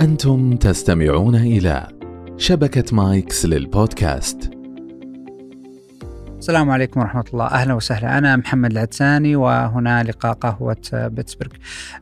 أنتم 0.00 0.56
تستمعون 0.56 1.34
إلى 1.34 1.88
شبكة 2.36 2.96
مايكس 2.96 3.46
للبودكاست. 3.46 4.50
السلام 6.38 6.70
عليكم 6.70 7.00
ورحمة 7.00 7.24
الله. 7.32 7.46
أهلا 7.46 7.74
وسهلا. 7.74 8.18
أنا 8.18 8.36
محمد 8.36 8.70
العدساني 8.70 9.36
وهنا 9.36 10.02
لقاء 10.02 10.32
قهوة 10.32 10.76
بيتسبرغ. 10.94 11.50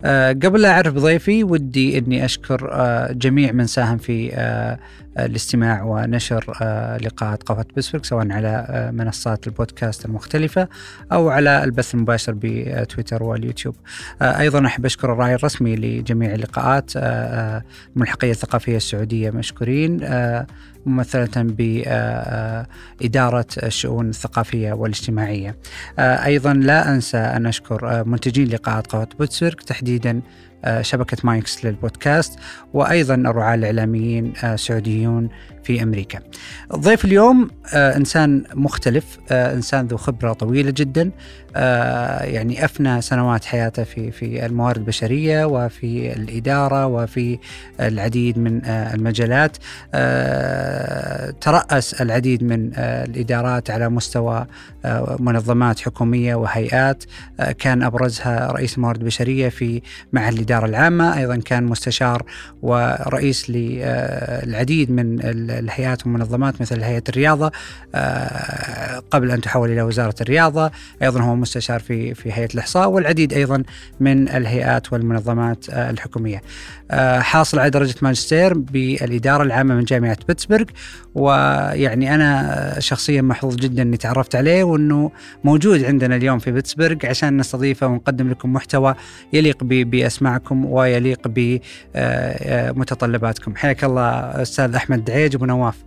أه 0.04 0.32
قبل 0.32 0.64
أعرف 0.64 0.94
ضيفي 0.94 1.44
ودي 1.44 1.98
أني 1.98 2.24
أشكر 2.24 2.68
أه 2.72 3.12
جميع 3.12 3.52
من 3.52 3.66
ساهم 3.66 3.98
في 3.98 4.32
الاستماع 5.18 5.82
ونشر 5.82 6.52
آه، 6.62 6.96
لقاءات 6.96 7.42
قهوة 7.42 7.66
بيتسبرغ 7.74 8.02
سواء 8.02 8.32
على 8.32 8.66
آه، 8.68 8.90
منصات 8.90 9.46
البودكاست 9.46 10.04
المختلفة 10.04 10.68
أو 11.12 11.28
على 11.28 11.64
البث 11.64 11.94
المباشر 11.94 12.32
بتويتر 12.36 13.22
واليوتيوب. 13.22 13.76
آه، 14.22 14.40
أيضا 14.40 14.66
أحب 14.66 14.84
أشكر 14.84 15.12
الراعي 15.12 15.34
الرسمي 15.34 15.76
لجميع 15.76 16.34
اللقاءات 16.34 16.92
الملحقية 17.96 18.30
الثقافية 18.30 18.76
السعودية 18.76 19.30
مشكورين 19.30 20.00
ممثلة 20.86 21.28
بإدارة 21.36 22.66
الشؤون 23.62 24.08
الثقافية 24.08 24.72
والاجتماعية. 24.72 25.56
أيضا 25.98 26.52
لا 26.52 26.94
أنسى 26.94 27.18
أن 27.18 27.46
أشكر 27.46 28.04
منتجين 28.04 28.48
لقاءات 28.48 28.86
قهوة 28.86 29.08
بيتسبرغ 29.18 29.52
تحديدا 29.52 30.22
شبكة 30.80 31.16
مايكس 31.24 31.64
للبودكاست 31.64 32.38
وأيضا 32.74 33.14
الرعاة 33.14 33.54
الإعلاميين 33.54 34.32
السعوديون 34.44 35.28
في 35.66 35.82
أمريكا. 35.82 36.18
ضيف 36.76 37.04
اليوم 37.04 37.50
آه 37.74 37.96
إنسان 37.96 38.44
مختلف، 38.54 39.18
آه 39.30 39.54
إنسان 39.54 39.86
ذو 39.86 39.96
خبرة 39.96 40.32
طويلة 40.32 40.70
جدا، 40.76 41.10
آه 41.56 42.24
يعني 42.24 42.64
أفنى 42.64 43.00
سنوات 43.02 43.44
حياته 43.44 43.84
في 43.84 44.10
في 44.10 44.46
الموارد 44.46 44.76
البشرية 44.76 45.44
وفي 45.44 46.12
الإدارة 46.12 46.86
وفي 46.86 47.38
العديد 47.80 48.38
من 48.38 48.64
آه 48.64 48.94
المجالات. 48.94 49.56
آه 49.94 51.30
ترأس 51.30 51.94
العديد 52.02 52.42
من 52.42 52.70
آه 52.74 53.04
الإدارات 53.04 53.70
على 53.70 53.88
مستوى 53.88 54.46
منظمات 55.18 55.80
حكومية 55.80 56.34
وهيئات، 56.34 57.04
كان 57.58 57.82
أبرزها 57.82 58.52
رئيس 58.52 58.76
الموارد 58.76 59.00
البشرية 59.00 59.48
في 59.48 59.82
معهد 60.12 60.32
الإدارة 60.32 60.66
العامة، 60.66 61.18
أيضا 61.18 61.36
كان 61.36 61.64
مستشار 61.64 62.22
ورئيس 62.62 63.50
للعديد 63.50 64.90
من 64.90 65.20
الهيئات 65.58 66.06
والمنظمات 66.06 66.60
مثل 66.60 66.82
هيئة 66.82 67.02
الرياضة 67.08 67.52
آه، 67.94 69.02
قبل 69.10 69.30
أن 69.30 69.40
تحول 69.40 69.70
إلى 69.70 69.82
وزارة 69.82 70.14
الرياضة. 70.20 70.70
أيضا 71.02 71.20
هو 71.20 71.36
مستشار 71.36 71.80
في 71.80 72.14
في 72.14 72.32
هيئة 72.32 72.48
الإحصاء 72.54 72.88
والعديد 72.88 73.32
أيضا 73.32 73.62
من 74.00 74.28
الهيئات 74.28 74.92
والمنظمات 74.92 75.70
آه، 75.70 75.90
الحكومية. 75.90 76.42
حاصل 77.20 77.58
على 77.58 77.70
درجة 77.70 77.94
ماجستير 78.02 78.58
بالإدارة 78.58 79.42
العامة 79.42 79.74
من 79.74 79.84
جامعة 79.84 80.18
بيتسبرغ 80.28 80.64
ويعني 81.14 82.14
أنا 82.14 82.74
شخصيا 82.78 83.22
محظوظ 83.22 83.56
جدا 83.56 83.82
أني 83.82 83.96
تعرفت 83.96 84.36
عليه 84.36 84.64
وأنه 84.64 85.10
موجود 85.44 85.84
عندنا 85.84 86.16
اليوم 86.16 86.38
في 86.38 86.50
بيتسبرغ 86.52 86.96
عشان 87.04 87.36
نستضيفه 87.36 87.86
ونقدم 87.86 88.30
لكم 88.30 88.52
محتوى 88.52 88.94
يليق 89.32 89.64
بأسماعكم 89.64 90.64
ويليق 90.64 91.28
بمتطلباتكم 91.94 93.56
حياك 93.56 93.84
الله 93.84 94.10
أستاذ 94.42 94.74
أحمد 94.74 95.04
دعيج 95.04 95.34
أبو 95.34 95.44
نواف. 95.44 95.84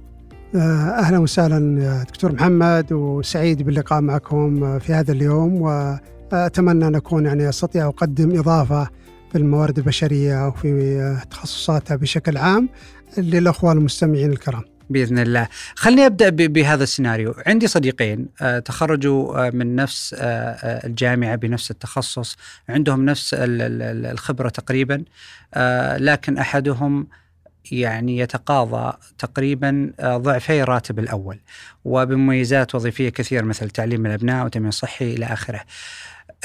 آه، 0.56 0.90
أهلا 1.00 1.18
وسهلا 1.18 2.04
دكتور 2.04 2.32
محمد 2.32 2.94
وسعيد 2.94 3.62
باللقاء 3.62 4.02
معكم 4.02 4.80
في 4.80 4.94
هذا 4.94 5.12
اليوم 5.12 5.62
وأتمنى 5.62 6.88
أن 6.88 6.96
أكون 6.96 7.26
يعني 7.26 7.50
أستطيع 7.50 7.88
أقدم 7.88 8.40
إضافة 8.40 8.88
في 9.32 9.38
الموارد 9.38 9.78
البشرية 9.78 10.48
وفي 10.48 11.18
تخصصاتها 11.32 11.96
بشكل 11.96 12.38
عام 12.38 12.70
للأخوان 13.18 13.78
المستمعين 13.78 14.32
الكرام. 14.32 14.64
بإذن 14.90 15.20
الله. 15.20 15.48
خليني 15.76 16.06
أبدأ 16.06 16.30
بهذا 16.30 16.84
السيناريو، 16.84 17.36
عندي 17.48 17.68
صديقين 17.68 18.28
آه، 18.42 18.60
تخرجوا 18.60 19.48
آه، 19.48 19.50
من 19.50 19.76
نفس 19.76 20.16
الجامعة 20.20 21.36
بنفس 21.36 21.72
التخصص، 21.72 22.38
عندهم 22.70 23.06
نفس 23.06 23.36
الخبرة 23.40 24.50
تقريبا، 24.50 25.04
لكن 25.98 26.38
أحدهم 26.38 27.08
يعني 27.72 28.18
يتقاضى 28.18 28.98
تقريبا 29.18 29.92
آه، 30.00 30.18
ضعفي 30.18 30.64
الراتب 30.64 31.00
الأول 31.00 31.40
وبمميزات 31.86 32.76
وظيفية 32.76 33.10
كثيرة 33.10 33.46
مثل 33.46 33.70
تعليم 33.70 34.06
الأبناء 34.06 34.46
وتامين 34.46 34.72
صحي 34.72 35.14
إلى 35.14 35.26
آخره. 35.26 35.62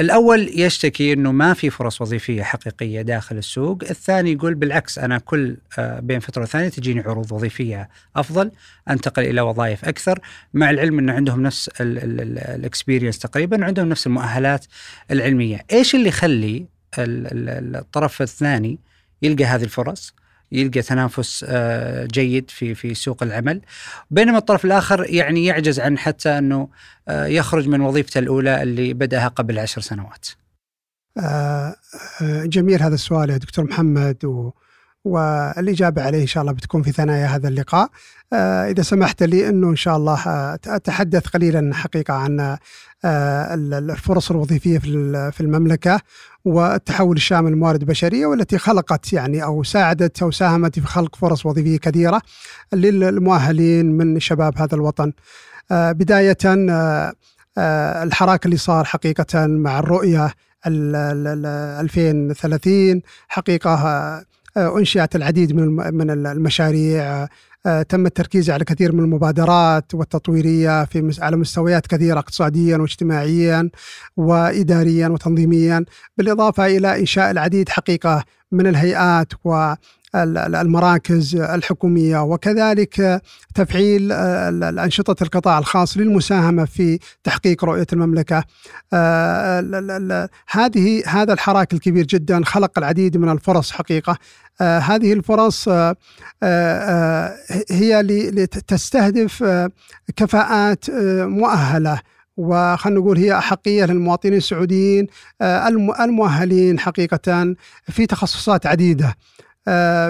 الأول 0.01 0.61
يشتكي 0.61 1.13
إنه 1.13 1.33
ما 1.33 1.55
في 1.55 1.71
فرص 1.71 2.01
وظيفية 2.01 2.43
حقيقية 2.43 3.03
داخل 3.03 3.39
السوق، 3.39 3.79
الثاني 3.91 4.33
يقول 4.33 4.55
بالعكس 4.55 4.99
أنا 4.99 5.19
كل 5.19 5.57
آه، 5.79 6.01
بين 6.01 6.21
فترة 6.21 6.43
وثانية 6.43 6.69
تجيني 6.69 7.01
عروض 7.01 7.33
وظيفية 7.33 7.89
أفضل، 8.17 8.51
أنتقل 8.91 9.23
إلى 9.23 9.41
وظائف 9.41 9.85
أكثر، 9.85 10.21
مع 10.55 10.71
العلم 10.71 10.99
إنه 10.99 11.13
عندهم 11.13 11.43
نفس 11.43 11.71
الاكسبيرينس 11.81 13.19
تقريبا، 13.19 13.65
عندهم 13.65 13.89
نفس 13.89 14.07
المؤهلات 14.07 14.67
العلمية، 15.11 15.65
إيش 15.73 15.95
اللي 15.95 16.09
يخلي 16.09 16.67
الطرف 16.99 18.23
الثاني 18.23 18.79
يلقى 19.23 19.45
هذه 19.45 19.65
الفرص؟ 19.65 20.15
يلقى 20.55 20.83
تنافس 20.83 21.45
آه، 21.49 22.07
جيد 22.07 22.51
في 22.51 22.75
في 22.75 22.95
سوق 22.95 23.23
العمل 23.23 23.61
بينما 24.11 24.39
الطرف 24.39 24.65
الآخر 24.65 25.07
يعني 25.09 25.45
يعجز 25.45 25.81
عن 25.81 25.99
حتى 25.99 26.39
أنه 26.39 26.69
آه، 27.09 27.27
يخرج 27.27 27.69
من 27.69 27.81
وظيفته 27.81 28.19
الأولى 28.19 28.63
اللي 28.63 28.95
بدأها 28.95 29.29
قبل 29.29 29.59
عشر 29.59 29.81
سنوات. 29.81 30.29
آه، 31.19 31.77
جميل 32.23 32.83
هذا 32.83 32.95
السؤال 32.95 33.31
يا 33.31 33.37
دكتور 33.37 33.65
محمد 33.65 34.25
و 34.25 34.53
والإجابة 35.05 36.03
عليه 36.03 36.23
إن 36.23 36.27
شاء 36.27 36.41
الله 36.41 36.53
بتكون 36.53 36.83
في 36.83 36.93
ثنايا 36.93 37.27
هذا 37.27 37.49
اللقاء 37.49 37.89
إذا 38.71 38.83
سمحت 38.83 39.23
لي 39.23 39.49
أنه 39.49 39.71
إن 39.71 39.77
شاء 39.77 39.97
الله 39.97 40.19
أتحدث 40.67 41.27
قليلا 41.27 41.75
حقيقة 41.75 42.15
عن 42.15 42.59
الفرص 43.05 44.31
الوظيفية 44.31 44.79
في 45.31 45.41
المملكة 45.41 46.01
والتحول 46.45 47.17
الشامل 47.17 47.51
للموارد 47.51 47.81
البشريه 47.81 48.27
والتي 48.27 48.59
خلقت 48.59 49.13
يعني 49.13 49.45
أو 49.45 49.63
ساعدت 49.63 50.23
أو 50.23 50.31
ساهمت 50.31 50.79
في 50.79 50.87
خلق 50.87 51.17
فرص 51.17 51.47
وظيفية 51.47 51.79
كثيرة 51.79 52.23
للمؤهلين 52.73 53.93
من 53.93 54.21
شباب 54.21 54.59
هذا 54.59 54.75
الوطن. 54.75 55.13
آه، 55.71 55.93
بداية 55.93 56.37
آه، 56.47 57.13
آه، 57.59 58.03
الحراك 58.03 58.47
اللي 58.47 58.57
صار 58.57 58.85
حقيقة 58.85 59.47
مع 59.47 59.79
الرؤية 59.79 60.33
2030 60.67 63.03
حقيقة 63.29 64.25
أنشئت 64.57 65.17
العديد 65.17 65.53
من 65.93 66.11
المشاريع. 66.27 67.29
آه، 67.67 67.83
تم 67.83 68.07
التركيز 68.07 68.51
على 68.51 68.65
كثير 68.65 68.93
من 68.93 69.01
المبادرات 69.05 69.95
والتطويرية 69.95 70.85
في 70.85 71.17
على 71.19 71.37
مستويات 71.37 71.87
كثيرة 71.87 72.19
اقتصاديا 72.19 72.77
واجتماعيا 72.77 73.71
واداريا 74.17 75.09
وتنظيميا 75.09 75.85
بالإضافة 76.19 76.67
إلى 76.67 77.01
إنشاء 77.01 77.31
العديد 77.31 77.69
حقيقة 77.69 78.25
من 78.53 78.67
الهيئات 78.67 79.33
و 79.45 79.75
المراكز 80.15 81.37
الحكومية 81.37 82.23
وكذلك 82.23 83.23
تفعيل 83.55 84.13
انشطه 84.13 85.23
القطاع 85.23 85.59
الخاص 85.59 85.97
للمساهمة 85.97 86.65
في 86.65 86.99
تحقيق 87.25 87.65
رؤية 87.65 87.87
المملكة. 87.93 88.45
آه، 88.93 90.29
هذه 90.51 91.03
هذا 91.07 91.33
الحراك 91.33 91.73
الكبير 91.73 92.05
جدا 92.07 92.45
خلق 92.45 92.79
العديد 92.79 93.17
من 93.17 93.29
الفرص 93.29 93.71
حقيقة 93.71 94.19
آه 94.61 94.79
هذه 94.79 95.13
الفرص 95.13 95.69
آه 95.69 95.97
هي 97.71 98.03
لتستهدف 98.03 99.45
كفاءات 100.17 100.85
مؤهلة 101.21 102.01
وخلنا 102.37 103.01
نقول 103.01 103.19
هي 103.19 103.39
أحقية 103.39 103.85
للمواطنين 103.85 104.35
السعوديين 104.35 105.07
المؤهلين 106.01 106.79
حقيقة 106.79 107.55
في 107.91 108.07
تخصصات 108.07 108.67
عديدة 108.67 109.15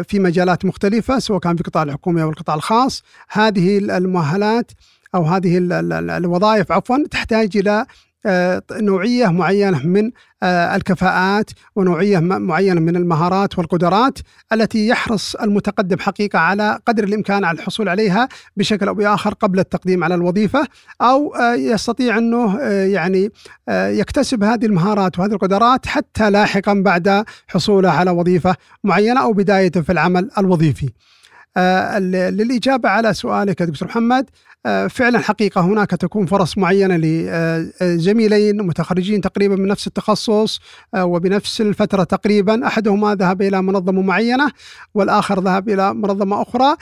في 0.03 0.19
مجالات 0.19 0.65
مختلفة 0.65 1.19
سواء 1.19 1.39
كان 1.39 1.55
في 1.55 1.61
القطاع 1.61 1.83
الحكومي 1.83 2.23
أو 2.23 2.31
القطاع 2.31 2.55
الخاص. 2.55 3.03
هذه 3.29 3.79
المؤهلات 3.79 4.73
أو 5.15 5.23
هذه 5.23 5.59
الوظائف 6.17 6.73
عفوا 6.73 7.06
تحتاج 7.11 7.56
إلى 7.56 7.71
آه، 7.81 7.87
نوعية 8.73 9.26
معينة 9.26 9.87
من 9.87 10.11
آه، 10.43 10.76
الكفاءات 10.76 11.50
ونوعية 11.76 12.19
معينة 12.19 12.81
من 12.81 12.97
المهارات 12.97 13.59
والقدرات 13.59 14.19
التي 14.53 14.88
يحرص 14.88 15.35
المتقدم 15.35 15.99
حقيقة 15.99 16.38
على 16.38 16.79
قدر 16.87 17.05
الإمكان 17.05 17.44
على 17.44 17.59
الحصول 17.59 17.88
عليها 17.88 18.29
بشكل 18.56 18.88
أو 18.88 18.94
بآخر 18.94 19.35
قبل 19.35 19.59
التقديم 19.59 20.05
على 20.05 20.15
الوظيفة 20.15 20.67
أو 21.03 21.35
آه، 21.35 21.55
يستطيع 21.55 22.19
أنه 22.19 22.61
يعني 22.69 23.31
يكتسب 23.69 24.44
هذه 24.44 24.67
المهارات 24.67 25.19
وهذه 25.19 25.32
القدرات 25.32 25.87
حتى 25.87 26.31
لاحقا 26.31 26.75
بعد 26.75 27.25
حصوله 27.49 27.91
على 27.91 28.11
وظيفة 28.11 28.56
معينة 28.85 29.23
أو 29.23 29.32
بدايته 29.32 29.81
في 29.81 29.93
العمل 29.93 30.31
الوظيفي. 30.38 30.91
آه، 31.56 31.99
للإجابة 31.99 32.89
على 32.89 33.15
سؤالك 33.15 33.61
يا 33.61 33.67
دكتور 33.67 33.89
محمد 33.89 34.31
آه، 34.67 34.87
فعلا 34.87 35.19
حقيقة 35.19 35.61
هناك 35.61 35.91
تكون 35.91 36.27
فرص 36.27 36.59
معينة 36.59 36.97
لزميلين 36.97 38.62
متخرجين 38.62 39.21
تقريبا 39.21 39.56
من 39.56 39.69
نفس 39.69 39.87
التخصص 39.87 40.61
وبنفس 40.97 41.61
الفترة 41.61 42.05
تقريبا 42.05 42.67
أحدهما 42.67 43.15
ذهب 43.15 43.43
إلى 43.43 43.62
منظمة 43.62 44.03
معينة 44.03 44.51
والآخر 44.95 45.41
ذهب 45.41 45.69
إلى 45.69 45.95
منظمة 45.95 46.43
أخرى. 46.43 46.77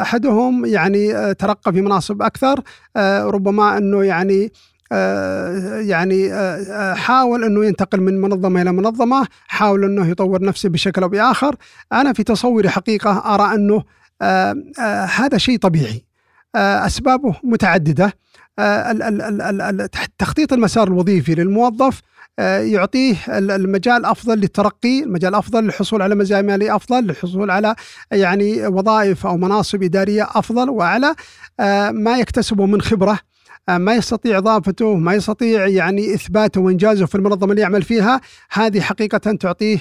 أحدهم 0.00 0.64
يعني 0.66 1.34
ترقى 1.34 1.72
في 1.72 1.80
مناصب 1.80 2.22
أكثر 2.22 2.62
ربما 3.30 3.78
أنه 3.78 4.04
يعني 4.04 4.44
آه، 4.44 4.50
يعني 5.80 6.32
آه، 6.32 6.36
آه، 6.36 6.94
حاول 6.94 7.44
أنه 7.44 7.64
ينتقل 7.64 8.00
من 8.00 8.20
منظمة 8.20 8.62
إلى 8.62 8.72
منظمة، 8.72 9.26
حاول 9.46 9.84
أنه 9.84 10.08
يطور 10.08 10.42
نفسه 10.42 10.68
بشكل 10.68 11.02
أو 11.02 11.08
بآخر، 11.08 11.56
أنا 11.92 12.12
في 12.12 12.24
تصوري 12.24 12.68
حقيقة 12.68 13.34
أرى 13.34 13.54
أنه 13.54 13.82
هذا 15.16 15.38
شيء 15.38 15.58
طبيعي. 15.58 16.04
أسبابه 16.56 17.36
متعددة. 17.44 18.12
تخطيط 20.18 20.52
المسار 20.52 20.88
الوظيفي 20.88 21.34
للموظف 21.34 22.00
يعطيه 22.38 23.16
المجال 23.28 24.04
أفضل 24.04 24.38
للترقي، 24.38 25.02
المجال 25.02 25.34
أفضل 25.34 25.64
للحصول 25.64 26.02
على 26.02 26.14
مزايا 26.14 26.42
مالية 26.42 26.76
أفضل، 26.76 27.04
للحصول 27.04 27.50
على 27.50 27.74
يعني 28.12 28.66
وظائف 28.66 29.26
أو 29.26 29.36
مناصب 29.36 29.82
إدارية 29.82 30.28
أفضل 30.34 30.70
وعلى 30.70 31.14
ما 31.92 32.18
يكتسبه 32.18 32.66
من 32.66 32.82
خبرة 32.82 33.12
آه، 33.12 33.18
ما 33.68 33.94
يستطيع 33.94 34.38
إضافته 34.38 34.94
ما 34.94 35.14
يستطيع 35.14 35.66
يعني 35.66 36.14
إثباته 36.14 36.60
وإنجازه 36.60 37.06
في 37.06 37.14
المنظمة 37.14 37.50
اللي 37.50 37.62
يعمل 37.62 37.82
فيها 37.82 38.20
هذه 38.50 38.80
حقيقة 38.80 39.18
تعطيه 39.18 39.78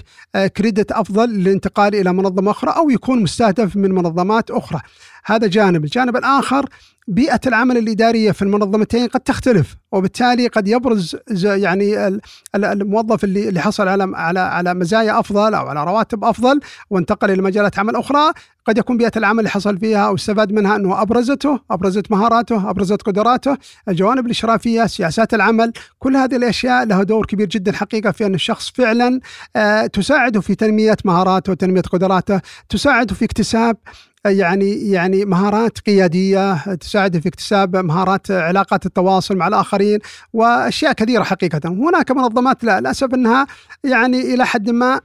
كريدت 0.57 0.91
آه، 0.91 1.01
أفضل 1.01 1.29
للانتقال 1.29 1.95
إلى 1.95 2.13
منظمة 2.13 2.51
أخرى 2.51 2.71
أو 2.71 2.89
يكون 2.89 3.23
مستهدف 3.23 3.75
من 3.75 3.91
منظمات 3.91 4.51
أخرى. 4.51 4.81
هذا 5.25 5.47
جانب. 5.47 5.83
الجانب 5.83 6.17
الآخر 6.17 6.69
بيئة 7.07 7.39
العمل 7.47 7.77
الإدارية 7.77 8.31
في 8.31 8.41
المنظمتين 8.41 9.07
قد 9.07 9.19
تختلف 9.19 9.75
وبالتالي 9.91 10.47
قد 10.47 10.67
يبرز 10.67 11.17
يعني 11.35 12.19
الموظف 12.55 13.23
اللي 13.23 13.49
اللي 13.49 13.59
حصل 13.59 13.87
على 13.87 14.11
على 14.15 14.39
على 14.39 14.73
مزايا 14.73 15.19
أفضل 15.19 15.53
أو 15.53 15.67
على 15.67 15.83
رواتب 15.83 16.23
أفضل 16.23 16.59
وانتقل 16.89 17.31
إلى 17.31 17.41
مجالات 17.41 17.79
عمل 17.79 17.95
أخرى 17.95 18.31
قد 18.65 18.77
يكون 18.77 18.97
بيئة 18.97 19.11
العمل 19.17 19.39
اللي 19.39 19.49
حصل 19.49 19.77
فيها 19.77 20.07
أو 20.07 20.15
استفاد 20.15 20.51
منها 20.51 20.75
أنه 20.75 21.01
أبرزته، 21.01 21.59
أبرزت 21.71 22.11
مهاراته، 22.11 22.69
أبرزت 22.69 23.01
قدراته، 23.01 23.57
الجوانب 23.89 24.25
الإشرافية، 24.25 24.85
سياسات 24.85 25.33
العمل، 25.33 25.73
كل 25.99 26.15
هذه 26.17 26.35
الأشياء 26.35 26.85
لها 26.85 27.03
دور 27.03 27.25
كبير 27.25 27.47
جدا 27.47 27.71
حقيقة 27.71 28.11
في 28.11 28.25
أن 28.25 28.35
الشخص 28.35 28.71
فعلا 28.71 29.19
آه، 29.55 29.85
تساعده 29.85 30.41
في 30.41 30.55
تنمية 30.55 30.97
مهاراته 31.05 31.51
وتنمية 31.51 31.81
قدراته، 31.81 32.41
تساعده 32.69 33.15
في 33.15 33.25
اكتساب 33.25 33.77
يعني 34.25 34.91
يعني 34.91 35.25
مهارات 35.25 35.79
قيادية 35.79 36.75
تساعد 36.75 37.19
في 37.19 37.29
اكتساب 37.29 37.75
مهارات 37.75 38.31
علاقات 38.31 38.85
التواصل 38.85 39.35
مع 39.37 39.47
الآخرين 39.47 39.99
وأشياء 40.33 40.93
كثيرة 40.93 41.23
حقيقة. 41.23 41.61
هناك 41.69 42.11
منظمات 42.11 42.63
لا 42.63 42.79
للأسف 42.79 43.13
أنها 43.13 43.47
يعني 43.83 44.33
إلى 44.33 44.45
حد 44.45 44.69
ما 44.69 45.01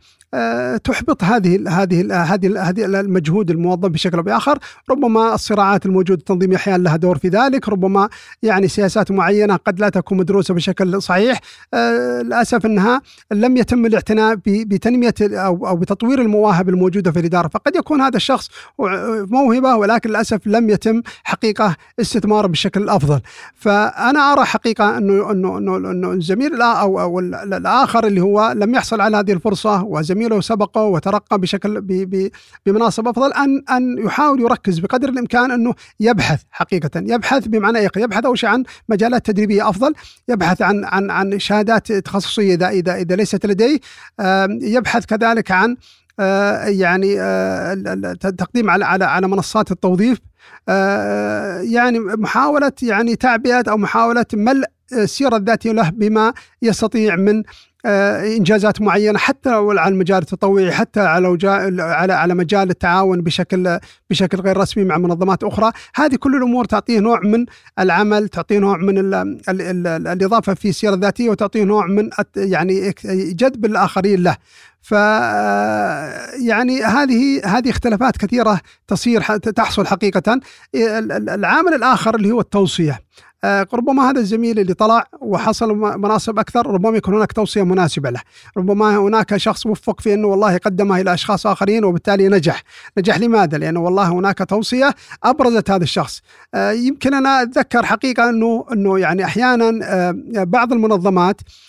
تحبط 0.85 1.25
هذه 1.25 1.83
هذه 1.83 2.23
هذه 2.23 2.69
هذه 2.69 2.85
المجهود 2.85 3.51
الموظف 3.51 3.89
بشكل 3.89 4.17
أو 4.17 4.23
بآخر، 4.23 4.59
ربما 4.91 5.35
الصراعات 5.35 5.87
الموجودة 5.87 6.21
التنظيميه 6.21 6.57
أحيانا 6.57 6.83
لها 6.83 6.97
دور 6.97 7.19
في 7.19 7.29
ذلك، 7.29 7.69
ربما 7.69 8.09
يعني 8.43 8.69
سياسات 8.69 9.11
معينة 9.11 9.57
قد 9.57 9.81
لا 9.81 9.89
تكون 9.89 10.19
مدروسة 10.19 10.55
بشكل 10.55 11.03
صحيح، 11.03 11.41
آه، 11.75 12.23
للأسف 12.23 12.67
أنها 12.67 13.03
لم 13.33 13.57
يتم 13.57 13.87
الاعتناء 13.87 14.35
بتنمية 14.47 15.15
أو 15.21 15.67
أو 15.69 15.77
بتطوير 15.77 16.21
المواهب 16.21 16.69
الموجودة 16.69 17.13
في 17.13 17.21
الإدارة، 17.21 17.49
فقد 17.49 17.77
يكون 17.77 18.01
هذا 18.01 18.17
الشخص 18.17 18.49
موهبة 19.31 19.77
ولكن 19.77 20.11
للأسف 20.11 20.47
لم 20.47 20.71
يتم 20.71 21.03
حقيقة 21.25 21.77
استثماره 22.01 22.47
بالشكل 22.47 22.83
الافضل، 22.83 23.21
فأنا 23.55 24.33
أرى 24.33 24.45
حقيقة 24.45 24.99
انه 24.99 25.31
انه 25.31 25.59
انه, 25.59 25.77
إنه 25.77 26.13
الزميل 26.13 26.63
أو 26.63 27.01
أو 27.01 27.19
الآخر 27.19 28.07
اللي 28.07 28.21
هو 28.21 28.53
لم 28.57 28.75
يحصل 28.75 29.01
على 29.01 29.17
هذه 29.17 29.33
الفرصة 29.33 29.85
وزميل 29.85 30.18
زميله 30.19 30.41
سبقه 30.41 30.83
وترقى 30.83 31.39
بشكل 31.39 31.81
بمناصب 32.67 33.09
أفضل 33.09 33.33
أن 33.33 33.63
أن 33.71 33.99
يحاول 34.07 34.41
يركز 34.41 34.79
بقدر 34.79 35.09
الإمكان 35.09 35.51
أنه 35.51 35.75
يبحث 36.01 36.43
حقيقة 36.51 36.91
يبحث 36.97 37.47
بمعنى 37.47 37.79
يبحث 37.97 38.25
أول 38.25 38.39
شيء 38.39 38.49
عن 38.49 38.65
مجالات 38.89 39.27
تدريبية 39.27 39.69
أفضل 39.69 39.95
يبحث 40.29 40.63
عن 40.63 40.85
عن 40.85 41.11
عن 41.11 41.39
شهادات 41.39 41.93
تخصصية 41.93 42.55
إذا 42.55 42.69
إذا 42.69 42.95
إذا 42.95 43.17
ليست 43.17 43.47
لديه 43.47 43.81
يبحث 44.63 45.05
كذلك 45.07 45.51
عن 45.51 45.77
آه، 46.21 46.65
يعني 46.65 47.23
التقديم 48.25 48.71
على 48.71 48.85
على 48.85 49.05
على 49.05 49.29
منصات 49.29 49.71
التوظيف 49.73 50.19
يعني 51.75 51.99
محاولة 51.99 52.73
يعني 52.83 53.17
تعبئة 53.17 53.65
أو 53.71 53.77
محاولة 53.77 54.27
ملء 54.35 54.67
السيرة 54.93 55.37
الذاتية 55.37 55.73
له 55.73 55.91
بما 55.91 56.33
يستطيع 56.63 57.17
من 57.17 57.39
آه، 57.39 57.45
إنجازات 57.87 58.81
معينة 58.81 59.19
حتى 59.19 59.51
على 59.51 59.93
المجال 59.93 60.19
التطوعي 60.19 60.73
حتى 60.73 61.01
على 61.01 61.39
على 61.79 62.13
على 62.13 62.35
مجال 62.35 62.71
التعاون 62.71 63.21
بشكل 63.21 63.79
بشكل 64.11 64.41
غير 64.41 64.57
رسمي 64.57 64.85
مع 64.85 64.99
منظمات 64.99 65.45
أخرى، 65.45 65.73
هذه 65.95 66.17
كل 66.17 66.37
الأمور 66.37 66.65
تعطيه 66.65 67.01
نوع 67.01 67.21
من 67.21 67.47
العمل، 67.79 68.29
تعطيه 68.29 68.59
نوع 68.59 68.77
من 68.77 68.99
ال 68.99 69.15
ال 69.15 69.39
ال 69.49 70.07
الإضافة 70.07 70.55
في 70.55 70.69
السيرة 70.69 70.95
الذاتية 70.95 71.31
وتعطيه 71.31 71.65
نوع 71.65 71.87
من 71.87 72.11
يعني 72.37 72.95
جذب 73.15 73.65
الآخرين 73.65 74.23
له. 74.23 74.37
ف 74.81 74.93
يعني 76.43 76.83
هذه 76.83 77.41
هذه 77.45 77.71
اختلافات 77.71 78.17
كثيرة 78.17 78.61
تصير 78.87 79.23
تحصل 79.37 79.87
حقيقة. 79.87 80.41
العامل 80.75 81.75
الآخر 81.75 82.15
اللي 82.15 82.31
هو 82.31 82.41
التوصية. 82.41 82.93
آه، 82.93 83.03
ربما 83.45 84.11
هذا 84.11 84.21
الزميل 84.21 84.59
اللي 84.59 84.75
طلع 84.75 85.05
وحصل 85.21 85.75
مناصب 85.77 86.39
أكثر 86.39 86.67
ربما 86.67 86.97
يكون 86.97 87.15
هناك 87.15 87.33
توصية 87.33 87.63
مناسبة 87.63 88.11
له، 88.11 88.21
ربما 88.57 88.97
هناك 88.97 89.37
شخص 89.37 89.67
وفق 89.67 90.01
في 90.01 90.15
أنه 90.15 90.29
والله 90.29 90.57
قدمه 90.57 91.01
إلى 91.01 91.15
أشخاص 91.15 91.47
آخرين 91.47 91.85
وبالتالي 91.85 92.29
نجح، 92.29 92.63
نجح 92.99 93.19
لماذا؟ 93.19 93.59
لأنه 93.59 93.81
والله 93.81 94.09
هناك 94.09 94.39
توصية 94.39 94.95
أبرزت 95.23 95.71
هذا 95.71 95.83
الشخص. 95.83 96.23
آه، 96.55 96.71
يمكن 96.71 97.15
أنا 97.15 97.43
أتذكر 97.43 97.87
حقيقة 97.87 98.31
أنه 98.31 98.65
أنه 98.73 98.99
يعني 98.99 99.25
أحيانا 99.25 99.81
آه، 99.83 100.45
بعض 100.45 100.73
المنظمات 100.73 101.41
آه، 101.41 101.68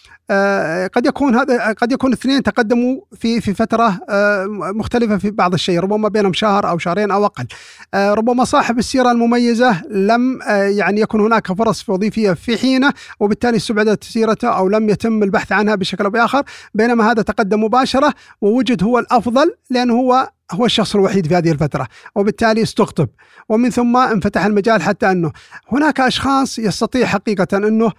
قد 0.94 1.06
يكون 1.06 1.36
هذا 1.36 1.72
قد 1.72 1.92
يكون 1.92 2.14
اثنين 2.14 2.44
تقدموا 2.44 3.00
في 3.16 3.42
في 3.42 3.54
فترة 3.54 4.00
آه، 4.10 4.46
مختلفة 4.50 5.18
في 5.18 5.32
بعض 5.32 5.54
الشيء 5.54 5.80
ربما 5.80 6.10
بينهم 6.10 6.34
شهر 6.34 6.70
أو 6.70 6.78
شهرين 6.78 7.12
أو 7.12 7.26
أقل. 7.26 7.48
آه، 7.94 8.14
ربما 8.14 8.44
صاحب 8.44 8.80
السيرة 8.80 9.12
المميزة 9.12 9.84
لم 9.90 10.40
يعني 10.50 11.02
يكون 11.02 11.22
هناك 11.22 11.54
فرص 11.54 11.90
وظيفية 11.90 12.32
في 12.32 12.58
حينه 12.58 12.94
وبالتالي 13.20 13.58
استبعدت 13.58 14.04
سيرته 14.04 14.48
أو 14.48 14.70
لم 14.70 14.90
يتم 14.90 15.24
البحث 15.24 15.52
عنها 15.52 15.76
بشكل 15.76 16.04
أو 16.04 16.10
بآخر 16.10 16.44
بينما 16.74 17.12
هذا 17.12 17.22
تقدم 17.22 17.64
مباشرة 17.64 18.14
ووجد 18.42 18.84
هو 18.84 19.00
الأفضل 19.00 19.54
لأنه 19.70 19.94
هو 19.94 20.30
هو 20.52 20.66
الشخص 20.66 20.96
الوحيد 20.96 21.28
في 21.28 21.36
هذه 21.36 21.52
الفترة 21.52 21.88
وبالتالي 22.16 22.64
استقطب. 22.64 23.08
ومن 23.50 23.70
ثم 23.70 23.98
انفتح 23.98 24.46
المجال 24.46 24.82
حتى 24.82 25.12
أنه 25.12 25.32
هناك 25.72 26.00
أشخاص 26.00 26.60
يستطيع 26.60 27.06
حقيقة 27.06 27.58
أنه 27.58 27.86
آه، 27.86 27.94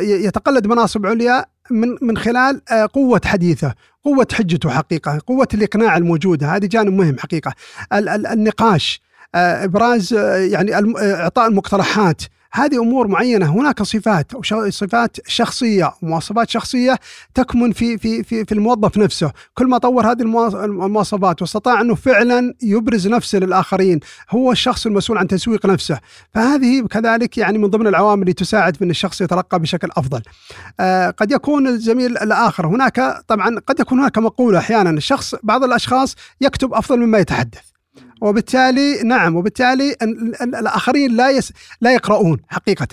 يتقلد 0.00 0.66
مناصب 0.66 1.06
عليا 1.06 1.44
من 1.70 1.96
من 2.02 2.16
خلال 2.16 2.60
آه، 2.72 2.88
قوة 2.92 3.20
حديثة، 3.24 3.74
قوة 4.04 4.26
حجته 4.32 4.70
حقيقة، 4.70 5.20
قوة 5.26 5.48
الإقناع 5.54 5.96
الموجودة، 5.96 6.46
هذه 6.56 6.66
جانب 6.66 6.92
مهم 6.92 7.18
حقيقة. 7.18 7.52
النقاش، 7.92 9.00
آه، 9.34 9.64
إبراز 9.64 10.12
يعني 10.52 10.74
إعطاء 10.98 11.48
المقترحات، 11.48 12.22
هذه 12.54 12.82
أمور 12.82 13.08
معينة. 13.08 13.46
هناك 13.46 13.82
صفات 13.82 14.34
أو 14.34 14.70
صفات 14.70 15.16
شخصية 15.28 15.92
ومواصفات 16.02 16.50
شخصية 16.50 16.98
تكمن 17.34 17.72
في 17.72 17.98
في 17.98 18.22
في 18.22 18.44
في 18.44 18.52
الموظف 18.52 18.98
نفسه، 18.98 19.32
كل 19.54 19.66
ما 19.66 19.78
طور 19.78 20.12
هذه 20.12 20.22
المواصفات 20.22 21.42
واستطاع 21.42 21.80
أنه 21.80 21.94
فعلا 21.94 22.54
يبرز 22.62 23.08
نفسه 23.08 23.38
للآخرين، 23.38 24.00
هو 24.30 24.52
الشخص 24.52 24.86
المسؤول 24.86 25.18
عن 25.18 25.26
تسويق 25.26 25.66
نفسه، 25.66 26.00
فهذه 26.34 26.86
كذلك 26.86 27.38
يعني 27.38 27.58
من 27.58 27.70
ضمن 27.70 27.86
العوامل 27.86 28.22
اللي 28.22 28.32
تساعد 28.32 28.76
في 28.76 28.84
أن 28.84 28.90
الشخص 28.90 29.20
يترقى 29.20 29.58
بشكل 29.58 29.88
أفضل. 29.96 30.22
آه 30.80 31.10
قد 31.10 31.32
يكون 31.32 31.66
الزميل 31.66 32.18
الآخر. 32.18 32.66
هناك 32.66 33.24
طبعا 33.28 33.58
قد 33.66 33.80
يكون 33.80 34.00
هناك 34.00 34.18
مقولة 34.18 34.58
أحيانا. 34.58 34.90
الشخص 34.90 35.34
بعض 35.42 35.64
الأشخاص 35.64 36.16
يكتب 36.40 36.74
أفضل 36.74 37.00
مما 37.00 37.18
يتحدث. 37.18 37.73
وبالتالي 38.24 39.02
نعم 39.02 39.36
وبالتالي 39.36 39.96
الآخرين 40.42 41.16
لا 41.16 41.30
يس 41.30 41.52
لا 41.80 41.94
يقرؤون 41.94 42.38
حقيقة. 42.48 42.88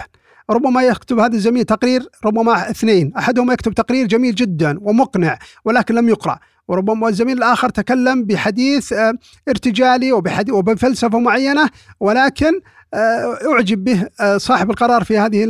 ربما 0.50 0.84
يكتب 0.84 1.20
هذا 1.20 1.36
الزميل 1.36 1.64
تقرير 1.64 2.10
ربما 2.26 2.70
اثنين 2.70 3.14
أحدهما 3.18 3.54
يكتب 3.54 3.74
تقرير 3.74 4.08
جميل 4.08 4.36
جدا 4.36 4.78
ومقنع 4.82 5.40
ولكن 5.66 5.96
لم 5.96 6.10
يقرأ. 6.10 6.40
وربما 6.68 7.10
الزميل 7.10 7.38
الآخر 7.38 7.70
تكلم 7.70 8.24
بحديث 8.24 8.94
آه، 8.94 9.14
ارتجالي 9.50 10.12
وبحديث 10.12 10.54
وبفلسفة 10.54 11.20
معينة 11.20 11.70
ولكن 12.00 12.52
آه، 12.94 13.38
أعجب 13.54 13.84
به 13.84 14.08
آه، 14.20 14.38
صاحب 14.38 14.70
القرار 14.70 15.04
في 15.04 15.18
هذه 15.18 15.46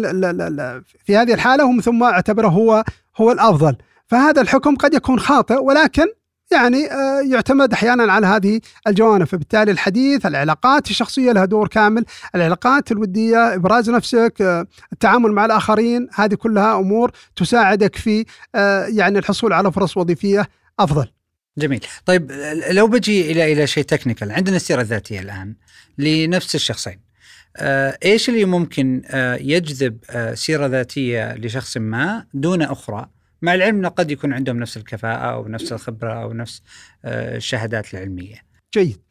في 1.06 1.18
هذه 1.18 1.34
الحالة 1.34 1.66
ومن 1.66 1.82
ثم 1.82 2.04
اعتبره 2.04 2.48
هو 2.48 2.84
هو 3.18 3.32
الأفضل. 3.32 3.76
فهذا 4.08 4.42
الحكم 4.42 4.76
قد 4.76 4.94
يكون 4.94 5.20
خاطئ 5.20 5.64
ولكن 5.64 6.06
يعني 6.52 6.92
آه، 6.92 7.22
يعتمد 7.32 7.74
أحيانا 7.74 8.14
على 8.14 8.28
هذه 8.28 8.62
الجوانب. 8.88 9.24
فبالتالي 9.24 9.72
الحديث 9.72 10.26
العلاقات 10.26 10.90
الشخصية 10.90 11.32
لها 11.32 11.46
دور 11.46 11.68
كامل. 11.68 12.06
العلاقات 12.36 12.92
الودية 12.92 13.56
إبراز 13.56 13.90
نفسك 13.90 14.34
آه، 14.42 14.68
التعامل 14.94 15.32
مع 15.32 15.46
الآخرين 15.46 16.08
هذه 16.16 16.36
كلها 16.36 16.80
أمور 16.80 17.12
تساعدك 17.36 17.96
في 17.96 18.26
آه، 18.56 18.86
يعني 18.86 19.20
الحصول 19.20 19.54
على 19.54 19.72
فرص 19.72 19.98
وظيفية 19.98 20.50
أفضل. 20.80 21.08
جميل. 21.58 21.86
طيب 22.06 22.32
لو 22.72 22.88
بجي 22.88 23.32
إلى 23.32 23.54
إلى 23.54 23.68
شيء 23.68 23.84
تكنيكال 23.84 24.32
عندنا 24.32 24.56
السيرة 24.56 24.82
الذاتية 24.82 25.20
الآن 25.20 25.56
لنفس 25.98 26.56
الشخصين. 26.56 27.00
إيش 28.06 28.30
اللي 28.30 28.46
ممكن 28.46 29.02
يجذب 29.42 29.98
سيرة 30.34 30.66
ذاتية 30.66 31.34
لشخص 31.34 31.78
ما 31.78 32.26
دون 32.34 32.62
أخرى 32.62 33.10
مع 33.42 33.54
العلم 33.54 33.76
إنه 33.76 33.90
قد 33.90 34.12
يكون 34.12 34.34
عندهم 34.34 34.60
نفس 34.60 34.78
الكفاءة 34.78 35.34
أو 35.34 35.48
نفس 35.48 35.74
الخبرة 35.74 36.14
أو 36.14 36.34
نفس 36.34 36.62
آه، 37.06 37.38
الشهادات 37.38 37.94
العلمية. 37.94 38.36
جيد. 38.74 39.02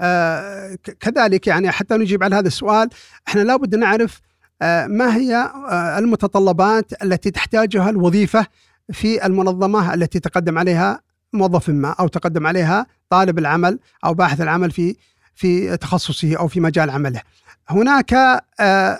آه 0.00 0.78
كذلك 1.00 1.46
يعني 1.46 1.70
حتى 1.70 1.94
نجيب 1.96 2.22
على 2.22 2.36
هذا 2.36 2.46
السؤال 2.46 2.88
إحنا 3.28 3.40
لابد 3.40 3.74
نعرف 3.74 4.20
آه 4.62 4.86
ما 4.86 5.16
هي 5.16 5.50
المتطلبات 5.98 7.02
التي 7.02 7.30
تحتاجها 7.30 7.90
الوظيفة 7.90 8.46
في 8.92 9.26
المنظمة 9.26 9.94
التي 9.94 10.20
تقدم 10.20 10.58
عليها 10.58 11.00
موظف 11.32 11.68
ما 11.68 11.90
أو 11.90 12.08
تقدم 12.08 12.46
عليها 12.46 12.86
طالب 13.10 13.38
العمل 13.38 13.78
أو 14.04 14.14
باحث 14.14 14.40
العمل 14.40 14.70
في 14.70 14.96
في 15.34 15.76
تخصصه 15.76 16.36
أو 16.36 16.48
في 16.48 16.60
مجال 16.60 16.90
عمله. 16.90 17.22
هناك 17.68 18.14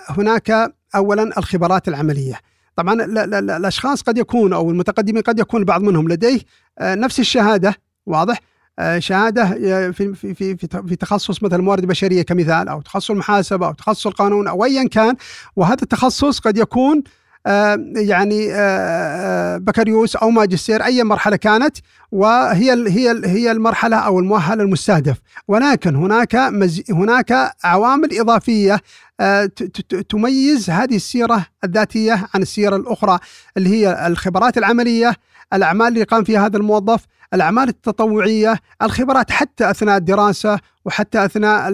هناك 0.08 0.74
اولا 0.94 1.38
الخبرات 1.38 1.88
العملية. 1.88 2.40
طبعا 2.80 2.94
لا 2.94 3.26
لا 3.26 3.40
لا 3.40 3.56
الأشخاص 3.56 4.02
قد 4.02 4.18
يكون 4.18 4.52
أو 4.52 4.70
المتقدمين 4.70 5.22
قد 5.22 5.38
يكون 5.38 5.64
بعض 5.64 5.82
منهم 5.82 6.08
لديه 6.08 6.40
آه، 6.78 6.94
نفس 6.94 7.20
الشهادة 7.20 7.74
واضح؟ 8.06 8.40
آه، 8.78 8.98
شهادة 8.98 9.42
آه، 9.42 9.90
في 9.90 10.14
في 10.14 10.34
في 10.34 10.56
في 10.88 10.96
تخصص 10.96 11.42
مثلا 11.42 11.58
الموارد 11.58 11.82
البشريه 11.82 12.22
كمثال 12.22 12.68
أو 12.68 12.80
تخصص 12.80 13.10
المحاسبه 13.10 13.66
أو 13.66 13.72
تخصص 13.72 14.06
القانون 14.06 14.48
أو 14.48 14.64
ايا 14.64 14.88
كان 14.88 15.16
وهذا 15.56 15.82
التخصص 15.82 16.38
قد 16.38 16.58
يكون 16.58 17.02
يعني 17.96 18.48
بكالوريوس 19.58 20.16
أو 20.16 20.30
ماجستير 20.30 20.84
أي 20.84 21.04
مرحلة 21.04 21.36
كانت 21.36 21.76
وهي 22.12 22.72
هي 22.72 23.22
هي 23.24 23.50
المرحلة 23.50 23.96
أو 23.96 24.18
المؤهل 24.18 24.60
المستهدف. 24.60 25.16
ولكن 25.48 25.96
هناك 25.96 26.36
هناك 26.90 27.52
عوامل 27.64 28.18
إضافية 28.18 28.80
آه، 29.20 29.50
تميز 30.08 30.70
هذه 30.70 30.96
السيرة 30.96 31.46
الذاتية 31.64 32.26
عن 32.34 32.42
السيرة 32.42 32.76
الأخرى 32.76 33.18
اللي 33.56 33.68
هي 33.70 34.06
الخبرات 34.06 34.58
العملية 34.58 35.16
الأعمال 35.52 35.88
اللي 35.88 36.02
قام 36.02 36.24
فيها 36.24 36.46
هذا 36.46 36.56
الموظف 36.56 37.06
الأعمال 37.34 37.68
التطوعية 37.68 38.58
الخبرات 38.82 39.30
حتى 39.30 39.70
أثناء 39.70 39.96
الدراسة 39.96 40.58
وحتى 40.84 41.24
أثناء 41.24 41.70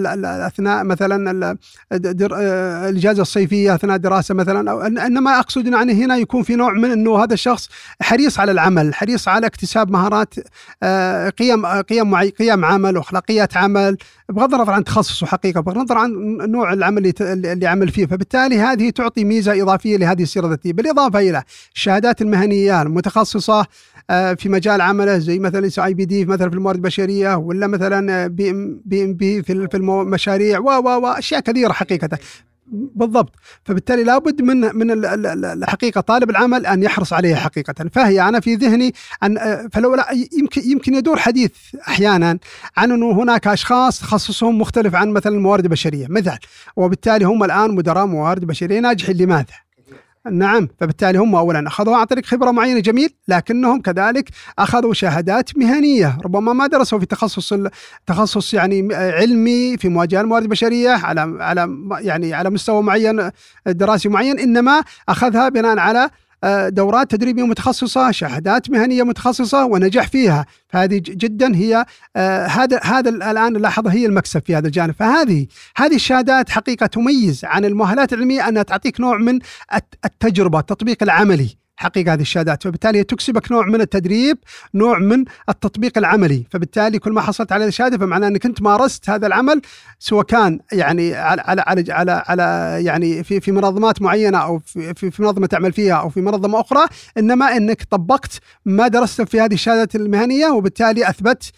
أثناء 0.47 0.85
مثلا 0.85 1.57
آه، 1.93 2.89
الإجازة 2.89 3.23
الصيفية 3.23 3.75
أثناء 3.75 3.97
الدراسة 3.97 4.35
مثلا 4.35 4.71
أو 4.71 4.81
إنما 4.81 5.39
أقصد 5.39 5.67
يعني 5.67 6.05
هنا 6.05 6.17
يكون 6.17 6.43
في 6.43 6.57
نوع 6.57 6.73
من 6.73 6.91
إنه 6.91 7.25
هذا 7.25 7.35
الشخص 7.35 7.69
حريص 8.01 8.41
على 8.41 8.53
العمل، 8.53 8.95
حريص 8.95 9.29
على 9.29 9.47
اكتساب 9.47 9.91
مهارات 9.91 10.35
آه، 10.83 11.29
قيم 11.29 11.67
قيم 11.67 12.15
قيم 12.15 12.65
عمل 12.65 12.97
وأخلاقيات 12.97 13.57
عمل 13.57 13.97
بغض 14.29 14.55
النظر 14.55 14.73
عن 14.73 14.85
تخصصه 14.85 15.27
حقيقة، 15.27 15.61
بغض 15.61 15.79
النظر 15.79 15.99
عن 15.99 16.13
نوع 16.51 16.73
العمل 16.73 17.13
اللي, 17.21 17.67
عمل 17.67 17.89
فيه، 17.89 18.07
فبالتالي 18.07 18.59
هذه 18.59 18.91
تعطي 18.91 19.25
ميزة 19.25 19.63
إضافية 19.63 19.97
لهذه 19.97 20.23
السيرة 20.23 20.45
الذاتيه، 20.45 20.73
بالإضافة 20.73 21.19
إلى 21.19 21.43
الشهادات 21.75 22.23
المهنية 22.23 22.83
المتخصصة 22.83 23.61
آه، 23.61 23.67
في 24.11 24.49
مجال 24.49 24.81
عمله 24.81 25.19
زي 25.19 25.39
مثلا 25.39 25.85
CIPD 25.87 26.25
مثلا 26.25 26.51
في 26.51 26.57
الموارد 26.57 26.77
البشرية 26.77 27.35
ولا 27.35 27.67
مثلا 27.67 28.27
PM 28.27 28.83
PMP 28.85 29.43
في 29.43 29.53
المشاريع 29.75 30.59
و 30.59 30.65
و 30.65 31.01
واشياء 31.01 31.41
كثيرة 31.41 31.73
حقيقة. 31.73 32.19
بالضبط. 32.73 33.35
فبالتالي 33.65 34.05
لابد 34.05 34.43
من 34.43 34.77
من 34.77 35.05
الحقيقة 35.45 36.01
طالب 36.01 36.31
العمل 36.31 36.67
أن 36.67 36.83
يحرص 36.83 37.13
عليها 37.13 37.37
حقيقة. 37.37 37.75
فهي 37.93 38.29
أنا 38.29 38.41
في 38.41 38.55
ذهني 38.55 38.93
أن 39.23 39.39
آه، 39.39 39.69
فلو 39.73 39.95
لا 39.95 40.07
يمكن 40.39 40.63
يمكن 40.71 40.95
يدور 40.95 41.19
حديث 41.19 41.51
أحيانا 41.89 42.39
عن 42.77 42.93
إنه 42.93 43.23
هناك 43.23 43.47
أشخاص 43.47 44.01
تخصصهم 44.01 44.59
مختلف 44.59 44.95
عن 44.95 45.11
مثلا 45.11 45.35
الموارد 45.37 45.65
البشرية. 45.65 46.07
مثال 46.11 46.39
وبالتالي 46.77 47.25
هم 47.25 47.45
الآن 47.45 47.75
مدراء 47.75 48.07
موارد 48.07 48.45
بشرية 48.45 48.81
ناجحين. 48.81 49.17
لماذا؟ 49.17 49.66
نعم 50.33 50.69
فبالتالي 50.81 51.19
هم 51.19 51.35
اولا 51.35 51.69
أخذوا 51.69 51.97
عن 51.97 52.05
طريق 52.05 52.27
خبرة 52.27 52.51
معينة 52.51 52.81
جميل 52.81 53.11
لكنهم 53.29 53.81
كذلك 53.81 54.31
أخذوا 54.59 54.95
شهادات 54.95 55.59
مهنية 55.59 56.19
ربما 56.25 56.53
ما 56.53 56.67
درسوا 56.67 56.99
في 56.99 57.07
تخصص 57.07 57.55
تخصص 58.07 58.55
يعني 58.55 58.95
علمي 58.95 59.77
في 59.77 59.89
مواجهة 59.89 60.21
الموارد 60.21 60.43
البشرية 60.43 60.91
على 60.91 61.37
على 61.41 61.69
يعني 62.01 62.35
على 62.35 62.51
مستوى 62.51 62.83
معين 62.83 63.31
دراسي 63.67 64.09
معين 64.09 64.39
إنما 64.39 64.83
أخذها 65.09 65.49
بناء 65.49 65.79
على 65.79 66.11
دورات 66.69 67.11
تدريبية 67.11 67.47
متخصصة، 67.47 68.11
شهادات 68.11 68.71
مهنية 68.71 69.03
متخصصة 69.03 69.65
ونجح 69.65 70.09
فيها، 70.09 70.47
فهذه 70.69 71.03
جدا 71.05 71.57
هي 71.57 71.85
آه، 72.17 72.47
هذا 72.47 72.81
هذا 72.83 73.11
الآن 73.11 73.53
نلاحظ 73.53 73.87
هي 73.87 74.07
المكسب 74.07 74.43
في 74.47 74.57
هذا 74.57 74.67
الجانب، 74.67 74.95
فهذه 74.99 75.47
هذه 75.77 75.95
الشهادات 75.95 76.51
حقيقة 76.51 76.87
تميز 76.87 77.45
عن 77.45 77.65
المؤهلات 77.65 78.13
العلمية 78.13 78.49
أنها 78.49 78.63
تعطيك 78.63 79.01
نوع 79.01 79.19
من 79.19 79.39
التجربة، 80.05 80.59
التطبيق 80.59 81.03
العملي. 81.03 81.66
حقيقة 81.77 82.13
هذه 82.13 82.21
الشهادات. 82.21 82.63
فبالتالي 82.63 83.05
تكسبك 83.05 83.53
نوع 83.53 83.67
من 83.67 83.81
التدريب 83.81 84.39
نوع 84.75 84.99
من 84.99 85.25
التطبيق 85.49 85.99
العملي. 85.99 86.47
فبالتالي 86.51 86.99
كل 86.99 87.13
ما 87.13 87.21
حصلت 87.21 87.53
على 87.53 87.65
الشهادة 87.67 87.99
فمعناه 87.99 88.29
أنك 88.29 88.47
أنت 88.47 88.63
مارست 88.63 89.11
هذا 89.11 89.27
العمل 89.27 89.63
سواء 89.99 90.25
كان 90.25 90.61
يعني 90.73 91.15
على 91.15 91.43
على 91.43 91.63
على 91.67 91.93
على, 91.93 92.23
على 92.27 92.79
يعني 92.85 93.25
في 93.25 93.41
في 93.41 93.53
منظمات 93.53 94.03
معينة 94.03 94.39
أو 94.39 94.59
في 94.59 95.11
في 95.11 95.23
منظمة 95.23 95.47
تعمل 95.47 95.73
فيها 95.73 95.95
أو 95.95 96.09
في 96.09 96.21
منظمة 96.21 96.61
أخرى 96.61 96.87
إنما 97.19 97.57
أنك 97.57 97.83
طبقت 97.91 98.41
ما 98.65 98.89
درسته 98.89 99.25
في 99.25 99.41
هذه 99.41 99.55
الشهادات 99.55 99.97
المهنية 99.97 100.47
وبالتالي 100.47 101.09
أثبت 101.11 101.53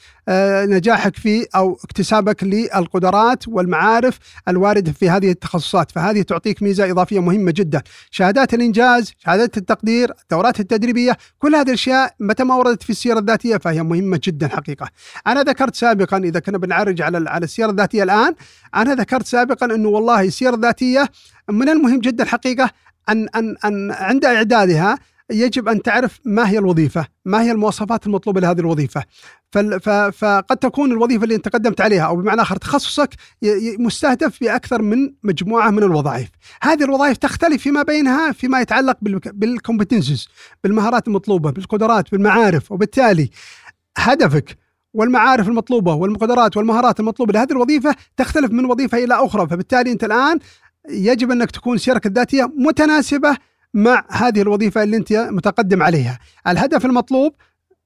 نجاحك 0.69 1.17
في 1.17 1.47
أو 1.57 1.79
اكتسابك 1.85 2.45
للقدرات 2.45 3.49
والمعارف 3.49 4.19
الواردة 4.49 4.93
في 4.93 5.11
هذه 5.11 5.31
التخصصات. 5.31 5.91
فهذه 5.91 6.23
تعطيك 6.23 6.63
ميزة 6.63 6.91
إضافية 6.91 7.21
مهمة 7.21 7.53
جدا. 7.57 7.83
شهادات 8.11 8.55
الإنجاز 8.55 9.13
شهادات 9.19 9.57
التقدير 9.57 10.13
الدورات 10.23 10.61
التدريبية 10.61 11.17
كل 11.39 11.55
هذه 11.55 11.69
الأشياء 11.69 12.15
متى 12.21 12.45
ما 12.45 12.55
وردت 12.55 12.83
في 12.83 12.91
السيرة 12.91 13.19
الذاتية 13.19 13.57
فهي 13.57 13.83
مهمة 13.83 14.21
جدا 14.25 14.49
حقيقة. 14.49 14.89
أنا 15.27 15.43
ذكرت 15.43 15.75
سابقا 15.75 16.17
إذا 16.17 16.41
كنا 16.41 16.59
بنعرج 16.59 17.03
على 17.03 17.31
على 17.31 17.45
السيرة 17.45 17.71
الذاتية 17.71 18.03
الآن 18.03 18.35
أنا 18.75 18.95
ذكرت 18.95 19.27
سابقا 19.27 19.67
إنه 19.67 19.89
والله 19.89 20.23
السيرة 20.23 20.55
الذاتية 20.55 21.09
من 21.51 21.69
المهم 21.69 22.01
جدا 22.01 22.25
حقيقة 22.25 22.71
أن 23.09 23.29
أن 23.35 23.57
أن 23.65 23.91
عند 23.93 24.25
إعدادها 24.25 24.99
يجب 25.31 25.69
أن 25.69 25.83
تعرف 25.83 26.21
ما 26.25 26.51
هي 26.51 26.59
الوظيفة، 26.59 27.07
ما 27.25 27.43
هي 27.43 27.53
المواصفات 27.53 28.07
المطلوبة 28.07 28.41
لهذه 28.41 28.61
الوظيفة. 28.61 29.05
فقد 30.13 30.57
تكون 30.57 30.93
الوظيفة 30.93 31.25
اللي 31.25 31.35
أنت 31.35 31.49
قدمت 31.49 31.81
عليها 31.81 32.03
أو 32.03 32.17
بمعنى 32.17 32.43
آخر 32.43 32.57
تخصصك 32.57 33.15
مستهدف 33.79 34.41
بأكثر 34.41 34.83
من 34.83 35.13
مجموعة 35.23 35.71
من 35.71 35.83
الوظائف. 35.83 36.29
هذه 36.63 36.85
الوظائف 36.85 37.17
تختلف 37.17 37.63
فيما 37.63 37.83
بينها 37.83 38.33
فيما 38.33 38.61
يتعلق 38.61 38.97
بالكومبتنسز 39.33 40.29
بالمهارات 40.65 41.09
المطلوبة، 41.09 41.51
بالقدرات، 41.51 42.11
بالمعارف، 42.13 42.73
وبالتالي 42.73 43.31
هدفك 43.99 44.59
والمعارف 44.95 45.49
المطلوبة 45.49 45.95
والقدرات 45.95 46.57
والمهارات 46.57 47.01
المطلوبة 47.01 47.33
لهذه 47.33 47.53
الوظيفة 47.53 47.95
تختلف 48.17 48.51
من 48.51 48.65
وظيفة 48.65 49.05
إلى 49.05 49.15
أخرى، 49.15 49.49
فبالتالي 49.49 49.93
أنت 49.93 50.05
الآن 50.05 50.39
يجب 50.91 51.31
أنك 51.31 51.51
تكون 51.51 51.79
سيرك 51.79 52.07
الذاتية 52.07 52.53
متناسبة 52.57 53.37
مع 53.75 54.05
هذه 54.11 54.41
الوظيفة 54.43 54.83
اللي 54.83 54.97
أنت 54.97 55.13
متقدم 55.13 55.83
عليها. 55.83 56.19
الهدف 56.47 56.87
المطلوب 56.87 57.35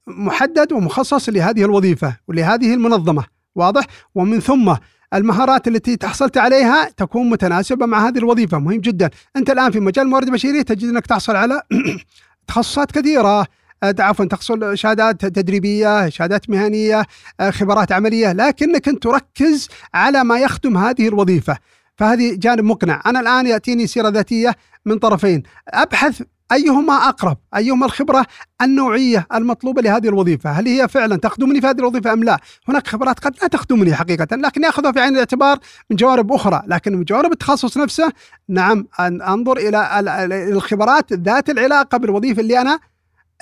محدد 0.07 0.71
ومخصص 0.71 1.29
لهذه 1.29 1.65
الوظيفة 1.65 2.17
ولهذه 2.27 2.73
المنظمة 2.73 3.23
واضح؟ 3.55 3.85
ومن 4.15 4.39
ثم 4.39 4.75
المهارات 5.13 5.67
التي 5.67 5.95
تحصلت 5.95 6.37
عليها 6.37 6.89
تكون 6.97 7.29
متناسبة 7.29 7.85
مع 7.85 8.07
هذه 8.07 8.17
الوظيفة. 8.17 8.59
مهم 8.59 8.79
جدا. 8.79 9.09
أنت 9.35 9.49
الآن 9.49 9.71
في 9.71 9.79
مجال 9.79 10.05
الموارد 10.05 10.27
البشريه 10.27 10.61
تجد 10.61 10.89
أنك 10.89 11.05
تحصل 11.05 11.35
على 11.35 11.61
تخصصات 12.47 12.91
كثيرة. 12.91 13.47
آه، 13.83 13.95
عفوا 13.99 14.25
تحصل 14.25 14.77
شهادات 14.77 15.25
تدريبية، 15.25 16.09
شهادات 16.09 16.49
مهنية، 16.49 17.05
خبرات 17.49 17.91
عملية، 17.91 18.31
لكنك 18.33 18.87
أنت 18.87 19.03
تركز 19.03 19.69
على 19.93 20.23
ما 20.23 20.39
يخدم 20.39 20.77
هذه 20.77 21.07
الوظيفة، 21.07 21.57
فهذه 21.97 22.35
جانب 22.35 22.63
مقنع، 22.63 23.01
أنا 23.05 23.19
الآن 23.19 23.47
يأتيني 23.47 23.87
سيرة 23.87 24.09
ذاتية 24.09 24.55
من 24.85 24.99
طرفين 24.99 25.43
أبحث 25.67 26.21
أيهما 26.51 26.93
أقرب؟ 26.93 27.37
أيهما 27.55 27.85
الخبرة 27.85 28.25
النوعية 28.61 29.27
المطلوبة 29.33 29.81
لهذه 29.81 30.07
الوظيفة؟ 30.07 30.49
هل 30.51 30.67
هي 30.67 30.87
فعلا 30.87 31.15
تخدمني 31.15 31.61
في 31.61 31.67
هذه 31.67 31.79
الوظيفة 31.79 32.13
أم 32.13 32.23
لا؟ 32.23 32.39
هناك 32.67 32.87
خبرات 32.87 33.19
قد 33.19 33.35
لا 33.41 33.47
تخدمني 33.47 33.95
حقيقه 33.95 34.35
لكن 34.35 34.63
ياخذها 34.63 34.91
في 34.91 34.99
عين 34.99 35.13
الاعتبار 35.13 35.59
من 35.89 35.95
جوانب 35.95 36.31
أخرى، 36.31 36.63
لكن 36.67 36.95
من 36.95 37.03
جوانب 37.03 37.31
التخصص 37.31 37.77
نفسه 37.77 38.11
نعم 38.49 38.87
أن 38.99 39.21
أنظر 39.21 39.57
إلى 39.57 39.99
الخبرات 40.51 41.13
ذات 41.13 41.49
العلاقة 41.49 41.97
بالوظيفة 41.97 42.41
اللي 42.41 42.61
أنا 42.61 42.79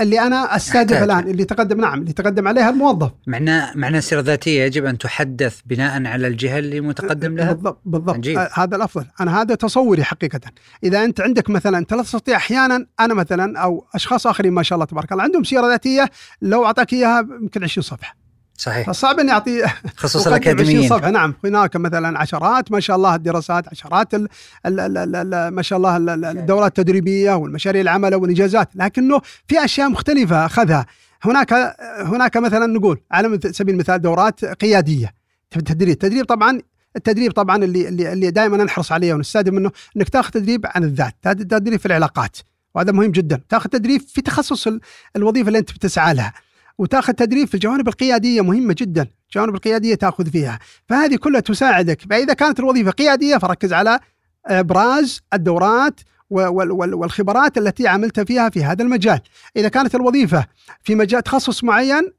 اللي 0.01 0.19
أنا 0.19 0.55
استهدف 0.55 0.93
أحتاجها. 0.93 1.03
الآن 1.03 1.31
اللي 1.31 1.43
تقدم 1.43 1.81
نعم 1.81 2.01
اللي 2.01 2.13
تقدم 2.13 2.47
عليها 2.47 2.69
الموظف 2.69 3.11
معناه 3.27 3.71
معناه 3.75 3.97
السيره 3.97 4.19
الذاتيه 4.19 4.61
يجب 4.63 4.85
أن 4.85 4.97
تحدث 4.97 5.59
بناء 5.65 6.05
على 6.05 6.27
الجهة 6.27 6.59
اللي 6.59 6.81
متقدم 6.81 7.35
لها؟ 7.35 7.53
بالضبط 7.53 7.81
بالضبط. 7.85 8.15
عجيب. 8.15 8.37
آه 8.37 8.49
هذا 8.53 8.75
الأفضل. 8.75 9.05
أنا 9.19 9.41
هذا 9.41 9.55
تصوري 9.55 10.03
حقيقه. 10.03 10.39
إذا 10.83 11.03
أنت 11.03 11.21
عندك 11.21 11.49
مثلا 11.49 11.77
انت 11.77 11.93
لا 11.93 12.03
تستطيع 12.03 12.35
أحيانا 12.35 12.85
أنا 12.99 13.13
مثلا 13.13 13.59
أو 13.59 13.85
أشخاص 13.95 14.27
آخرين 14.27 14.53
ما 14.53 14.63
شاء 14.63 14.75
الله 14.75 14.85
تبارك 14.85 15.11
الله 15.11 15.23
عندهم 15.23 15.43
سيرة 15.43 15.67
ذاتية 15.67 16.09
لو 16.41 16.65
أعطاك 16.65 16.93
إياها 16.93 17.27
يمكن 17.41 17.63
20 17.63 17.83
صفحة. 17.83 18.20
صحيح. 18.61 18.87
فصعب 18.87 19.19
إني 19.19 19.31
أعطي 19.31 19.63
خصوصا 19.97 20.29
أقدم 20.31 20.43
20 20.43 20.53
الأكاديميين. 20.57 20.89
صفحة. 20.89 21.09
نعم 21.09 21.33
هناك 21.45 21.75
مثلا 21.75 22.19
عشرات 22.19 22.71
ما 22.71 22.79
شاء 22.79 22.95
الله 22.95 23.15
الدراسات 23.15 23.67
عشرات 23.67 24.13
ال 24.13 24.27
ال 24.65 24.79
ال 24.79 24.97
ال 24.97 25.33
ال 25.33 25.47
ما 25.53 25.61
شاء 25.61 25.77
الله 25.77 25.97
ال- 25.97 26.09
ال- 26.09 26.25
الدورات 26.25 26.79
التدريبية 26.79 27.33
والمشاريع 27.33 27.81
العمل 27.81 28.15
والإنجازات. 28.15 28.69
لكنه 28.75 29.21
في 29.47 29.65
أشياء 29.65 29.89
مختلفة 29.89 30.45
أخذها. 30.45 30.85
هناك 31.23 31.53
هناك 31.99 32.37
مثلا 32.37 32.65
نقول 32.65 32.99
على 33.11 33.39
سبيل 33.51 33.73
المثال 33.75 34.01
دورات 34.01 34.45
قيادية. 34.45 35.13
في 35.49 35.57
التدريب 35.57 35.89
التدريب 35.93 36.25
طبعا 36.25 36.61
التدريب 36.95 37.31
طبعا 37.31 37.63
اللي 37.63 37.87
اللي, 37.87 38.13
اللي 38.13 38.31
دائما 38.31 38.63
نحرص 38.63 38.91
عليه 38.91 39.13
ونستخدم 39.13 39.55
منه 39.55 39.71
إنك 39.97 40.09
تاخذ 40.09 40.29
تدريب 40.31 40.65
عن 40.65 40.83
الذات 40.83 41.15
تد- 41.21 41.47
تدريب 41.47 41.79
في 41.79 41.85
العلاقات. 41.85 42.37
وهذا 42.75 42.91
مهم 42.91 43.11
جدا. 43.11 43.41
تاخذ 43.49 43.69
تدريب 43.69 44.01
في 44.01 44.21
تخصص 44.21 44.67
ال- 44.67 44.81
الوظيفة 45.15 45.47
اللي 45.47 45.59
أنت 45.59 45.71
بتسعى 45.71 46.13
لها. 46.13 46.33
وتاخذ 46.81 47.13
تدريب 47.13 47.47
في 47.47 47.53
الجوانب 47.53 47.87
القيادية 47.87 48.41
مهمة 48.41 48.75
جدا 48.77 49.07
الجوانب 49.29 49.55
القيادية 49.55 49.95
تأخذ 49.95 50.29
فيها. 50.29 50.59
فهذه 50.89 51.15
كلها 51.15 51.39
تساعدك. 51.39 52.01
فإذا 52.09 52.33
كانت 52.33 52.59
الوظيفة 52.59 52.91
قيادية 52.91 53.37
فركز 53.37 53.73
على 53.73 53.99
ابراز 54.45 55.21
الدورات 55.33 55.99
وال- 56.29 56.71
وال- 56.71 56.93
والخبرات 56.93 57.57
التي 57.57 57.87
عملت 57.87 58.19
فيها 58.19 58.49
في 58.49 58.63
هذا 58.63 58.83
المجال. 58.83 59.19
إذا 59.57 59.67
كانت 59.69 59.95
الوظيفة 59.95 60.45
في 60.83 60.95
مجال 60.95 61.23
تخصص 61.23 61.63
معين 61.63 62.03
آه، 62.03 62.11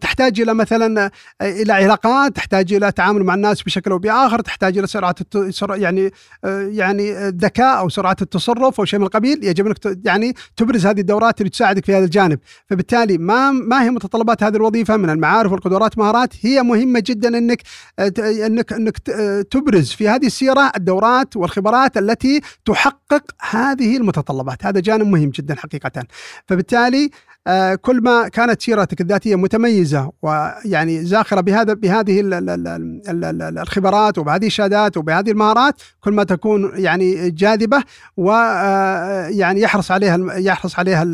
تحتاج 0.00 0.40
إلى 0.40 0.54
مثلا 0.54 1.10
آه، 1.40 1.50
إلى 1.62 1.72
علاقات 1.72 2.36
تحتاج 2.36 2.72
إلى 2.72 2.92
تعامل 2.92 3.24
مع 3.24 3.34
الناس 3.34 3.62
بشكل 3.62 3.90
أو 3.90 3.98
بآخر 3.98 4.40
تحتاج 4.40 4.78
إلى 4.78 4.86
سرعة 4.86 5.76
يعني 5.76 6.12
آه، 6.44 6.68
يعني 6.72 7.12
آه، 7.12 7.32
ذكاء 7.36 7.78
أو 7.78 7.88
سرعة 7.88 8.16
التصرف 8.22 8.80
أو 8.80 8.84
شيء 8.84 8.98
من 8.98 9.06
القبيل 9.06 9.44
يجب 9.44 9.66
أنك 9.66 9.98
يعني 10.04 10.34
تبرز 10.56 10.86
هذه 10.86 11.00
الدورات 11.00 11.40
اللي 11.40 11.50
تساعدك 11.50 11.84
في 11.84 11.94
هذا 11.94 12.04
الجانب. 12.04 12.38
فبالتالي 12.70 13.18
ما 13.18 13.50
ما 13.50 13.82
هي 13.82 13.90
متطلبات 13.90 14.42
هذه 14.42 14.56
الوظيفة 14.56 14.96
من 14.96 15.10
المعارف 15.10 15.52
والقدرات 15.52 15.98
مهارات؟ 15.98 16.34
هي 16.40 16.62
مهمة 16.62 17.02
جدا 17.06 17.38
أنك 17.38 17.62
آه، 17.98 18.12
أنك 18.46 18.72
أنك 18.72 19.10
آه، 19.10 19.42
تبرز 19.42 19.90
في 19.90 20.08
هذه 20.08 20.26
السيرة 20.26 20.72
الدورات 20.76 21.36
والخبرات 21.36 21.96
التي 21.96 22.40
تحقق 22.64 23.22
هذه 23.50 23.96
المتطلبات. 23.96 24.66
هذا 24.66 24.80
جانب 24.80 25.06
مهم 25.06 25.30
جدا 25.30 25.54
حقيقه 25.54 26.06
فبالتالي 26.46 27.04
آه، 27.04 27.31
كل 27.80 28.02
ما 28.02 28.28
كانت 28.28 28.62
سيرتك 28.62 29.00
الذاتيه 29.00 29.36
متميزه 29.36 30.12
ويعني 30.22 31.04
زاخره 31.04 31.40
بهذا 31.40 31.74
بهذه 31.74 32.20
ال- 32.20 32.34
ال- 32.34 32.50
ال- 32.50 32.66
ال- 33.08 33.24
ال- 33.24 33.42
ال- 33.42 33.58
الخبرات 33.58 34.18
وبهذه 34.18 34.46
الشهادات 34.46 34.96
وبهذه 34.96 35.30
المهارات 35.30 35.74
كل 36.00 36.12
ما 36.12 36.24
تكون 36.24 36.72
يعني 36.74 37.30
جاذبه 37.30 37.82
ويعني 38.16 39.60
يحرص 39.60 39.90
عليها 39.90 40.38
يحرص 40.38 40.78
عليها 40.78 41.04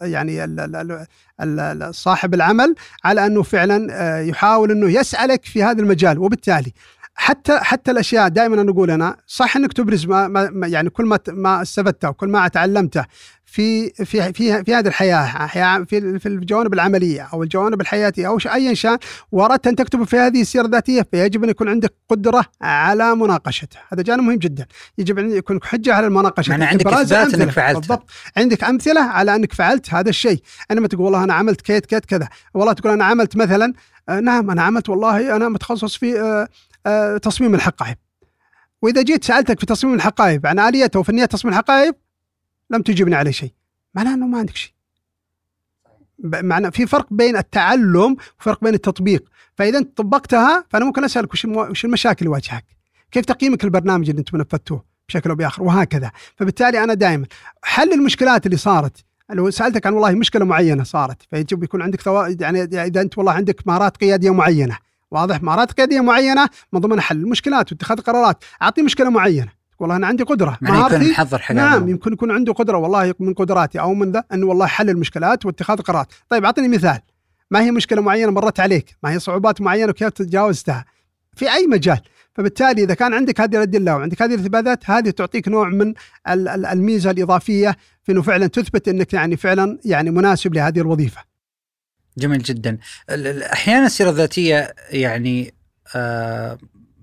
يعني 0.00 0.46
صاحب 1.92 2.34
العمل 2.34 2.74
على 3.04 3.26
انه 3.26 3.42
فعلا 3.42 3.86
آه، 3.90 4.20
يحاول 4.20 4.70
انه 4.70 4.90
يسالك 4.90 5.44
في 5.44 5.62
هذا 5.62 5.82
المجال 5.82 6.18
وبالتالي 6.18 6.72
حتى 7.14 7.58
حتى 7.58 7.90
الاشياء 7.90 8.28
دائما 8.28 8.62
نقول 8.62 8.90
أنا 8.90 9.16
صح 9.26 9.56
انك 9.56 9.72
تبرز 9.72 10.06
ما, 10.06 10.28
ما 10.28 10.66
يعني 10.66 10.90
كل 10.90 11.04
ما 11.06 11.18
ما 11.28 11.62
استفدته 11.62 12.08
وكل 12.08 12.28
ما 12.28 12.48
تعلمته 12.48 13.04
في 13.52 13.90
في 13.90 14.32
في 14.32 14.64
في 14.64 14.74
هذه 14.74 14.88
الحياة 14.88 15.84
في 15.84 16.18
في 16.18 16.26
الجوانب 16.26 16.74
العملية 16.74 17.28
أو 17.32 17.42
الجوانب 17.42 17.80
الحياتية 17.80 18.26
أو 18.26 18.38
ايا 18.46 18.74
كان 18.74 18.98
وأردت 19.32 19.66
أن 19.66 19.76
تكتب 19.76 20.04
في 20.04 20.16
هذه 20.16 20.40
السيرة 20.40 20.64
الذاتية 20.64 21.06
فيجب 21.10 21.44
أن 21.44 21.50
يكون 21.50 21.68
عندك 21.68 21.94
قدرة 22.08 22.44
على 22.60 23.14
مناقشته 23.14 23.78
هذا 23.92 24.02
جانب 24.02 24.22
مهم 24.22 24.38
جدا. 24.38 24.66
يجب 24.98 25.18
أن 25.18 25.30
يكون 25.30 25.60
حجة 25.62 25.94
على 25.94 26.06
المناقشة. 26.06 26.50
معنى 26.50 26.64
عندك 26.64 26.86
أمثلة. 26.86 27.22
أنك 27.22 27.50
فعلتها. 27.50 27.80
بالضبط. 27.80 28.10
عندك 28.36 28.64
أمثلة 28.64 29.00
على 29.00 29.34
أنك 29.34 29.52
فعلت 29.52 29.94
هذا 29.94 30.08
الشيء. 30.08 30.42
انما 30.70 30.88
تقول 30.88 31.04
والله 31.04 31.24
أنا 31.24 31.34
عملت 31.34 31.60
كيت 31.60 31.86
كيت 31.86 32.04
كذا. 32.04 32.28
والله 32.54 32.72
تقول 32.72 32.92
أنا 32.92 33.04
عملت 33.04 33.36
مثلا 33.36 33.72
آه 34.08 34.20
نعم 34.20 34.50
أنا 34.50 34.62
عملت 34.62 34.88
والله 34.88 35.36
أنا 35.36 35.48
متخصص 35.48 35.96
في 35.96 36.20
آه 36.20 36.48
آه 36.86 37.16
تصميم 37.16 37.54
الحقائب. 37.54 37.96
وإذا 38.82 39.02
جيت 39.02 39.24
سألتك 39.24 39.60
في 39.60 39.66
تصميم 39.66 39.94
الحقائب 39.94 40.46
عن 40.46 40.58
آليته 40.58 41.00
وفنيات 41.00 41.32
تصميم 41.32 41.54
الحقائب 41.54 41.94
لم 42.72 42.82
تجيبني 42.82 43.14
عليه 43.14 43.30
شيء. 43.30 43.52
معناه 43.94 44.14
إنه 44.14 44.26
ما 44.26 44.38
عندك 44.38 44.56
شيء. 44.56 44.72
معنى 46.24 46.70
في 46.70 46.86
فرق 46.86 47.06
بين 47.10 47.36
التعلم 47.36 48.16
وفرق 48.40 48.64
بين 48.64 48.74
التطبيق. 48.74 49.28
فإذا 49.56 49.78
أنت 49.78 49.96
طبقتها 49.96 50.64
فأنا 50.70 50.84
ممكن 50.84 51.04
أسألك 51.04 51.32
وش 51.32 51.44
وش 51.44 51.84
المشاكل 51.84 52.18
اللي 52.18 52.30
واجهك 52.30 52.64
كيف 53.10 53.24
تقييمك 53.24 53.64
للبرنامج 53.64 54.08
اللي 54.08 54.18
أنتم 54.18 54.36
نفذتوه 54.36 54.84
بشكل 55.08 55.30
أو 55.30 55.36
بآخر؟ 55.36 55.62
وهكذا. 55.62 56.10
فبالتالي 56.36 56.84
أنا 56.84 56.94
دائما 56.94 57.26
حل 57.62 57.92
المشكلات 57.92 58.46
اللي 58.46 58.56
صارت. 58.56 59.04
لو 59.30 59.50
سألتك 59.50 59.86
عن 59.86 59.92
والله 59.92 60.12
مشكلة 60.12 60.44
معينة 60.44 60.84
صارت 60.84 61.22
فيجب 61.30 61.62
يكون 61.62 61.82
عندك 61.82 62.00
ثوا... 62.00 62.36
يعني 62.40 62.62
إذا 62.62 63.00
أنت 63.00 63.18
والله 63.18 63.32
عندك 63.32 63.66
مهارات 63.66 63.96
قيادية 63.96 64.30
معينة. 64.30 64.78
واضح؟ 65.10 65.42
مهارات 65.42 65.72
قيادية 65.72 66.00
معينة 66.00 66.48
من 66.72 66.80
ضمن 66.80 67.00
حل 67.00 67.16
المشكلات 67.16 67.72
واتخاذ 67.72 68.00
قرارات. 68.00 68.44
أعطي 68.62 68.82
مشكلة 68.82 69.10
معينة. 69.10 69.52
والله 69.78 69.96
أنا 69.96 70.06
عندي 70.06 70.22
قدرة. 70.22 70.58
معناه 70.60 70.86
يكون 70.86 71.10
محضر 71.10 71.38
حاجة 71.38 71.56
نعم 71.56 71.88
يمكن 71.88 72.12
يكون 72.12 72.30
عنده 72.30 72.52
قدرة 72.52 72.76
والله 72.78 73.14
من 73.20 73.34
قدراتي 73.34 73.80
أو 73.80 73.94
من 73.94 74.12
ذا 74.12 74.24
انه 74.32 74.46
والله 74.46 74.66
حل 74.66 74.90
المشكلات 74.90 75.46
واتخاذ 75.46 75.76
قرارات، 75.76 76.06
طيب 76.28 76.44
اعطني 76.44 76.68
مثال. 76.68 77.00
ما 77.50 77.60
هي 77.60 77.70
مشكلة 77.70 78.02
معينة 78.02 78.30
مرت 78.32 78.60
عليك؟ 78.60 78.96
ما 79.02 79.12
هي 79.12 79.18
صعوبات 79.18 79.60
معينة 79.60 79.90
وكيف 79.90 80.08
تجاوزتها؟ 80.08 80.84
في 81.36 81.52
أي 81.52 81.66
مجال، 81.66 82.00
فبالتالي 82.34 82.82
إذا 82.84 82.94
كان 82.94 83.14
عندك 83.14 83.40
هذه 83.40 83.56
الادله 83.56 83.96
وعندك 83.96 84.22
هذه 84.22 84.34
الإثباتات 84.34 84.90
هذه 84.90 85.10
تعطيك 85.10 85.48
نوع 85.48 85.68
من 85.68 85.94
ال- 86.28 86.48
ال- 86.48 86.66
الميزة 86.66 87.10
الإضافية 87.10 87.76
في 88.02 88.12
إنه 88.12 88.22
فعلا 88.22 88.46
تثبت 88.46 88.88
إنك 88.88 89.12
يعني 89.12 89.36
فعلا 89.36 89.78
يعني 89.84 90.10
مناسب 90.10 90.54
لهذه 90.54 90.80
الوظيفة. 90.80 91.20
جميل 92.18 92.42
جدا. 92.42 92.78
أحيانا 93.52 93.86
السيرة 93.86 94.10
الذاتية 94.10 94.74
يعني 94.90 95.54
آه، 95.96 96.58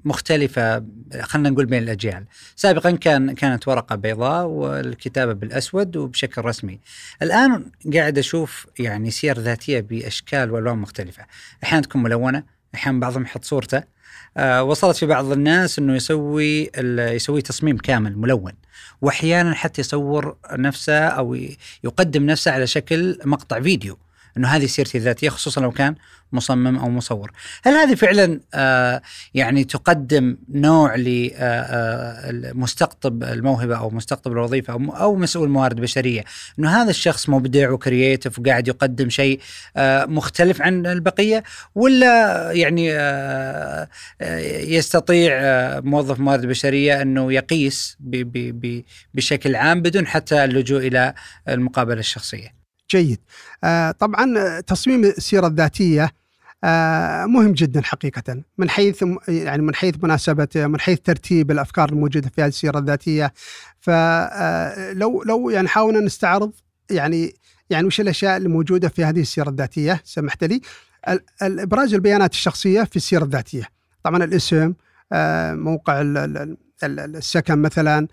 مختلفة 0.05 0.83
خلينا 1.21 1.49
نقول 1.49 1.65
بين 1.65 1.83
الأجيال. 1.83 2.25
سابقا 2.55 2.91
كان 2.91 3.33
كانت 3.35 3.67
ورقة 3.67 3.95
بيضاء 3.95 4.45
والكتابة 4.45 5.33
بالأسود 5.33 5.97
وبشكل 5.97 6.45
رسمي. 6.45 6.79
الآن 7.21 7.65
قاعد 7.93 8.17
أشوف 8.17 8.67
يعني 8.79 9.11
سير 9.11 9.39
ذاتية 9.39 9.79
بأشكال 9.79 10.51
وألوان 10.51 10.77
مختلفة. 10.77 11.25
أحيانا 11.63 11.81
تكون 11.81 12.03
ملونة 12.03 12.43
أحيانا 12.75 12.99
بعضهم 12.99 13.23
يحط 13.23 13.43
صورته. 13.45 13.83
آه 14.37 14.63
وصلت 14.63 14.97
في 14.97 15.05
بعض 15.05 15.31
الناس 15.31 15.79
أنه 15.79 15.95
يسوي 15.95 16.71
يسوي 17.15 17.41
تصميم 17.41 17.77
كامل 17.77 18.17
ملون. 18.17 18.51
وأحيانا 19.01 19.53
حتى 19.53 19.81
يصور 19.81 20.37
نفسه 20.51 21.35
ي- 21.35 21.57
يقدم 21.83 22.25
نفسه 22.25 22.51
على 22.51 22.67
شكل 22.67 23.19
مقطع 23.25 23.61
فيديو. 23.61 23.97
إنه 24.37 24.47
هذه 24.47 24.65
سيرتي 24.65 24.97
الذاتية 24.97 25.29
خصوصا 25.29 25.61
لو 25.61 25.71
كان 25.71 25.95
مصمم 26.31 26.77
أو 26.77 26.89
مصور. 26.89 27.31
هل 27.63 27.73
هذه 27.73 27.95
فعلا 27.95 28.39
آه 28.53 29.01
يعني 29.33 29.63
تقدم 29.63 30.37
نوع 30.49 30.95
لمستقطب 32.31 33.23
الموهبة 33.23 33.77
أو 33.77 33.89
مستقطب 33.89 34.31
الوظيفة 34.31 34.73
أو 34.73 35.15
مسؤول 35.15 35.49
موارد 35.49 35.81
بشرية 35.81 36.23
إنه 36.59 36.81
هذا 36.81 36.89
الشخص 36.89 37.29
مبدع 37.29 37.71
و 37.71 37.79
creative 37.79 38.39
وقاعد 38.39 38.67
يقدم 38.67 39.09
شيء 39.09 39.39
آه 39.77 40.05
مختلف 40.05 40.61
عن 40.61 40.85
البقية 40.85 41.43
ولا 41.75 42.51
يعني 42.51 42.93
آه 42.93 43.87
آه، 44.21 44.39
يستطيع 44.63 45.33
آه 45.33 45.79
موظف 45.79 46.19
موارد 46.19 46.45
بشرية 46.45 47.01
إنه 47.01 47.33
يقيس 47.33 47.97
بشكل 49.13 49.55
عام 49.55 49.81
بدون 49.81 50.07
حتى 50.07 50.43
اللجوء 50.43 50.87
إلى 50.87 51.13
المقابلة 51.47 51.99
الشخصية. 51.99 52.58
جيد. 52.91 53.19
آه 53.63 53.91
طبعا 53.91 54.37
آه، 54.37 54.59
تصميم 54.59 55.03
السيرة 55.03 55.47
الذاتية 55.47 56.11
آه 56.63 57.25
مهم 57.25 57.51
جدا 57.51 57.81
حقيقه. 57.81 58.41
من 58.57 58.69
حيث 58.69 59.03
يعني 59.27 59.61
من 59.61 59.75
حيث 59.75 59.95
مناسبته 60.03 60.67
من 60.67 60.79
حيث 60.79 60.99
ترتيب 60.99 61.51
الأفكار 61.51 61.89
الموجودة 61.89 62.29
في 62.35 62.41
هذه 62.41 62.47
السيرة 62.47 62.79
الذاتية. 62.79 63.33
فلو 63.79 65.23
لو 65.23 65.49
يعني 65.49 65.67
حاولنا 65.67 65.99
نستعرض 65.99 66.51
يعني 66.91 67.33
يعني 67.69 67.87
وش 67.87 67.99
الأشياء 68.01 68.37
الموجودة 68.37 68.89
في 68.89 69.03
هذه 69.05 69.21
السيرة 69.21 69.49
الذاتية 69.49 70.01
سمحت 70.03 70.43
لي. 70.43 70.61
ابراز 71.41 71.93
البيانات 71.93 72.31
الشخصية 72.31 72.83
في 72.83 72.95
السيرة 72.95 73.23
الذاتية. 73.23 73.63
طبعا 74.03 74.23
الاسم 74.23 74.73
آه 75.13 75.53
موقع 75.53 76.01
ال- 76.01 76.17
ال- 76.17 76.57
ال- 76.83 77.15
السكن 77.15 77.59
مثلا 77.59 77.97
آه، 77.99 78.07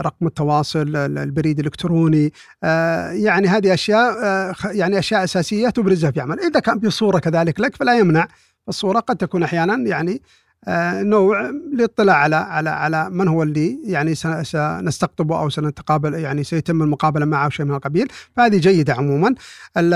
رقم 0.00 0.26
التواصل 0.26 0.96
ال- 0.96 1.18
البريد 1.18 1.58
الإلكتروني 1.58 2.32
آه، 2.64 3.10
يعني 3.10 3.48
هذه 3.48 3.74
أشياء 3.74 4.24
آه، 4.24 4.54
يعني 4.64 4.98
أشياء 4.98 5.24
أساسية 5.24 5.68
تبرزها 5.68 6.10
في 6.10 6.20
عمل. 6.20 6.40
إذا 6.40 6.60
كان 6.60 6.78
بصوره 6.78 7.18
كذلك 7.18 7.60
لك 7.60 7.76
فلا 7.76 7.98
يمنع. 7.98 8.28
الصورة 8.68 9.00
قد 9.00 9.16
تكون 9.16 9.42
أحيانا 9.42 9.88
يعني 9.88 10.22
آه، 10.68 11.02
نوع 11.02 11.50
للاطلاع 11.72 12.16
على 12.16 12.36
على 12.36 12.70
على 12.70 13.10
من 13.10 13.28
هو 13.28 13.42
اللي 13.42 13.78
يعني 13.84 14.14
سنستقطبه 14.42 15.40
أو 15.40 15.48
سنتقابل 15.50 16.14
يعني 16.14 16.44
سيتم 16.44 16.82
المقابلة 16.82 17.24
معه 17.24 17.44
أو 17.44 17.50
شيء 17.50 17.66
من 17.66 17.74
القبيل. 17.74 18.08
فهذه 18.36 18.58
جيدة 18.58 18.94
عموما. 18.94 19.34
ال 19.76 19.94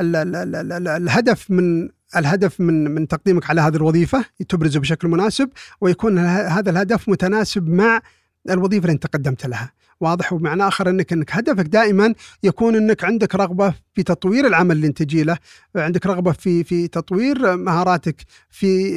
ال 0.00 0.16
ال 0.16 0.36
ال 0.36 0.72
ال 0.72 0.88
الهدف 0.88 1.50
من 1.50 1.88
الهدف 2.16 2.60
من 2.60 2.90
من 2.94 3.08
تقديمك 3.08 3.50
على 3.50 3.60
هذه 3.60 3.76
الوظيفة 3.76 4.24
تبرزه 4.48 4.80
بشكل 4.80 5.08
مناسب 5.08 5.48
ويكون 5.80 6.18
هذا 6.28 6.70
الهدف 6.70 7.08
متناسب 7.08 7.68
مع 7.68 8.00
الوظيفة 8.50 8.84
اللي 8.84 8.94
انت 8.94 9.06
قدمت 9.06 9.46
لها. 9.46 9.72
واضح 10.00 10.32
ومعنى 10.32 10.68
آخر 10.68 10.90
انك 10.90 11.12
إنك 11.12 11.36
هدفك 11.36 11.64
دائما 11.64 12.14
يكون 12.42 12.76
إنك 12.76 13.04
عندك 13.04 13.34
رغبة 13.34 13.74
في 13.94 14.02
تطوير 14.02 14.46
العمل 14.46 14.76
اللي 14.76 14.86
انت 14.86 15.14
له 15.14 15.38
عندك 15.76 16.06
رغبة 16.06 16.32
في 16.32 16.64
في 16.64 16.88
تطوير 16.88 17.56
مهاراتك 17.56 18.16
في 18.50 18.88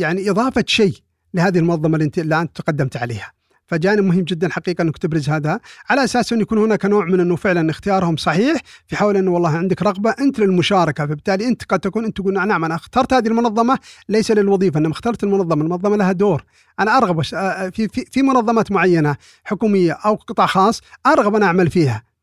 يعني 0.00 0.30
إضافة 0.30 0.64
شيء 0.66 0.94
لهذه 1.34 1.58
المنظمة 1.58 1.94
اللي 1.94 2.04
انت 2.04 2.18
اللي 2.18 2.40
أنت 2.40 2.56
تقدمت 2.56 2.96
عليها. 2.96 3.33
فجانب 3.66 4.04
مهم 4.04 4.20
جدا 4.20 4.48
حقيقة 4.48 4.82
أنك 4.82 4.98
تبرز 4.98 5.28
هذا. 5.28 5.60
على 5.90 6.04
أساس 6.04 6.32
انه 6.32 6.42
يكون 6.42 6.58
هناك 6.58 6.84
نوع 6.84 7.04
من 7.04 7.20
أنه 7.20 7.36
فعلا 7.36 7.70
اختيارهم 7.70 8.16
صحيح 8.16 8.60
في 8.86 8.96
حول 8.96 9.16
أنه 9.16 9.30
والله 9.30 9.50
عندك 9.50 9.82
رغبة 9.82 10.14
أنت 10.20 10.38
للمشاركة 10.38 11.06
فبالتالي 11.06 11.48
أنت 11.48 11.62
قد 11.64 11.80
تكون 11.80 12.04
أنت 12.04 12.16
تقول 12.16 12.34
نعم 12.34 12.64
أنا 12.64 12.74
اخترت 12.74 13.12
هذه 13.12 13.26
المنظمة 13.28 13.78
ليس 14.08 14.30
للوظيفة 14.30 14.78
إنما 14.78 14.92
اخترت 14.92 15.24
المنظمة، 15.24 15.62
المنظمة 15.64 15.96
لها 15.96 16.12
دور، 16.12 16.44
أنا 16.80 16.98
أرغب 16.98 17.22
في 17.22 17.88
في 17.88 18.04
في 18.10 18.22
منظمات 18.22 18.72
معينة 18.72 19.16
حكومية 19.44 19.92
أو 19.92 20.14
قطاع 20.14 20.46
خاص 20.46 20.80
أرغب 21.06 21.34
أن 21.34 21.42
أعمل 21.42 21.70
فيها. 21.70 22.13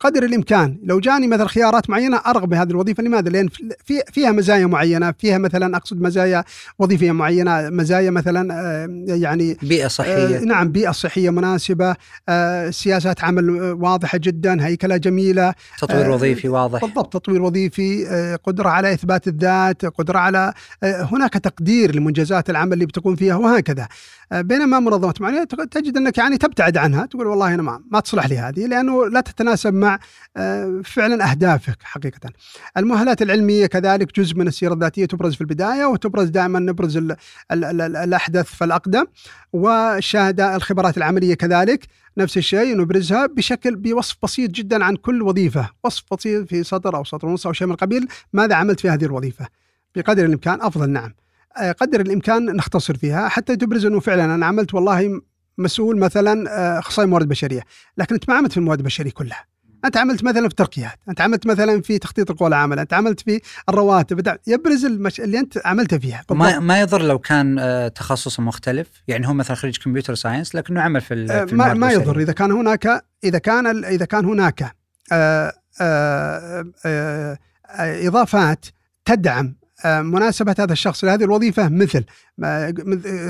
قدر 0.00 0.22
الإمكان. 0.22 0.78
لو 0.84 1.00
جاني 1.00 1.26
مثلا 1.26 1.48
خيارات 1.48 1.90
معينة 1.90 2.20
أرغب 2.26 2.48
بهذه 2.48 2.70
الوظيفة. 2.70 3.02
لماذا؟ 3.02 3.30
لأن 3.30 3.48
في 3.84 4.02
فيها 4.12 4.32
مزايا 4.32 4.66
معينة، 4.66 5.14
فيها 5.18 5.38
مثلا 5.38 5.76
أقصد 5.76 6.00
مزايا 6.00 6.44
وظيفيه 6.78 7.12
معينة، 7.12 7.70
مزايا 7.70 8.10
مثلا 8.10 8.54
آه، 8.54 8.88
يعني 9.06 9.56
بيئة 9.62 9.88
صحية. 9.88 10.36
آه 10.36 10.40
نعم 10.40 10.72
بيئة 10.72 10.90
صحية 10.90 11.30
مناسبة، 11.30 11.94
آه 12.28 12.70
سياسات 12.70 13.24
عمل 13.24 13.50
واضحة 13.72 14.18
جدا، 14.18 14.66
هيكلة 14.66 14.96
جميلة. 14.96 15.54
تطوير 15.80 16.10
وظيفي 16.10 16.48
واضح. 16.48 16.80
بالضبط 16.80 17.12
تطوير 17.12 17.42
وظيفي، 17.42 18.06
قدرة 18.44 18.68
على 18.68 18.92
إثبات 18.92 19.28
الذات، 19.28 19.84
قدرة 19.84 20.18
على 20.18 20.52
هناك 20.82 21.34
تقدير 21.34 21.94
لمنجزات 21.94 22.50
العمل 22.50 22.72
اللي 22.72 22.86
بتكون 22.86 23.16
فيها 23.16 23.36
وهكذا. 23.36 23.88
بينما 24.32 24.80
منظمات 24.80 25.20
معينة 25.20 25.44
تجد 25.44 25.96
أنك 25.96 26.18
يعني 26.18 26.38
تبتعد 26.38 26.76
عنها، 26.76 27.06
تقول 27.06 27.26
والله 27.26 27.54
أنا 27.54 27.62
ما, 27.62 27.80
ما 27.90 28.00
تصلح 28.00 28.26
لي 28.26 28.38
هذه 28.38 28.66
لأنه 28.66 29.06
لا 29.06 29.20
تتناسب 29.20 29.74
مع 29.74 29.89
آه، 30.36 30.80
فعلا 30.84 31.30
أهدافك 31.30 31.78
حقيقه. 31.82 32.30
المؤهلات 32.76 33.22
العلمية 33.22 33.66
كذلك 33.66 34.20
جزء 34.20 34.36
من 34.36 34.48
السيرة 34.48 34.74
الذاتية 34.74 35.06
تبرز 35.06 35.34
في 35.34 35.40
البداية 35.40 35.84
وتبرز 35.84 36.28
دائما 36.28 36.58
نبرز 36.58 36.96
ال 36.96 37.16
ال 37.52 37.64
ال 37.64 37.96
الاحدث 37.96 38.46
فالاقدم 38.46 39.04
والشهاده 39.52 40.56
الخبرات 40.56 40.96
العملية 40.96 41.34
كذلك 41.34 41.86
نفس 42.18 42.36
الشيء 42.36 42.76
نبرزها 42.76 43.26
بشكل 43.26 43.76
بوصف 43.76 44.16
بسيط 44.22 44.50
جدا 44.50 44.84
عن 44.84 44.96
كل 44.96 45.22
وظيفة، 45.22 45.70
وصف 45.84 46.04
بسيط 46.12 46.48
في 46.48 46.62
سطر 46.62 46.96
أو 46.96 47.04
سطر 47.04 47.28
ونص 47.28 47.46
أو 47.46 47.52
شيء 47.52 47.66
من 47.66 47.72
القبيل 47.72 48.08
ماذا 48.32 48.54
عملت 48.54 48.80
في 48.80 48.88
هذه 48.88 49.04
الوظيفة. 49.04 49.46
بقدر 49.94 50.24
الإمكان 50.24 50.62
أفضل 50.62 50.90
نعم. 50.90 51.14
آه، 51.56 51.72
قدر 51.72 52.00
الإمكان 52.00 52.56
نختصر 52.56 52.96
فيها 52.96 53.28
حتى 53.28 53.56
تبرز 53.56 53.86
أنه 53.86 54.00
فعلا 54.00 54.34
أنا 54.34 54.46
عملت 54.46 54.74
والله 54.74 55.20
مسؤول 55.58 55.98
مثلا 55.98 56.50
آه، 56.50 56.78
اخصائي 56.78 57.08
موارد 57.08 57.28
بشرية، 57.28 57.62
لكن 57.98 58.14
انت 58.14 58.28
ما 58.28 58.34
عملت 58.34 58.52
في 58.52 58.58
الموارد 58.58 58.78
البشرية 58.78 59.10
كلها. 59.10 59.44
أنت 59.84 59.96
عملت 59.96 60.24
مثلا 60.24 60.40
في 60.40 60.46
الترقيات 60.46 60.98
أنت 61.08 61.20
عملت 61.20 61.46
مثلا 61.46 61.82
في 61.82 61.98
تخطيط 61.98 62.30
القوى 62.30 62.48
العامله 62.48 62.82
أنت 62.82 62.94
عملت 62.94 63.20
في 63.20 63.40
الرواتب 63.68 64.38
يبرز 64.46 64.84
المش... 64.84 65.20
اللي 65.20 65.38
أنت 65.38 65.58
عملته 65.64 65.98
فيها. 65.98 66.24
ما 66.30 66.58
ما 66.58 66.80
يضر 66.80 67.02
لو 67.02 67.18
كان 67.18 67.58
آه، 67.58 67.88
تخصصه 67.88 68.42
مختلف 68.42 68.88
يعني 69.08 69.28
هو 69.28 69.34
مثلا 69.34 69.56
خريج 69.56 69.78
كمبيوتر 69.78 70.14
ساينس 70.14 70.54
لكنه 70.54 70.80
عمل 70.80 71.00
في, 71.00 71.26
آه، 71.30 71.44
في 71.44 71.54
ما, 71.54 71.74
ما 71.74 71.92
يضر. 71.92 72.20
إذا 72.20 72.32
كان 72.32 72.52
هناك 72.52 73.04
إذا 73.24 73.38
كان 73.38 73.84
إذا 73.84 74.04
كان 74.04 74.24
هناك 74.24 74.76
آآ 75.12 75.52
آآ 75.80 76.72
آآ 76.86 77.38
إضافات 77.78 78.66
تدعم 79.04 79.54
مناسبة 79.84 80.54
هذا 80.58 80.72
الشخص 80.72 81.04
لهذه 81.04 81.24
الوظيفة 81.24 81.68
مثل 81.68 82.04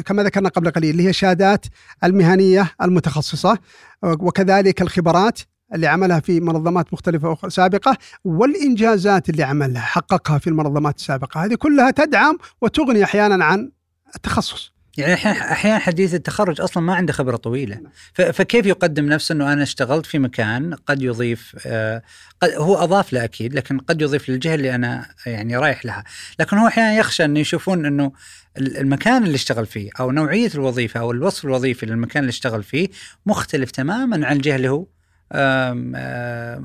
كما 0.04 0.22
ذكرنا 0.22 0.48
قبل 0.48 0.70
قليل 0.70 0.90
اللي 0.90 1.02
هي 1.02 1.10
الشهادات 1.10 1.66
المهنية 2.04 2.70
المتخصصة 2.82 3.58
وكذلك 4.02 4.82
الخبرات 4.82 5.40
اللي 5.74 5.86
عملها 5.86 6.20
في 6.20 6.40
منظمات 6.40 6.92
مختلفة 6.92 7.32
أخرى 7.32 7.50
سابقة 7.50 7.96
والإنجازات 8.24 9.28
اللي 9.28 9.42
عملها 9.42 9.82
حققها 9.82 10.38
في 10.38 10.46
المنظمات 10.46 10.96
السابقة. 10.96 11.44
هذه 11.44 11.54
كلها 11.54 11.90
تدعم 11.90 12.38
وتغني 12.60 13.04
أحيانا 13.04 13.44
عن 13.44 13.70
التخصص. 14.16 14.72
يعني 14.98 15.14
أحيانا 15.14 15.78
حديث 15.78 16.14
التخرج 16.14 16.60
أصلا 16.60 16.82
ما 16.82 16.94
عنده 16.94 17.12
خبرة 17.12 17.36
طويلة. 17.36 17.80
فكيف 18.14 18.66
يقدم 18.66 19.06
نفسه 19.06 19.32
إنه 19.32 19.52
أنا 19.52 19.62
اشتغلت 19.62 20.06
في 20.06 20.18
مكان 20.18 20.74
قد 20.74 21.02
يضيف 21.02 21.56
آه 21.66 22.02
قد 22.40 22.50
هو 22.50 22.76
أضاف 22.76 23.12
له 23.12 23.24
أكيد 23.24 23.54
لكن 23.54 23.78
قد 23.78 24.02
يضيف 24.02 24.28
للجهة 24.28 24.54
اللي 24.54 24.74
أنا 24.74 25.06
يعني 25.26 25.56
رايح 25.56 25.84
لها. 25.86 26.04
لكن 26.40 26.56
هو 26.56 26.66
أحيانا 26.66 26.94
يخشى 26.94 27.24
إنه 27.24 27.40
يشوفون 27.40 27.86
إنه 27.86 28.12
المكان 28.58 29.24
اللي 29.24 29.34
اشتغل 29.34 29.66
فيه 29.66 29.90
أو 30.00 30.10
نوعية 30.10 30.50
الوظيفة 30.54 31.00
أو 31.00 31.10
الوصف 31.10 31.44
الوظيفي 31.44 31.86
للمكان 31.86 32.22
اللي 32.22 32.30
اشتغل 32.30 32.62
فيه 32.62 32.88
مختلف 33.26 33.70
تماما 33.70 34.26
عن 34.26 34.36
الجهة 34.36 34.56
اللي 34.56 34.68
هو 34.68 34.86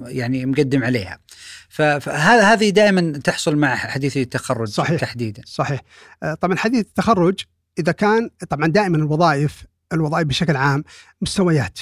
يعني 0.07 0.45
مقدم 0.45 0.83
عليها. 0.83 1.19
فهذا 1.69 2.53
هذه 2.53 2.69
دائما 2.69 3.17
تحصل 3.17 3.55
مع 3.55 3.75
حديث 3.75 4.17
التخرج 4.17 4.67
صحيح. 4.67 5.01
تحديدا. 5.01 5.41
صحيح. 5.45 5.81
آه، 6.23 6.33
طبعا 6.33 6.57
حديث 6.57 6.85
التخرج 6.85 7.39
إذا 7.79 7.91
كان 7.91 8.29
طبعا 8.49 8.67
دائما 8.67 8.97
الوظائف 8.97 9.65
الوظائف 9.93 10.27
بشكل 10.27 10.55
عام 10.55 10.83
مستويات 11.21 11.79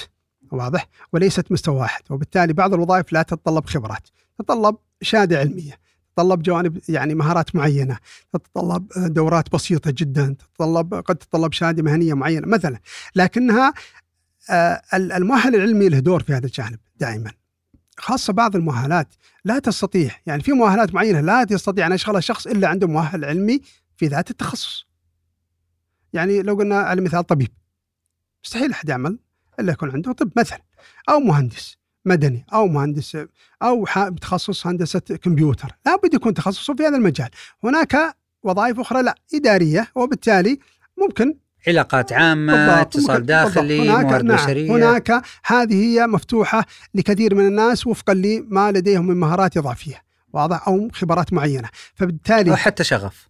واضح؟ 0.52 0.88
وليست 1.12 1.52
مستوى 1.52 1.76
واحد. 1.76 2.02
وبالتالي 2.10 2.52
بعض 2.52 2.74
الوظائف 2.74 3.12
لا 3.12 3.22
تتطلب 3.22 3.66
خبرات. 3.66 4.08
تتطلب 4.38 4.76
شهادة 5.02 5.38
علمية 5.38 5.84
تتطلب 6.16 6.42
جوانب 6.42 6.80
يعني 6.88 7.14
مهارات 7.14 7.56
معينة 7.56 7.98
تتطلب 8.32 8.86
دورات 8.96 9.52
بسيطة 9.52 9.90
جدا 9.90 10.36
تتطلب 10.38 10.94
قد 10.94 11.16
تتطلب 11.16 11.52
شهادة 11.52 11.82
مهنية 11.82 12.14
معينة 12.14 12.46
مثلا. 12.46 12.78
لكنها 13.14 13.68
آه، 13.68 13.72
المؤهل 14.94 15.54
العلمي 15.54 15.88
له 15.88 15.98
دور 15.98 16.22
في 16.22 16.32
هذا 16.32 16.46
الجانب 16.46 16.78
دائما. 16.96 17.32
خاصة 17.98 18.32
بعض 18.32 18.56
المؤهلات 18.56 19.14
لا 19.44 19.58
تستطيع 19.58 20.10
يعني 20.26 20.42
في 20.42 20.52
مؤهلات 20.52 20.94
معينة 20.94 21.20
لا 21.20 21.46
يستطيع 21.50 21.86
أن 21.86 21.92
يشغلها 21.92 22.20
شخص 22.20 22.46
إلا 22.46 22.68
عنده 22.68 22.86
مؤهل 22.86 23.24
علمي 23.24 23.60
في 23.96 24.06
ذات 24.06 24.30
التخصص. 24.30 24.86
يعني 26.12 26.42
لو 26.42 26.54
قلنا 26.54 26.76
على 26.76 27.00
مثال 27.00 27.24
طبيب 27.24 27.48
مستحيل 28.44 28.70
أحد 28.70 28.88
يعمل 28.88 29.18
إلا 29.60 29.72
يكون 29.72 29.90
عنده 29.90 30.12
طب 30.12 30.30
مثلا 30.36 30.62
أو 31.08 31.20
مهندس 31.20 31.76
مدني 32.04 32.46
أو 32.52 32.66
مهندس 32.66 33.18
أو 33.62 33.86
تخصص 34.20 34.66
هندسة 34.66 35.00
كمبيوتر. 35.00 35.72
لابد 35.86 36.14
يكون 36.14 36.34
تخصصه 36.34 36.74
في 36.74 36.82
هذا 36.82 36.96
المجال. 36.96 37.30
هناك 37.64 38.16
وظائف 38.42 38.80
أخرى 38.80 39.02
لا 39.02 39.14
إدارية 39.34 39.88
وبالتالي 39.94 40.58
ممكن 40.98 41.34
علاقات 41.68 42.12
عامة 42.12 42.80
اتصال 42.80 43.26
داخلي 43.26 43.88
هناك 43.88 44.04
موارد 44.04 44.24
نعم. 44.24 44.36
بشرية. 44.36 44.70
هناك 44.70 45.22
هذه 45.46 45.74
هي 45.74 46.06
مفتوحة 46.06 46.66
لكثير 46.94 47.34
من 47.34 47.46
الناس 47.46 47.86
وفقا 47.86 48.14
لما 48.14 48.72
لديهم 48.72 49.06
من 49.06 49.16
مهارات 49.16 49.56
إضافية 49.56 50.02
واضح؟ 50.32 50.68
أو 50.68 50.88
خبرات 50.92 51.32
معينة. 51.32 51.68
فبالتالي 51.94 52.50
أو 52.50 52.56
حتى 52.56 52.84
شغف. 52.84 53.28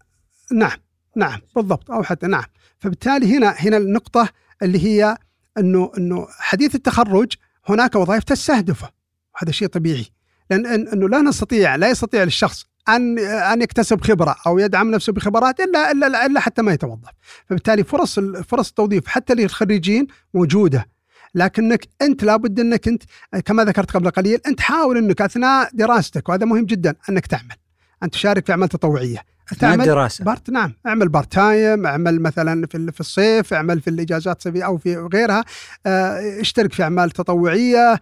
نعم. 0.53 0.79
نعم. 1.16 1.40
بالضبط. 1.57 1.90
أو 1.90 2.03
حتى 2.03 2.27
نعم. 2.27 2.44
فبالتالي 2.79 3.37
هنا 3.37 3.55
هنا 3.59 3.77
النقطة 3.77 4.29
اللي 4.62 4.85
هي 4.85 5.16
أنه 5.59 5.92
أنه 5.99 6.27
حديث 6.31 6.75
التخرج 6.75 7.33
هناك 7.68 7.94
وظائف 7.94 8.25
تستهدفه. 8.25 8.88
هذا 9.37 9.53
شيء 9.53 9.68
طبيعي. 9.68 10.07
لأن 10.51 10.88
أنه 10.88 11.09
لا 11.09 11.20
نستطيع 11.20 11.77
لا 11.77 11.90
يستطيع 11.90 12.23
الشخص 12.23 12.66
أن 12.88 13.18
أن 13.18 13.62
يكتسب 13.62 14.01
خبرة 14.01 14.37
أو 14.47 14.59
يدعم 14.59 14.90
نفسه 14.90 15.12
بخبرات 15.12 15.61
إلا 15.61 15.90
إلا 15.90 16.27
إلا 16.27 16.40
حتى 16.40 16.62
ما 16.62 16.73
يتوظف. 16.73 17.11
فبالتالي 17.49 17.85
فرص 17.85 18.20
فرص 18.20 18.68
التوظيف 18.68 19.07
حتى 19.07 19.35
للخريجين 19.35 20.07
موجودة. 20.35 20.88
لكنك 21.35 21.88
أنت 22.03 22.25
لابد 22.25 22.61
أنك 22.61 22.88
أنت 22.88 23.03
كما 23.44 23.64
ذكرت 23.64 23.90
قبل 23.90 24.11
قليل 24.11 24.40
أنت 24.47 24.61
حاول 24.61 24.99
أنك 24.99 25.23
أثناء 25.23 25.70
دراستك 25.75 26.29
وهذا 26.29 26.47
مهم 26.47 26.64
جدا 26.64 26.94
أنك 27.11 27.27
تعمل. 27.27 27.57
ان 28.03 28.11
تشارك 28.11 28.47
في 28.47 28.53
أعمال 28.53 28.68
تطوعية. 28.68 29.18
تعمل 29.59 29.85
دراسه 29.85 30.25
part 30.25 30.51
نعم 30.51 30.73
اعمل 30.87 31.09
part 31.09 31.33
time 31.33 31.87
اعمل 31.87 32.23
مثلا 32.23 32.66
في 32.66 32.92
في 32.92 33.01
الصيف 33.01 33.55
اعمل 33.55 33.81
في 33.81 33.90
الإجازات 33.90 34.37
الصيفيه 34.37 34.62
أو 34.66 34.79
في 34.79 34.97
غيرها. 34.97 35.44
آه 35.87 36.40
اشترك 36.40 36.73
في 36.73 36.83
أعمال 36.83 37.11
تطوعية. 37.11 38.01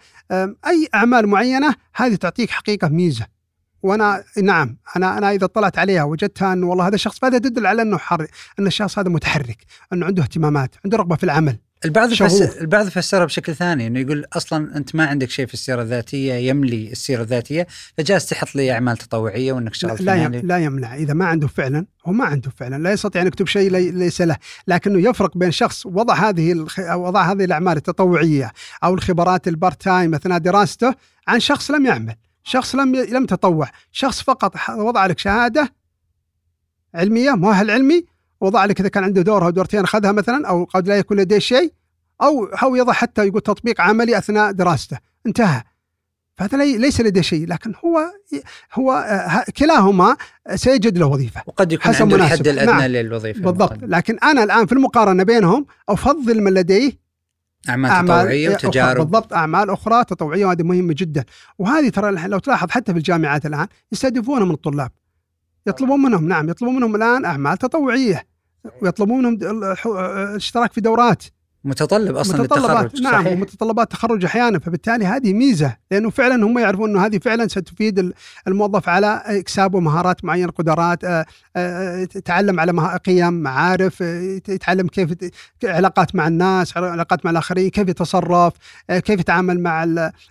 أي 0.66 0.88
أعمال 0.94 1.26
معينة 1.26 1.74
هذه 1.94 2.14
تعطيك 2.14 2.50
حقيقة 2.50 2.88
ميزة. 2.88 3.26
وأنا 3.82 4.24
نعم 4.42 4.76
أنا 4.96 5.18
أنا 5.18 5.30
إذا 5.30 5.44
اطلعت 5.44 5.78
عليها 5.78 6.02
وجدتها 6.04 6.52
انه 6.52 6.66
والله 6.66 6.86
هذا 6.88 6.94
الشخص 6.94 7.18
فهذا 7.18 7.38
تدل 7.38 7.66
على 7.66 7.82
أنه 7.82 7.98
حر 7.98 8.26
أن 8.58 8.66
الشخص 8.66 8.98
هذا 8.98 9.08
متحرك 9.08 9.58
أنه 9.92 10.06
عنده 10.06 10.22
اهتمامات 10.22 10.74
عنده 10.84 10.96
رغبة 10.98 11.16
في 11.16 11.24
العمل. 11.24 11.56
البعض. 11.84 12.12
يفسر 12.12 12.60
البعض 12.60 12.86
يفسرها 12.86 13.24
بشكل 13.24 13.54
ثاني 13.54 13.86
إنه 13.86 14.00
يقول 14.00 14.24
أصلا 14.32 14.76
أنت 14.76 14.94
ما 14.94 15.06
عندك 15.06 15.30
شيء 15.30 15.46
في 15.46 15.54
السيره 15.54 15.82
الذاتية 15.82 16.34
يملي 16.34 16.92
السيره 16.92 17.22
الذاتية 17.22 17.66
فجالس 17.98 18.26
تحط 18.26 18.54
لي 18.54 18.72
أعمال 18.72 18.96
تطوعية 18.96 19.52
وإنك 19.52 19.74
شغلت 19.74 20.00
لا, 20.02 20.14
يم- 20.14 20.32
لا 20.46 20.58
يمنع 20.58 20.94
إذا 20.96 21.14
ما 21.14 21.24
عنده 21.26 21.48
فعلا 21.48 21.86
هو 22.06 22.12
ما 22.12 22.24
عنده 22.24 22.50
فعلا 22.56 22.82
لا 22.82 22.92
يستطيع 22.92 23.22
أن 23.22 23.26
يكتب 23.26 23.46
شيء 23.46 23.70
لي- 23.70 23.90
ليس 23.90 24.20
له 24.20 24.36
لكنه 24.68 25.08
يفرق 25.10 25.38
بين 25.38 25.50
شخص 25.50 25.86
وضع 25.86 26.14
هذه 26.14 26.52
الخ... 26.52 26.78
وضع 26.94 27.32
هذه 27.32 27.44
الأعمال 27.44 27.76
التطوعية 27.76 28.52
أو 28.84 28.94
الخبرات 28.94 29.48
ال 29.48 29.55
part 29.55 29.82
time 29.82 30.14
أثناء 30.14 30.38
دراسته 30.38 30.94
عن 31.28 31.40
شخص 31.40 31.70
لم 31.70 31.86
يعمل. 31.86 32.14
شخص 32.44 32.74
لم. 32.74 32.96
لم 32.96 33.26
تطوع 33.26 33.70
شخص 33.92 34.22
فقط 34.22 34.54
وضع 34.70 35.06
لك 35.06 35.18
شهادة 35.18 35.72
علمية 36.94 37.30
مؤهل 37.30 37.70
علمي 37.70 38.04
وضع 38.40 38.64
لك 38.64 38.80
إذا 38.80 38.88
كان 38.88 39.04
عنده 39.04 39.22
دور 39.22 39.44
أو 39.44 39.50
دورتين 39.50 39.80
أخذها 39.84 40.12
مثلا 40.12 40.48
أو 40.48 40.64
قد 40.64 40.88
لا 40.88 40.96
يكون 40.98 41.16
لديه 41.20 41.38
شيء 41.38 41.72
أو 42.22 42.44
أو 42.44 42.76
يضع 42.76 42.92
حتى 42.92 43.26
يقول 43.26 43.40
تطبيق 43.40 43.80
عملي 43.80 44.18
أثناء 44.18 44.52
دراسته 44.52 44.98
انتهى 45.26 45.62
فهذا 46.36 46.58
لي- 46.58 46.78
ليس 46.78 47.00
لديه 47.00 47.20
شيء 47.20 47.46
لكن 47.48 47.72
هو 47.84 48.00
هو 48.74 48.92
آه، 48.92 49.44
كلاهما 49.56 50.16
سيجد 50.54 50.98
له 50.98 51.06
وظيفة 51.06 51.42
وقد 51.46 51.72
يكون 51.72 51.94
حسب 51.94 52.02
عنده. 52.02 52.16
الحد 52.16 52.48
الأدنى 52.48 52.72
نعم. 52.72 52.82
للوظيفة 52.82 53.40
بالضبط 53.40 53.72
المقدمة. 53.72 53.96
لكن 53.96 54.18
أنا 54.18 54.42
الآن 54.44 54.66
في 54.66 54.72
المقارنة 54.72 55.22
بينهم 55.22 55.66
أفضل 55.88 56.40
من 56.42 56.54
لديه 56.54 57.01
أعمال, 57.68 57.90
اعمال 57.90 58.06
تطوعية 58.08 58.54
أخرى. 58.54 58.68
وتجارب. 58.68 59.00
بالضبط 59.00 59.32
أعمال 59.32 59.70
أخرى 59.70 60.04
تطوعية 60.04 60.46
وهذه 60.46 60.62
مهمة 60.62 60.94
جدا. 60.98 61.24
وهذه 61.58 61.88
ترى 61.88 62.28
لو 62.28 62.38
تلاحظ 62.38 62.70
حتى 62.70 62.92
في 62.92 62.98
الجامعات 62.98 63.46
الآن 63.46 63.66
يستهدفونها 63.92 64.44
من 64.44 64.54
الطلاب. 64.54 64.90
يطلبون 65.66 66.02
منهم 66.02 66.28
نعم 66.28 66.48
يطلبون 66.48 66.76
منهم 66.76 66.96
الآن 66.96 67.24
أعمال 67.24 67.58
تطوعية. 67.58 68.26
ويطلبون 68.82 69.18
منهم 69.18 69.38
الاشتراك 69.86 70.72
في 70.72 70.80
دورات. 70.80 71.24
متطلب 71.64 72.16
أصلا 72.16 72.42
متطلبات 72.42 72.72
للتخرج 72.84 73.02
نعم 73.02 73.22
صحيح؟ 73.24 73.32
ومتطلبات 73.32 73.90
تخرج 73.92 74.24
أحيانا 74.24 74.58
فبالتالي 74.58 75.06
هذه 75.06 75.32
ميزة 75.32 75.76
لأنه 75.90 76.10
فعلا 76.10 76.46
هم 76.46 76.58
يعرفون 76.58 76.90
إنه 76.90 77.06
هذه 77.06 77.18
فعلا 77.18 77.48
ستفيد 77.48 77.98
ال- 77.98 78.14
الموظف 78.48 78.88
على 78.88 79.22
اكسابه 79.26 79.80
مهارات 79.80 80.24
معينة 80.24 80.50
قدرات 80.52 81.04
آه، 81.04 81.24
آه، 81.56 82.00
يتعلم 82.00 82.60
على 82.60 82.98
قيم 83.06 83.34
معارف 83.34 84.02
آه، 84.02 84.20
يت- 84.20 84.48
يتعلم 84.48 84.86
كيف 84.88 85.10
يت- 85.10 85.34
علاقات 85.64 86.14
مع 86.14 86.28
الناس 86.28 86.76
علاقات 86.76 87.24
مع 87.24 87.30
الآخرين 87.30 87.70
كيف 87.70 87.88
يتصرف 87.88 88.52
آه، 88.90 88.98
كيف 88.98 89.20
يتعامل 89.20 89.60
مع 89.60 89.84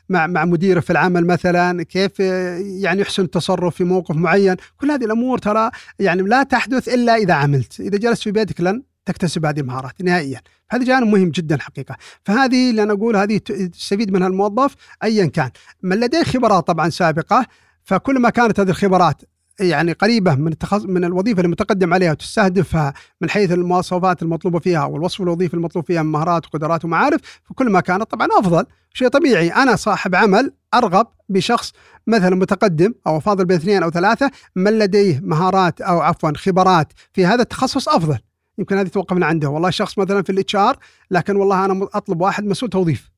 مع 0.10 0.28
مع 0.28 0.46
مديره 0.46 0.80
في 0.80 0.90
العمل 0.90 1.28
مثلا 1.28 1.84
كيف 1.84 2.12
آه، 2.22 2.58
يعني 2.58 3.02
يحسن 3.02 3.24
التصرف 3.24 3.76
في 3.76 3.84
موقف 3.84 4.16
معين. 4.16 4.56
كل 4.78 4.92
هذه 4.92 5.06
الأمور 5.06 5.38
ترى 5.38 5.70
يعني 6.00 6.22
لا 6.22 6.44
تحدث 6.44 6.90
إلا 6.90 7.16
إذا 7.16 7.34
عملت. 7.34 7.80
إذا 7.80 7.98
جلست 7.98 8.24
في 8.24 8.32
بيتك 8.32 8.62
لن 8.62 8.84
تكتسب 9.06 9.46
هذه 9.46 9.60
المهارات 9.60 10.02
نهائيا. 10.02 10.42
هذا 10.70 10.84
جانب 10.84 11.08
مهم 11.08 11.30
جدا 11.30 11.58
حقيقة. 11.62 11.96
فهذه 12.26 12.70
اللي 12.70 12.84
أنا 12.84 12.94
أقول 12.94 13.16
هذه 13.16 13.38
تستفيد 13.38 14.12
منها 14.12 14.28
الموظف 14.28 14.76
ايا 15.04 15.26
كان. 15.26 15.52
من 15.84 16.00
لديه 16.00 16.24
خبرات 16.24 16.68
طبعا 16.68 16.90
سابقة 16.90 17.46
فكل 17.84 18.20
ما 18.20 18.30
كانت 18.30 18.60
هذه 18.60 18.70
الخبرات 18.70 19.22
يعني 19.60 19.92
قريبة 19.92 20.36
من 20.36 20.52
التخص... 20.52 20.82
من 20.86 21.04
الوظيفة 21.04 21.42
المتقدم 21.42 21.94
عليها 21.94 22.12
وتستهدفها 22.12 22.94
من 23.22 23.30
حيث 23.30 23.52
المواصفات 23.52 24.22
المطلوبة 24.22 24.60
فيها 24.60 24.86
والوصف 24.86 25.22
الوظيفي 25.22 25.54
المطلوب 25.54 25.86
فيها 25.86 26.04
من 26.04 26.12
مهارات 26.12 26.46
وقدرات 26.46 26.86
ومعارف 26.86 27.22
فكل 27.50 27.70
ما 27.70 27.80
كانت 27.80 28.04
طبعا 28.04 28.28
أفضل. 28.40 28.66
شيء 28.94 29.08
طبيعي. 29.08 29.50
أنا 29.50 29.76
صاحب 29.76 30.16
عمل 30.16 30.54
أرغب 30.74 31.08
بشخص 31.30 31.74
مثلا 32.08 32.36
متقدم 32.36 32.94
أو 33.08 33.20
فاضل 33.20 33.46
باثنين 33.46 33.84
أو 33.84 33.90
ثلاثة 33.90 34.32
من 34.56 34.80
لديه 34.80 35.20
مهارات 35.24 35.82
أو 35.82 36.02
عفوا 36.02 36.32
خبرات 36.38 36.94
في 37.14 37.26
هذا 37.26 37.42
التخصص 37.42 37.90
أفضل. 37.90 38.18
يمكن 38.58 38.78
هذه 38.78 38.88
توقف 38.88 39.14
من 39.16 39.24
عنده. 39.24 39.50
والله 39.50 39.70
شخص 39.70 39.98
مثلا 39.98 40.24
في 40.24 40.32
ال 40.32 40.56
HR 40.56 40.78
لكن 41.12 41.36
والله 41.36 41.66
أنا 41.66 41.88
أطلب 41.94 42.22
واحد 42.22 42.44
مسؤول 42.46 42.70
توظيف. 42.70 43.12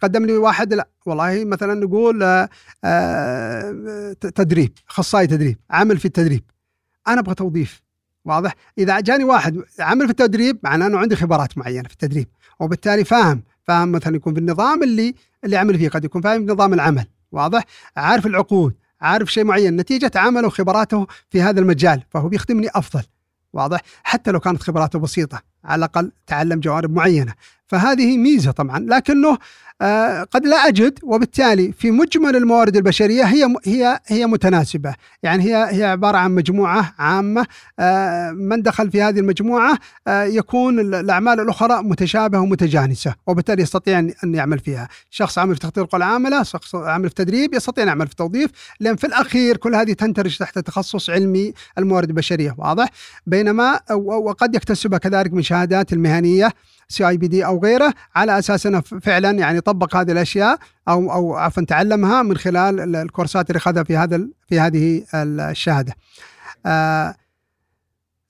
تقدم 0.00 0.24
لي 0.26 0.36
واحد 0.36 0.74
لا. 0.74 0.88
والله 1.06 1.44
مثلا 1.44 1.74
نقول 1.74 2.22
آه، 2.22 2.48
آه، 2.84 4.12
ت- 4.20 4.26
تدريب 4.26 4.72
أخصائي 4.88 5.26
تدريب 5.26 5.58
عمل 5.70 5.98
في 5.98 6.04
التدريب. 6.04 6.42
أنا 7.08 7.20
أبغى 7.20 7.34
توظيف. 7.34 7.82
واضح؟ 8.24 8.54
إذا 8.78 9.00
جاني 9.00 9.24
واحد 9.24 9.62
عمل 9.80 10.04
في 10.04 10.10
التدريب 10.10 10.58
معناه 10.62 10.86
أنه 10.86 10.98
عنده 10.98 11.16
خبرات 11.16 11.58
معينة 11.58 11.88
في 11.88 11.92
التدريب. 11.92 12.28
وبالتالي 12.60 13.04
فاهم 13.04 13.42
فاهم 13.64 13.92
مثلا 13.92 14.16
يكون 14.16 14.34
في 14.34 14.40
النظام 14.40 14.82
اللي 14.82 15.14
اللي 15.44 15.56
عمل 15.56 15.78
فيه. 15.78 15.88
قد 15.88 16.04
يكون 16.04 16.22
فاهم 16.22 16.46
نظام 16.50 16.74
العمل. 16.74 17.06
واضح؟ 17.32 17.64
عارف 17.96 18.26
العقود 18.26 18.74
عارف 19.00 19.32
شيء 19.32 19.44
معين. 19.44 19.76
نتيجة 19.76 20.10
عمله 20.14 20.46
وخبراته 20.46 21.06
في 21.30 21.42
هذا 21.42 21.60
المجال 21.60 22.02
فهو 22.10 22.28
بيخدمني 22.28 22.68
أفضل. 22.74 23.02
واضح 23.56 23.80
حتى 24.04 24.30
لو 24.30 24.40
كانت 24.40 24.62
خبراته 24.62 24.98
بسيطة 24.98 25.42
على 25.64 25.78
الأقل 25.78 26.12
تعلم 26.26 26.60
جوانب 26.60 26.90
معينة. 26.90 27.34
فهذه 27.66 28.16
ميزة 28.16 28.50
طبعا 28.50 28.78
لكنه 28.78 29.38
قد 30.32 30.46
لا 30.46 30.56
أجد 30.68 30.98
وبالتالي 31.02 31.72
في 31.72 31.90
مجمل 31.90 32.36
الموارد 32.36 32.76
البشرية 32.76 33.24
هي 33.24 33.54
هي 33.64 34.00
هي 34.06 34.26
متناسبة. 34.26 34.94
يعني 35.22 35.44
هي 35.44 35.68
هي 35.70 35.84
عبارة 35.84 36.16
عن 36.18 36.34
مجموعة 36.34 36.94
عامة 36.98 37.46
آه، 37.78 38.30
من 38.30 38.62
دخل 38.62 38.90
في 38.90 39.02
هذه 39.02 39.18
المجموعة 39.18 39.78
آه، 40.08 40.24
يكون 40.24 40.80
ال- 40.80 40.94
الأعمال 40.94 41.40
الأخرى 41.40 41.82
متشابهة 41.82 42.40
ومتجانسة 42.40 43.14
وبالتالي 43.26 43.62
يستطيع 43.62 43.98
ان 43.98 44.12
يعمل 44.24 44.58
فيها. 44.58 44.88
شخص 45.10 45.38
عمل 45.38 45.54
في 45.54 45.60
تخطيط 45.60 45.94
العاملة 45.94 46.42
شخص 46.42 46.74
عمل 46.74 47.08
في 47.08 47.14
تدريب 47.14 47.54
يستطيع 47.54 47.82
أن 47.84 47.88
يعمل 47.88 48.06
في 48.08 48.16
توظيف. 48.16 48.50
لأن 48.80 48.96
في 48.96 49.06
الأخير 49.06 49.56
كل 49.56 49.74
هذه 49.74 49.92
تندرج 49.92 50.36
تحت 50.38 50.58
تخصص 50.58 51.10
علمي 51.10 51.52
الموارد 51.78 52.08
البشرية 52.08 52.54
واضح؟ 52.58 52.88
بينما 53.26 53.80
وقد 54.06 54.54
يكتسبها 54.54 54.98
كذلك 54.98 55.32
من 55.32 55.42
شهادات 55.42 55.92
المهنية 55.92 56.52
سي 56.88 57.08
آي 57.08 57.16
بي 57.16 57.28
دي 57.28 57.46
أو 57.46 57.62
غيره 57.62 57.94
على 58.14 58.38
أساس 58.38 58.66
أنه 58.66 58.80
فعلا 58.80 59.30
يعني 59.30 59.60
طبق 59.60 59.96
هذه 59.96 60.12
الأشياء 60.12 60.58
أو 60.88 61.12
أو 61.12 61.34
عفوا 61.36 61.64
تعلمها 61.64 62.22
من 62.22 62.36
خلال 62.36 62.80
ال- 62.80 62.96
الكورسات 62.96 63.50
اللي 63.50 63.58
أخذها 63.58 63.82
في 63.82 63.96
هذا 63.96 64.20
في 64.48 64.60
هذه 64.60 65.04
الشهادة. 65.14 65.94
آه 66.66 67.14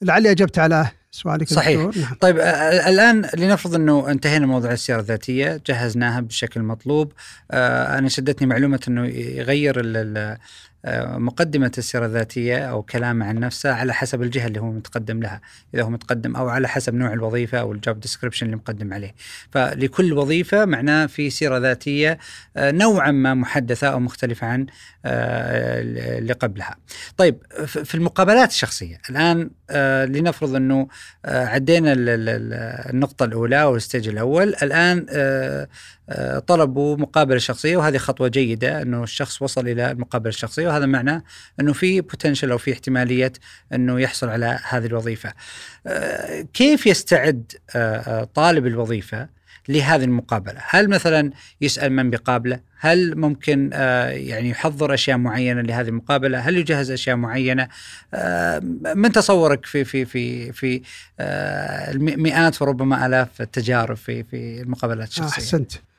لعلي 0.03 0.31
أجبت 0.31 0.59
على 0.59 0.87
سؤالك 1.11 1.49
صحيح. 1.49 1.83
دكتور. 1.85 2.03
نعم. 2.03 2.15
طيب 2.21 2.39
آه، 2.39 2.89
الآن 2.89 3.29
لنفرض 3.37 3.75
أنه 3.75 4.11
انتهينا 4.11 4.47
من 4.47 4.53
موضوع 4.53 4.73
السيره 4.73 5.01
الذاتية 5.01 5.61
جهزناها 5.67 6.21
بالشكل 6.21 6.61
المطلوب 6.61 7.13
آه، 7.51 7.99
أنا 7.99 8.09
شدتني 8.09 8.47
معلومة 8.49 8.81
أنه 8.89 9.07
يغير 9.07 9.75
ال- 10.87 10.93
ال- 11.17 11.21
مقدمة 11.23 11.73
السيرة 11.79 12.07
الذاتية 12.07 12.59
أو 12.59 12.83
كلامه 12.83 13.27
عن 13.27 13.39
نفسه 13.39 13.73
على 13.73 13.95
حسب 13.95 14.23
الجهة 14.23 14.47
اللي 14.47 14.61
هو 14.61 14.71
متقدم 14.73 15.21
لها. 15.23 15.41
إذا 15.75 15.83
هو 15.83 15.91
متقدم 15.91 16.37
أو 16.37 16.49
على 16.49 16.69
حسب 16.69 16.95
نوع 16.95 17.13
الوظيفة 17.13 17.59
أو 17.61 17.73
ال 17.73 17.80
job 17.80 18.01
description 18.01 18.47
اللي 18.47 18.57
مقدم 18.57 18.95
عليه. 18.95 19.15
فلكل 19.51 20.13
وظيفة 20.13 20.65
معناه 20.65 21.07
في 21.07 21.31
سيرة 21.31 21.59
ذاتية 21.59 22.19
آه، 22.57 22.71
نوعا 22.71 23.11
ما 23.11 23.35
محدثة 23.35 23.87
أو 23.89 24.01
مختلفة 24.01 24.47
عن 24.47 24.67
آه، 25.05 25.81
اللي 26.19 26.33
قبلها. 26.33 26.77
طيب 27.17 27.37
في 27.67 27.95
المقابلات 27.95 28.51
الشخصية 28.51 29.01
الآن 29.11 29.51
آه، 29.71 30.05
لنفرض 30.05 30.55
آه، 31.25 31.47
عدينا 31.47 31.93
ال- 31.93 32.09
ال- 32.09 32.29
ال- 32.29 32.91
النقطة 32.95 33.25
الأولى 33.25 33.63
أو 33.63 33.77
ال 33.77 33.82
stage 33.82 34.09
الأول. 34.09 34.49
الآن 34.63 35.07
طلبوا 36.47 36.97
مقابلة 36.97 37.39
شخصية 37.39 37.77
وهذه 37.77 37.97
خطوة 37.99 38.29
جيدة 38.29 38.83
أنه 38.83 39.03
الشخص 39.03 39.43
وصل 39.43 39.69
إلى 39.69 39.91
المقابلة 39.91 40.29
الشخصية 40.29 40.69
وهذا 40.69 40.87
معناه 40.87 41.23
أنه 41.61 41.73
في 41.73 42.01
بوتنشل 42.01 42.51
أو 42.51 42.59
في 42.59 42.73
احتمالية 42.73 43.33
أنه 43.75 44.01
يحصل 44.01 44.29
على 44.29 44.59
هذه 44.69 44.87
الوظيفة. 44.87 45.33
آه، 45.87 46.47
كيف 46.55 46.87
يستعد 46.87 47.53
آه، 47.77 47.97
آه، 47.97 48.25
طالب 48.35 48.67
الوظيفة 48.67 49.37
لهذه 49.69 50.05
المقابلة؟ 50.05 50.61
هل 50.69 50.89
مثلا 50.89 51.31
يسأل 51.61 51.93
من 51.93 52.11
بقابله؟ 52.11 52.61
هل 52.79 53.17
ممكن 53.19 53.71
آه، 53.73 54.09
يعني 54.09 54.51
يحضر 54.51 54.95
أشياء 54.95 55.19
معينة 55.19 55.61
لهذه 55.63 55.89
المقابلة؟ 55.89 56.39
هل 56.39 56.57
يجهز 56.57 56.91
أشياء 56.91 57.17
معينة؟ 57.17 57.69
آه، 58.15 58.59
من 58.95 59.13
تصورك 59.13 59.67
في 59.67 59.85
في 59.85 60.05
في 60.05 60.53
في 60.53 60.83
آه، 61.21 61.91
الم- 61.91 62.23
مئات 62.23 62.63
وربما 62.63 63.07
آلاف 63.07 63.41
التجارب 63.41 63.97
في 63.97 64.23
في 64.25 64.61
المقابلات 64.61 65.09
الشخصية؟ 65.09 65.43
أحسنت. 65.43 65.73
آه 65.75 65.96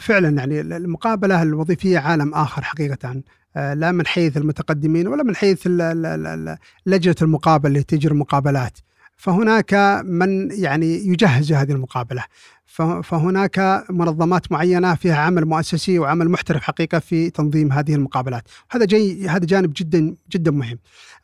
فعلا 0.00 0.28
يعني 0.28 0.60
المقابلة 0.60 1.42
الوظيفية 1.42 1.98
عالم 1.98 2.34
آخر 2.34 2.62
حقيقة. 2.62 3.22
آه 3.56 3.74
لا 3.74 3.92
من 3.92 4.06
حيث 4.06 4.36
المتقدمين 4.36 5.08
ولا 5.08 5.22
من 5.22 5.36
حيث 5.36 5.66
لجنة 6.86 7.14
المقابلة 7.22 7.68
اللي 7.68 7.82
تجري 7.82 8.12
المقابلات 8.12 8.78
فهناك 9.16 9.74
من 10.04 10.50
يعني 10.50 11.06
يجهز 11.06 11.52
هذه 11.52 11.72
المقابلة. 11.72 12.24
فهناك 13.02 13.84
منظمات 13.90 14.52
معينة 14.52 14.94
فيها 14.94 15.16
عمل 15.16 15.44
مؤسسي 15.44 15.98
وعمل 15.98 16.28
محترف 16.28 16.62
حقيقة 16.62 16.98
في 16.98 17.30
تنظيم 17.30 17.72
هذه 17.72 17.94
المقابلات. 17.94 18.42
هذا 18.70 18.84
جاي 18.84 19.28
هذا 19.28 19.46
جانب 19.46 19.72
جدا 19.76 20.14
جدا 20.30 20.50
مهم. 20.50 20.78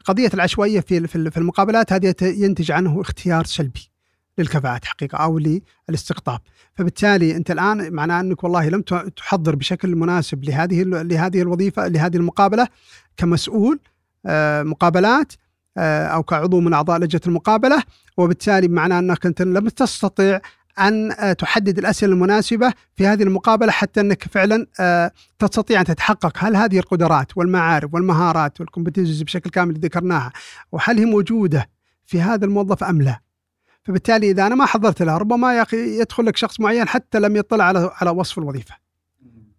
قضية 0.05 0.31
العشوائية 0.35 0.81
في 0.81 1.07
في 1.07 1.37
المقابلات 1.37 1.93
هذه 1.93 2.15
ينتج 2.23 2.73
عنه 2.73 3.01
اختيار 3.01 3.45
سلبي. 3.45 3.94
للكفاءات 4.39 4.85
حقيقة 4.85 5.19
أو 5.19 5.41
للاستقطاب. 5.89 6.41
فبالتالي 6.75 7.37
أنت 7.37 7.51
الآن 7.51 7.93
معناه 7.93 8.21
أنك 8.21 8.45
والله 8.45 8.69
لم 8.69 8.81
تحضر 9.17 9.55
بشكل 9.55 9.97
مناسب 9.97 10.45
لهذه 10.45 10.83
لهذه 10.83 11.43
الوظيفة 11.43 11.89
لهذه 11.89 12.17
المقابلة 12.17 12.69
كمسؤول 13.17 13.81
آه، 14.27 14.63
مقابلات 14.63 15.33
آه، 15.77 16.07
أو 16.07 16.23
كعضو 16.23 16.61
من 16.61 16.73
أعضاء 16.73 16.99
لجنة 16.99 17.21
المقابلة. 17.27 17.83
وبالتالي 18.17 18.69
معناه 18.69 18.99
أنك 18.99 19.27
أنت 19.27 19.43
لم 19.43 19.69
تستطع 19.69 20.41
أن 20.79 21.13
آه، 21.13 21.33
تحدد 21.33 21.79
الأسئلة 21.79 22.13
المناسبة 22.13 22.73
في 22.95 23.07
هذه 23.07 23.23
المقابلة 23.23 23.73
حتى 23.73 24.01
أنك 24.01 24.25
فعلا 24.25 24.67
تستطيع 25.39 25.81
أن 25.81 25.85
تتحقق. 25.85 26.33
هل 26.39 26.57
هذه 26.57 26.79
القدرات 26.79 27.37
والمعارف 27.37 27.95
والمهارات 27.95 28.61
والكومبتنسز 28.61 29.23
بشكل 29.23 29.51
كامل 29.51 29.75
اللي 29.75 29.89
ذكرناها 29.89 30.33
وهل 30.73 30.99
هي 30.99 31.05
موجودة 31.05 31.71
في 32.07 32.21
هذا 32.21 32.45
الموظف 32.45 32.85
أم 32.85 33.03
لا؟ 33.03 33.24
فبالتالي 33.85 34.31
إذا 34.31 34.47
أنا 34.47 34.55
ما 34.55 34.67
حضرت 34.67 35.03
لها 35.03 35.19
ربما 35.19 35.57
يا 35.57 35.63
أخي 35.63 36.01
يدخل 36.01 36.27
لك 36.27 36.37
شخص 36.37 36.61
معين 36.61 36.89
حتى 36.89 37.21
لم 37.21 37.37
يطلع 37.37 37.65
على 37.65 37.91
على 37.95 38.11
وصف 38.11 38.39
الوظيفة. 38.39 38.75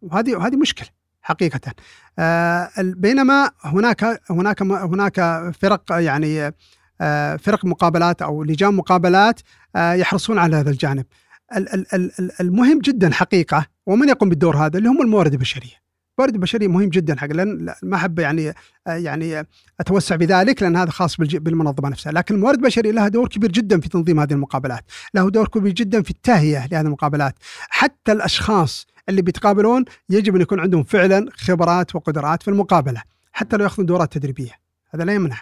وهذه 0.02 0.36
وهذه 0.36 0.56
مشكلة 0.56 0.88
حقيقة. 1.22 1.74
آه 2.20 2.70
بينما 2.78 3.52
هناك 3.64 4.22
هناك 4.30 4.62
هناك 4.62 5.16
فرق 5.62 5.84
يعني 5.92 6.54
آه 7.02 7.36
فرق 7.36 7.66
مقابلات 7.66 8.22
أو 8.22 8.44
لجان 8.44 8.74
مقابلات 8.74 9.40
آه 9.76 9.94
يحرصون 9.94 10.38
على 10.38 10.56
هذا 10.56 10.70
الجانب. 10.70 11.06
المهم 12.40 12.80
جدا 12.80 13.12
حقيقة 13.12 13.66
ومن 13.86 14.10
يقوم 14.10 14.30
بالدور 14.30 14.58
هذا 14.58 14.78
اللي 14.78 14.90
هم 14.90 15.02
الموارد 15.02 15.34
البشرية. 15.34 15.85
الموارد 16.20 16.34
البشريه 16.36 16.68
مهم 16.68 16.90
جدا 16.90 17.20
حق 17.20 17.28
لأن 17.28 17.74
ما 17.84 17.96
أحب 17.96 18.20
يعني 18.20 18.54
يعني 18.88 19.48
أتوسع 19.80 20.18
في 20.18 20.26
ذلك 20.26 20.64
لأن 20.64 20.76
هذا 20.76 20.90
خاص 20.90 21.18
بالمنظمة 21.18 21.90
نفسها، 21.90 22.12
لكن 22.12 22.36
الموارد 22.36 22.58
البشريه 22.58 22.92
لها 22.92 23.08
دور 23.08 23.28
كبير 23.28 23.52
جدا 23.52 23.80
في 23.80 23.90
تنظيم 23.90 24.20
هذه 24.20 24.34
المقابلات، 24.34 24.86
له 25.14 25.30
دور 25.30 25.48
كبير 25.48 25.72
جدا 25.72 26.02
في 26.02 26.10
التهيئة 26.12 26.66
لهذه 26.66 26.86
المقابلات، 26.86 27.36
حتى 27.70 28.12
الأشخاص 28.12 28.88
اللي 29.10 29.22
بيتقابلون 29.22 29.86
يجب 30.10 30.36
أن 30.36 30.42
يكون 30.42 30.60
عندهم 30.60 30.84
فعلا 30.84 31.30
خبرات 31.34 31.96
وقدرات 31.96 32.44
في 32.44 32.48
المقابلة، 32.48 33.02
حتى 33.34 33.58
لو 33.58 33.64
يأخذون 33.64 33.86
دورات 33.86 34.14
تدريبية، 34.14 34.52
هذا 34.94 35.04
لا 35.04 35.14
يمنع. 35.14 35.42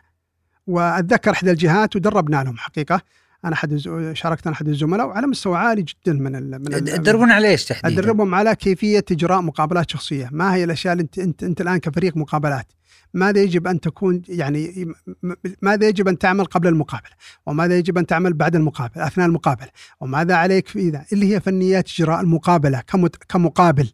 وأتذكر 0.67 1.31
إحدى 1.31 1.51
الجهات 1.51 1.95
ودربنا 1.95 2.43
لهم 2.43 2.57
حقيقة 2.57 3.01
أنا 3.45 3.53
احد 3.53 3.77
شاركت 4.13 4.47
أنا 4.47 4.55
احد 4.55 4.67
الزملاء 4.67 5.07
وعلى 5.07 5.27
مستوى 5.27 5.57
عالي 5.57 5.81
جدا 5.81 6.13
من 6.13 6.35
ال 6.35 6.59
من 6.59 6.65
تدربون 6.65 7.31
على 7.31 7.47
إيش 7.47 7.65
تحديدا؟ 7.65 8.01
ادربهم 8.01 8.35
على 8.35 8.55
كيفية 8.55 9.05
إجراء 9.11 9.41
مقابلات 9.41 9.91
شخصية، 9.91 10.29
ما 10.31 10.55
هي 10.55 10.63
الأشياء 10.63 10.93
اللي 10.93 11.03
انت 11.03 11.19
انت, 11.19 11.43
أنت 11.43 11.61
الآن 11.61 11.77
كفريق 11.77 12.17
مقابلات 12.17 12.71
ماذا 13.13 13.41
يجب 13.41 13.67
أن 13.67 13.79
تكون 13.79 14.21
يعني 14.27 14.91
ماذا 15.61 15.87
يجب 15.87 16.07
أن 16.07 16.17
تعمل 16.17 16.45
قبل 16.45 16.67
المقابلة؟ 16.67 17.11
وماذا 17.45 17.77
يجب 17.77 17.97
أن 17.97 18.05
تعمل 18.05 18.33
بعد 18.33 18.55
المقابلة 18.55 19.07
أثناء 19.07 19.27
المقابلة؟ 19.27 19.69
وماذا 19.99 20.35
عليك 20.35 20.67
في 20.67 20.89
ذا؟ 20.89 21.05
اللي 21.13 21.35
هي 21.35 21.39
فنيات 21.39 21.89
إجراء 21.89 22.21
المقابلة 22.21 22.83
كمقابل 23.29 23.89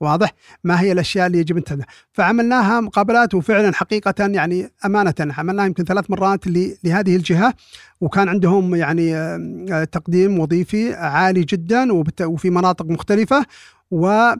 واضح؟ 0.00 0.34
ما 0.64 0.80
هي 0.80 0.92
الأشياء 0.92 1.26
اللي 1.26 1.38
يجب 1.38 1.56
أن 1.56 1.82
فعملناها 2.12 2.80
مقابلات 2.80 3.34
وفعلا 3.34 3.74
حقيقة 3.74 4.14
يعني 4.18 4.70
أمانة. 4.84 5.14
عملناها 5.20 5.66
يمكن 5.66 5.84
ثلاث 5.84 6.10
مرات 6.10 6.46
لهذه 6.84 7.16
الجهة 7.16 7.54
وكان 8.00 8.28
عندهم 8.28 8.74
يعني 8.74 9.16
آه، 9.16 9.84
تقديم 9.92 10.38
وظيفي 10.38 10.94
عالي 10.94 11.40
جدا 11.44 11.92
وفي 12.22 12.50
مناطق 12.50 12.86
مختلفة 12.86 13.46
و 13.90 14.32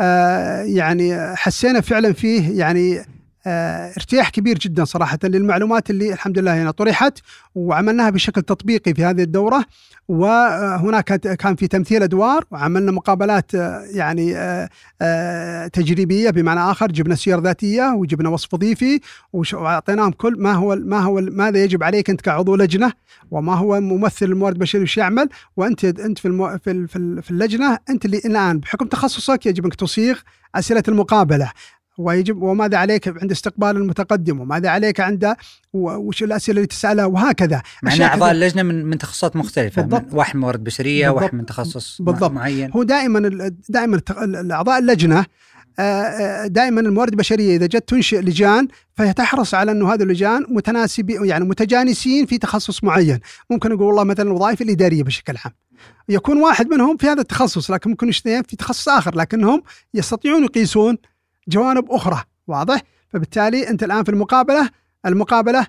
آه، 0.00 0.62
يعني 0.62 1.36
حسينا 1.36 1.80
فعلا 1.80 2.12
فيه 2.12 2.58
يعني 2.58 3.04
ارتياح 3.46 4.30
كبير 4.30 4.58
جدا 4.58 4.84
صراحة 4.84 5.18
للمعلومات 5.24 5.90
اللي 5.90 6.12
الحمد 6.12 6.38
لله 6.38 6.62
هنا 6.62 6.70
طرحت 6.70 7.18
وعملناها 7.54 8.10
بشكل 8.10 8.42
تطبيقي 8.42 8.94
في 8.94 9.04
هذه 9.04 9.22
الدورة. 9.22 9.64
وهناك 10.08 11.04
كان 11.14 11.56
في 11.56 11.68
تمثيل 11.68 12.02
أدوار 12.02 12.44
وعملنا 12.50 12.92
مقابلات 12.92 13.54
آه، 13.54 13.84
يعني 13.90 14.36
آه، 15.02 15.66
تجريبية 15.66 16.30
بمعنى 16.30 16.60
آخر. 16.60 16.92
جبنا 16.92 17.14
سير 17.14 17.40
ذاتية 17.40 17.82
وجبنا 17.82 18.28
وصف 18.28 18.54
وظيفي 18.54 19.00
وأعطيناهم 19.32 20.10
كل 20.10 20.34
ما 20.38 20.52
هو 20.52 20.76
ما 20.76 20.98
هو 21.00 21.20
ماذا 21.20 21.64
يجب 21.64 21.82
عليك 21.82 22.10
أنت 22.10 22.20
كعضو 22.20 22.56
لجنة 22.56 22.92
وما 23.30 23.54
هو 23.54 23.80
ممثل 23.80 24.26
الموارد 24.26 24.54
البشري 24.54 24.82
وش 24.82 24.96
يعمل. 24.96 25.28
وأنت 25.56 25.84
أنت 25.84 26.18
في 26.18 26.28
المو 26.28 26.58
في 26.58 26.86
في 27.22 27.30
اللجنة 27.30 27.78
أنت 27.90 28.04
اللي 28.04 28.18
الآن 28.18 28.58
بحكم 28.58 28.86
تخصصك 28.86 29.46
يجب 29.46 29.64
أنك 29.64 29.74
تصيغ 29.74 30.18
أسئلة 30.54 30.82
المقابلة. 30.88 31.50
ويجب 31.98 32.42
وماذا 32.42 32.78
عليك 32.78 33.08
عند 33.08 33.30
استقبال 33.30 33.68
المتقدم 33.68 34.40
وماذا 34.40 34.68
عليك 34.68 35.00
عند 35.00 35.34
وش 35.72 36.22
الأسئلة 36.22 36.56
اللي 36.56 36.66
تسألها 36.66 37.04
وهكذا 37.04 37.62
مع 37.82 37.96
أعضاء 38.02 38.32
اللجنة 38.32 38.62
من 38.62 38.84
من 38.84 38.98
تخصصات 38.98 39.36
مختلفة 39.36 39.82
بالضبط. 39.82 40.12
من 40.12 40.18
واحد 40.18 40.36
موارد 40.36 40.64
بشرية 40.64 41.06
بالضبط. 41.06 41.22
واحد 41.22 41.34
من 41.34 41.46
تخصص 41.46 42.02
بالضبط. 42.02 42.30
معين 42.30 42.70
هو 42.70 42.82
دائما 42.82 43.50
دائما 43.68 44.00
اعضاء 44.52 44.78
اللجنة 44.78 45.26
آه، 45.78 45.82
آه، 45.82 46.46
دائما 46.46 46.80
الموارد 46.80 47.12
البشرية 47.12 47.56
إذا 47.56 47.66
جت 47.66 47.88
تنشئ 47.88 48.20
لجان 48.20 48.68
فهي 48.94 49.12
تحرص 49.12 49.54
على 49.54 49.72
إنه 49.72 49.94
هذه 49.94 50.02
اللجان 50.02 50.46
متناسبين 50.48 51.24
يعني 51.24 51.44
متجانسين 51.44 52.26
في 52.26 52.38
تخصص 52.38 52.84
معين، 52.84 53.20
ممكن 53.50 53.70
نقول 53.70 53.82
والله 53.82 54.04
مثلا 54.04 54.26
الوظائف 54.26 54.62
الإدارية 54.62 55.02
بشكل 55.02 55.36
عام. 55.44 55.52
يكون 56.08 56.42
واحد 56.42 56.68
منهم 56.68 56.96
في 56.96 57.06
هذا 57.06 57.20
التخصص 57.20 57.70
لكن 57.70 57.90
ممكن 57.90 58.08
اثنين 58.08 58.42
في 58.42 58.56
تخصص 58.56 58.88
آخر 58.88 59.16
لكنهم 59.16 59.62
يستطيعون 59.94 60.44
يقيسون 60.44 60.98
جوانب 61.48 61.90
أخرى 61.90 62.24
واضح؟ 62.46 62.80
فبالتالي 63.08 63.68
أنت 63.68 63.82
الآن 63.82 64.04
في 64.04 64.10
المقابلة 64.10 64.70
المقابلة 65.06 65.66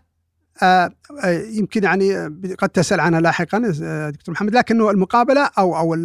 آه 0.63 0.91
آه 1.23 1.41
يمكن 1.41 1.83
يعني 1.83 2.27
قد 2.59 2.69
تسأل 2.69 2.99
عنها 2.99 3.21
لاحقا 3.21 3.73
آه 3.83 4.09
دكتور 4.09 4.33
محمد 4.33 4.55
لكنه 4.55 4.91
المقابلة 4.91 5.49
أو 5.57 5.77
أو 5.77 5.95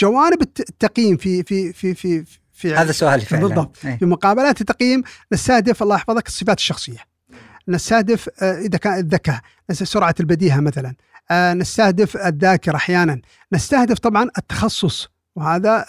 جوانب 0.00 0.42
التقييم 0.42 1.16
في 1.16 1.42
في 1.42 1.72
في 1.72 1.94
في 1.94 2.24
في 2.52 2.74
هذا 2.74 2.92
سؤالي 2.92 3.24
فعلا. 3.24 3.42
بالضبط. 3.42 3.76
أي. 3.84 3.98
في 3.98 4.06
مقابلات 4.06 4.60
التقييم 4.60 5.02
نستهدف 5.32 5.82
الله 5.82 5.94
يحفظك 5.94 6.26
الصفات 6.26 6.58
الشخصية. 6.58 6.98
نستهدف 7.68 8.28
آه، 8.42 8.58
إذا 8.58 8.78
كان 8.78 8.98
الذكاء 8.98 9.40
سرعة 9.72 10.14
البديهة 10.20 10.60
مثلا. 10.60 10.94
نستهدف 11.32 12.16
الذاكرة 12.16 12.76
أحيانا. 12.76 13.20
نستهدف 13.52 13.98
طبعا 13.98 14.30
التخصص. 14.38 15.08
وهذا 15.40 15.84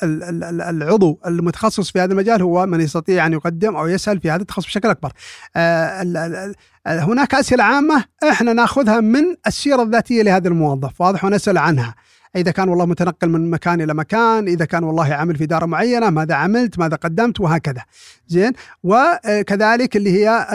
العضو 0.69 1.19
المتخصص 1.25 1.91
في 1.91 1.99
هذا 1.99 2.11
المجال 2.11 2.41
هو 2.41 2.65
من 2.65 2.81
يستطيع 2.81 3.25
أن 3.25 3.33
يقدم 3.33 3.75
أو 3.75 3.87
يسأل 3.87 4.19
في 4.19 4.31
هذا 4.31 4.41
التخصص 4.41 4.65
بشكل 4.65 4.89
أكبر. 4.89 5.11
آه، 5.55 6.53
هناك 6.85 7.35
أسئلة 7.35 7.63
عامة 7.63 8.03
إحنا 8.29 8.53
ناخذها 8.53 8.99
من 8.99 9.35
السيرة 9.47 9.81
الذاتية 9.83 10.23
لهذا 10.23 10.47
الموظف، 10.47 11.01
واضح 11.01 11.25
ونسأل 11.25 11.57
عنها. 11.57 11.95
إذا 12.35 12.51
كان 12.51 12.69
والله 12.69 12.85
متنقل 12.85 13.29
من 13.29 13.49
مكان 13.49 13.81
إلى 13.81 13.93
مكان 13.93 14.47
إذا 14.47 14.65
كان 14.65 14.83
والله 14.83 15.13
عمل 15.13 15.35
في 15.35 15.43
إدارة 15.43 15.65
معينة 15.65 16.09
ماذا 16.09 16.35
عملت 16.35 16.79
ماذا 16.79 16.95
قدمت 16.95 17.39
وهكذا. 17.39 17.83
زين؟ 18.27 18.51
وكذلك 18.83 19.97
اللي 19.97 20.11
هي 20.11 20.47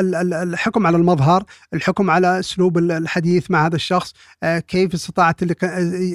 الحكم 0.43 0.87
على 0.87 0.97
المظهر 0.97 1.45
الحكم 1.75 2.11
على 2.11 2.39
أسلوب 2.39 2.79
الحديث 2.79 3.51
مع 3.51 3.67
هذا 3.67 3.77
الشخص 3.77 4.13
آه، 4.43 4.59
كيف 4.59 4.95
استطاعت 4.95 5.45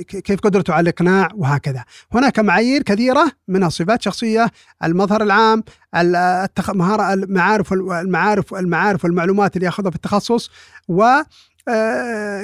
كيف 0.10 0.40
قدرته 0.40 0.74
على 0.74 0.84
الإقناع 0.84 1.30
وهكذا. 1.36 1.84
هناك 2.14 2.40
معايير 2.40 2.84
كثيرة 2.84 3.32
منها 3.48 3.70
صفات 3.70 4.02
شخصيه 4.02 4.52
المظهر 4.84 5.24
العام 5.24 5.64
المعارف 5.96 7.74
المعارف 7.74 8.54
المعارف 8.54 9.04
والمعلومات 9.04 9.56
اللي 9.56 9.66
ياخذها 9.66 9.90
في 9.90 9.96
التخصص 9.96 10.50
و 10.88 11.04
آه، 11.04 11.26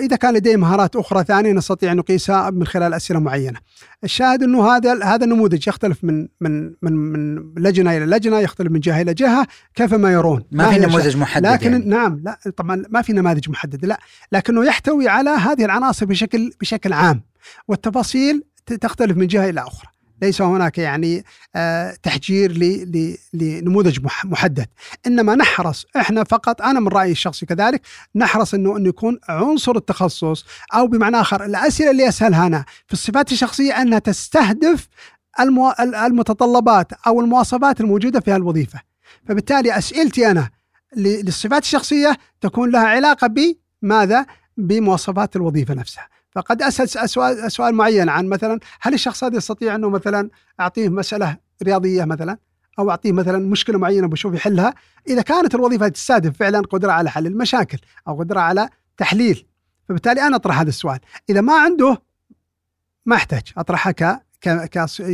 إذا 0.06 0.16
كان 0.16 0.34
لديه 0.34 0.56
مهارات 0.56 0.96
أخرى 0.96 1.24
ثانية 1.24 1.52
نستطيع 1.52 1.92
أن 1.92 1.98
نقيسها 1.98 2.50
من 2.50 2.68
خلال 2.68 2.94
أسئلة 2.94 3.20
معينة. 3.20 3.60
الشاهد 4.04 4.44
أنه 4.44 4.68
هذا 4.68 5.04
هذا 5.04 5.24
النموذج 5.24 5.68
يختلف 5.68 6.04
من 6.04 6.28
من 6.42 6.74
من 6.82 6.94
من 6.94 7.54
لجنة 7.58 7.98
إلى 7.98 8.06
لجنة، 8.06 8.40
يختلف 8.40 8.72
من 8.72 8.80
جهة 8.80 9.02
إلى 9.02 9.14
جهة 9.14 9.48
كيف 9.76 9.94
ما 9.94 10.12
يرون. 10.12 10.44
ما, 10.52 10.66
ما 10.66 10.72
في 10.72 10.80
نموذج 10.80 11.18
محدد 11.18 11.46
لكن 11.46 11.72
يعني. 11.72 11.86
نعم 11.86 12.22
لا 12.24 12.40
طبعا 12.58 12.84
ما 12.90 13.02
في 13.02 13.14
نماذج 13.14 13.50
محددة 13.50 13.88
لا، 13.88 14.00
لكنه 14.32 14.66
يحتوي 14.66 15.08
على 15.08 15.30
هذه 15.30 15.66
العناصر 15.66 16.06
بشكل 16.06 16.52
بشكل 16.62 16.94
عام 16.94 17.22
والتفاصيل 17.68 18.44
تختلف 18.82 19.18
من 19.18 19.28
جهة 19.28 19.50
إلى 19.50 19.62
أخرى. 19.62 19.90
ليس 20.22 20.42
هناك 20.42 20.78
يعني 20.78 21.24
آه، 21.56 21.98
تحجير 22.04 22.52
لنموذج 23.34 24.00
محدد. 24.24 24.68
إنما 25.08 25.36
نحرص 25.36 25.86
إحنا 25.96 26.24
فقط 26.24 26.62
أنا 26.62 26.80
من 26.80 26.88
رأيي 26.88 27.12
الشخصي 27.12 27.46
كذلك 27.46 27.82
نحرص 28.16 28.54
إنه 28.54 28.78
إنه 28.78 28.90
يكون 28.90 29.20
عنصر 29.30 29.76
التخصص 29.76 30.46
أو 30.76 30.88
بمعنى 30.88 31.22
آخر 31.22 31.46
الأسئلة 31.46 31.92
اللي 31.92 32.08
اسالها 32.08 32.48
أنا 32.48 32.66
في 32.88 32.94
الصفات 32.94 33.32
الشخصية 33.32 33.82
أنها 33.82 34.00
تستهدف 34.00 34.88
المتطلبات 36.06 36.94
أو 37.08 37.22
المواصفات 37.22 37.82
الموجودة 37.82 38.20
في 38.20 38.32
هالوظيفة. 38.32 38.80
فبالتالي 39.28 39.78
أسئلتي 39.78 40.32
أنا 40.32 40.50
للصفات 40.96 41.64
الشخصية 41.64 42.18
تكون 42.42 42.72
لها 42.72 42.88
علاقة 42.88 43.28
بماذا؟ 43.82 44.26
بمواصفات 44.58 45.36
الوظيفة 45.36 45.74
نفسها. 45.74 46.08
فقد 46.32 46.62
أسأل 46.62 47.10
سؤال 47.10 47.52
سؤال 47.52 47.76
معين 47.76 48.10
عن 48.10 48.28
مثلا 48.28 48.60
هل 48.82 48.94
الشخص 48.94 49.24
هذا 49.24 49.38
يستطيع 49.38 49.76
أنه 49.76 49.90
مثلا 49.90 50.30
أعطيه 50.60 50.90
مسألة 50.90 51.38
رياضية 51.64 52.06
مثلا؟ 52.06 52.38
أو 52.80 52.90
أعطيه 52.90 53.12
مثلا 53.12 53.38
مشكلة 53.38 53.78
معينة 53.78 54.08
بشوف 54.08 54.34
يحلها؟ 54.34 54.74
إذا 55.08 55.22
كانت 55.22 55.56
الوظيفة 55.56 55.88
تستهدف 55.88 56.38
فعلا 56.38 56.60
قدرة 56.60 56.92
على 56.92 57.10
حل 57.10 57.28
المشاكل 57.28 57.78
أو 58.08 58.20
قدرة 58.20 58.40
على 58.40 58.70
تحليل 58.98 59.46
فبالتالي 59.90 60.22
أنا 60.22 60.36
أطرح 60.36 60.60
هذا 60.60 60.70
السؤال. 60.70 61.00
إذا 61.30 61.42
ما 61.42 61.54
عنده 61.60 62.02
ما 63.06 63.16
أحتاج. 63.16 63.44
أطرحها 63.58 63.92
ك 63.92 64.22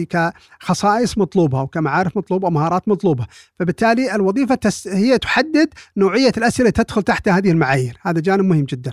كخصائص 0.10 1.18
مطلوبة 1.18 1.62
وكمعارف 1.62 2.18
مطلوبة 2.18 2.48
ومهارات 2.48 2.88
مطلوبة. 2.88 3.28
فبالتالي 3.60 4.16
الوظيفة 4.16 4.60
هي 4.88 5.18
تحدد 5.18 5.74
نوعية 5.98 6.32
الأسئلة 6.38 6.70
تدخل 6.70 7.04
تحت 7.04 7.28
هذه 7.28 7.52
المعايير. 7.52 7.98
هذا 8.02 8.20
جانب 8.20 8.46
مهم 8.46 8.66
جدا. 8.66 8.92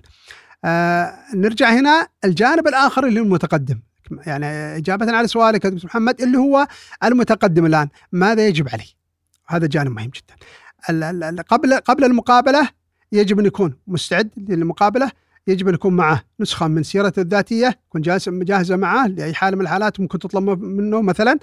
آه 0.64 1.14
نرجع 1.34 1.70
هنا. 1.70 2.06
الجانب 2.24 2.68
الآخر 2.68 3.06
اللي 3.06 3.20
هو 3.20 3.24
المتقدم. 3.24 3.80
يعني 4.26 4.46
إجابة 4.76 5.12
على 5.16 5.28
سؤالك 5.28 5.64
يا 5.64 5.78
محمد 5.84 6.20
اللي 6.22 6.38
هو 6.38 6.66
المتقدم 7.04 7.66
الآن. 7.66 7.88
ماذا 8.12 8.46
يجب 8.46 8.68
عليه؟ 8.68 9.00
هذا 9.48 9.66
جانب 9.66 9.90
مهم 9.90 10.10
جدا. 10.10 11.42
قبل 11.42 11.74
قبل 11.74 12.04
المقابلة 12.04 12.68
يجب 13.12 13.38
أن 13.38 13.46
يكون 13.46 13.74
مستعد 13.86 14.30
للمقابلة. 14.36 15.10
يجب 15.46 15.68
أن 15.68 15.74
يكون 15.74 15.96
معه 15.96 16.22
نسخة 16.40 16.68
من 16.68 16.82
سيرته 16.82 17.20
الذاتية. 17.20 17.78
تكون 17.88 18.02
جاهزة 18.44 18.76
معه 18.76 19.06
لأي 19.06 19.34
حاله 19.34 19.56
من 19.56 19.62
الحالات 19.62 20.00
ممكن 20.00 20.18
تطلب 20.18 20.62
منه 20.62 21.02
مثلا. 21.02 21.38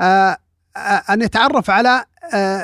آه، 0.00 0.36
آه، 0.76 0.78
أن 1.10 1.22
يتعرف 1.22 1.70
على 1.70 2.04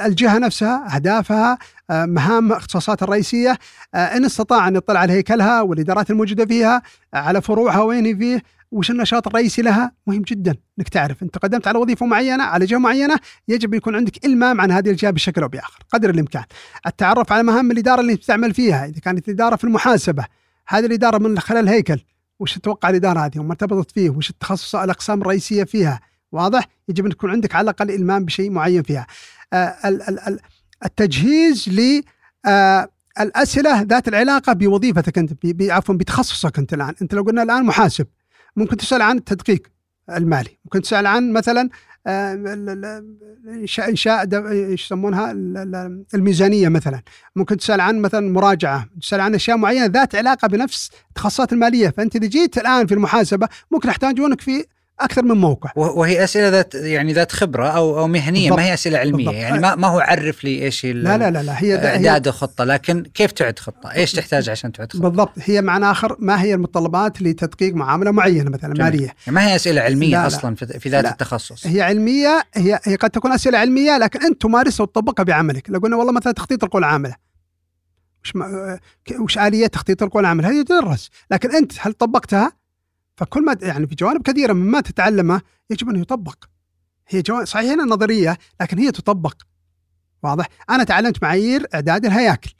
الجهة 0.07 0.39
نفسها 0.39 0.95
أهدافها 0.95 1.59
مهام 1.91 2.53
اختصاصات 2.53 3.03
الرئيسية 3.03 3.59
إن 3.95 4.24
استطاع 4.24 4.68
أن 4.68 4.76
يطلع 4.76 5.01
على 5.01 5.12
هيكلها 5.12 5.62
والإدارات 5.62 6.11
الموجودة 6.11 6.47
فيها 6.47 6.82
على 7.14 7.43
فروعها 7.43 7.82
وين 7.82 8.07
هي 8.07 8.16
فيه 8.16 8.43
وش 8.70 8.91
النشاط 8.91 9.26
الرئيسي 9.26 9.62
لها. 9.62 9.93
مهم 10.07 10.22
جدا 10.22 10.55
إنك 10.78 10.89
تعرف. 10.89 11.22
أنت 11.22 11.39
قدمت 11.39 11.68
على 11.68 11.78
وظيفة 11.78 12.07
معينة 12.07 12.45
على 12.45 12.64
جهة 12.64 12.78
معينة 12.78 13.16
يجب 13.49 13.74
يكون 13.74 13.97
عندك 13.97 14.24
إلمام 14.24 14.61
عن 14.61 14.70
هذه 14.70 14.91
الجهة 14.91 15.11
بشكل 15.11 15.43
أو 15.43 15.49
بآخر 15.49 15.78
قدر 15.91 16.11
الإمكان. 16.11 16.45
التعرف 16.86 17.32
على 17.32 17.43
مهام 17.43 17.70
الإدارة 17.70 18.01
اللي 18.01 18.16
تعمل 18.16 18.55
فيها 18.55 18.86
إذا 18.86 19.01
كانت 19.01 19.28
الإدارة 19.28 19.57
في 19.57 19.64
المحاسبة 19.64 20.24
هذه 20.68 20.86
الإدارة 20.86 21.18
من 21.18 21.39
خلال 21.39 21.64
الهيكل 21.64 22.01
وش 22.41 22.59
تتوقع 22.59 22.91
الإدارة 22.91 23.20
هذه 23.20 23.39
وما 23.39 23.51
ارتبطت 23.51 23.91
فيه 23.91 24.11
وش 24.11 24.30
التخصص 24.30 24.74
الأقسام 24.74 25.22
الرئيسية 25.22 25.64
فيها. 25.64 26.01
واضح؟ 26.32 26.64
يجب 26.89 27.05
أن 27.05 27.11
يكون 27.11 27.30
عندك 27.30 27.55
على 27.55 27.64
الأقل 27.64 27.91
إلمام 27.91 28.24
بشيء 28.24 28.51
معين 28.51 28.82
فيها. 28.82 29.07
آه 29.53 29.76
التجهيز 30.85 31.68
ل 31.68 32.03
آه 32.47 32.89
الأسئلة 33.20 33.83
ذات 33.83 34.09
العلاقة 34.09 34.53
بوظيفتك 34.53 35.18
أنت 35.18 35.33
عفوا 35.62 35.95
بتخصصك 35.95 36.59
أنت 36.59 36.74
الآن. 36.74 36.95
أنت 37.03 37.14
لو 37.14 37.22
قلنا 37.22 37.43
الآن 37.43 37.64
محاسب 37.64 38.07
ممكن 38.57 38.76
تسأل 38.76 39.03
عن 39.03 39.16
التدقيق 39.16 39.62
المالي. 40.11 40.59
ممكن 40.64 40.83
تسأل 40.83 41.07
عن 41.07 41.33
مثلا 41.33 41.68
إنشاء 43.49 43.91
إنشاء 43.91 44.49
إيش 44.51 44.85
يسمونها؟ 44.85 45.33
الميزانية 46.14 46.68
مثلا. 46.68 47.03
ممكن 47.37 47.57
تسأل 47.57 47.81
عن 47.81 47.99
مثلا 47.99 48.33
مراجعة 48.33 48.89
تسأل 49.01 49.20
عن 49.20 49.35
أشياء 49.35 49.57
معينة 49.57 49.87
ذات 49.87 50.14
علاقة 50.14 50.49
بنفس 50.49 50.91
التخصصات 51.09 51.53
المالية. 51.53 51.89
فأنت 51.89 52.16
إذا 52.16 52.26
جيت 52.26 52.59
الآن 52.59 52.87
في 52.87 52.95
المحاسبة 52.95 53.49
ممكن 53.70 53.89
يحتاجونك 53.89 54.41
في 54.41 54.64
أكثر 55.01 55.25
من 55.25 55.37
موقع 55.37 55.71
وهي 55.77 56.25
أسئلة 56.25 56.49
ذات 56.49 56.75
يعني 56.75 57.13
ذات 57.13 57.33
خبرة 57.33 57.67
أو 57.67 57.99
أو 57.99 58.07
مهنية 58.07 58.41
بالضبط. 58.41 58.59
ما 58.59 58.65
هي 58.65 58.75
أسئلة 58.75 58.99
علمية 58.99 59.25
بالضبط. 59.25 59.35
يعني 59.35 59.59
ما, 59.59 59.75
ما 59.75 59.89
هو 59.89 59.99
عرف 59.99 60.45
لي 60.45 60.63
إيش 60.63 60.85
لا 60.87 61.19
لا 61.19 61.31
لا, 61.31 61.43
لا 61.43 61.63
هي 61.63 61.75
اعداد 61.75 62.31
خطه 62.31 62.65
لكن 62.65 63.03
كيف 63.15 63.33
تعد 63.33 63.59
خطة؟ 63.59 63.93
إيش 63.93 64.13
تحتاج 64.13 64.51
عشان 64.51 64.73
تعد 64.73 64.93
خطة؟ 64.93 65.01
بالضبط 65.01 65.33
هي 65.37 65.63
معنى 65.63 65.91
آخر 65.91 66.17
ما 66.19 66.43
هي 66.43 66.55
المتطلبات 66.55 67.23
لتدقيق 67.23 67.75
معاملة 67.75 68.11
معينة 68.11 68.51
مثلا 68.51 68.75
جميل. 68.75 68.91
مالية 68.91 69.07
يعني 69.07 69.17
ما 69.27 69.47
هي 69.47 69.57
أسئلة 69.57 69.81
علمية 69.81 70.17
لا 70.17 70.27
أصلا 70.27 70.57
لا. 70.63 70.79
في 70.79 70.89
ذات 70.89 71.05
لا. 71.05 71.11
التخصص 71.11 71.67
هي 71.67 71.83
علمية 71.83 72.43
هي 72.55 72.81
هي 72.85 72.97
قد 72.97 73.11
تكون 73.11 73.33
أسئلة 73.33 73.59
علمية 73.59 73.99
لكن 73.99 74.23
أنت 74.23 74.43
تمارسها 74.43 74.85
وتطبقها 74.85 75.23
بعملك 75.23 75.71
لو 75.71 75.79
قلنا 75.79 75.97
والله 75.97 76.13
مثلا 76.13 76.33
تخطيط 76.33 76.65
القوى 76.65 76.81
العامله 76.81 77.15
وش 78.25 78.37
ما 78.37 78.79
وش 79.21 79.39
آلية 79.39 79.67
تخطيط 79.67 80.03
القوى 80.03 80.21
العامله 80.21 80.49
هذه 80.49 80.63
تدرس 80.63 81.11
لكن 81.31 81.55
أنت 81.55 81.73
هل 81.79 81.93
طبقتها 81.93 82.53
فكل 83.19 83.45
ما 83.45 83.57
يعني 83.62 83.87
في 83.87 83.95
جوانب 83.95 84.23
كثيرة 84.23 84.53
مما 84.53 84.81
تتعلمه 84.81 85.41
يجب 85.71 85.89
أن 85.89 85.97
يطبق. 85.97 86.45
هي 87.09 87.23
جوانب 87.23 87.45
صحيح 87.47 87.73
هنا 87.73 87.85
نظرية 87.85 88.39
لكن 88.61 88.79
هي 88.79 88.93
تطبق. 88.93 89.35
واضح؟ 90.23 90.49
أنا 90.71 90.85
تعلمت 90.85 91.23
معايير 91.23 91.66
إعداد 91.75 92.07
الهياكل. 92.07 92.51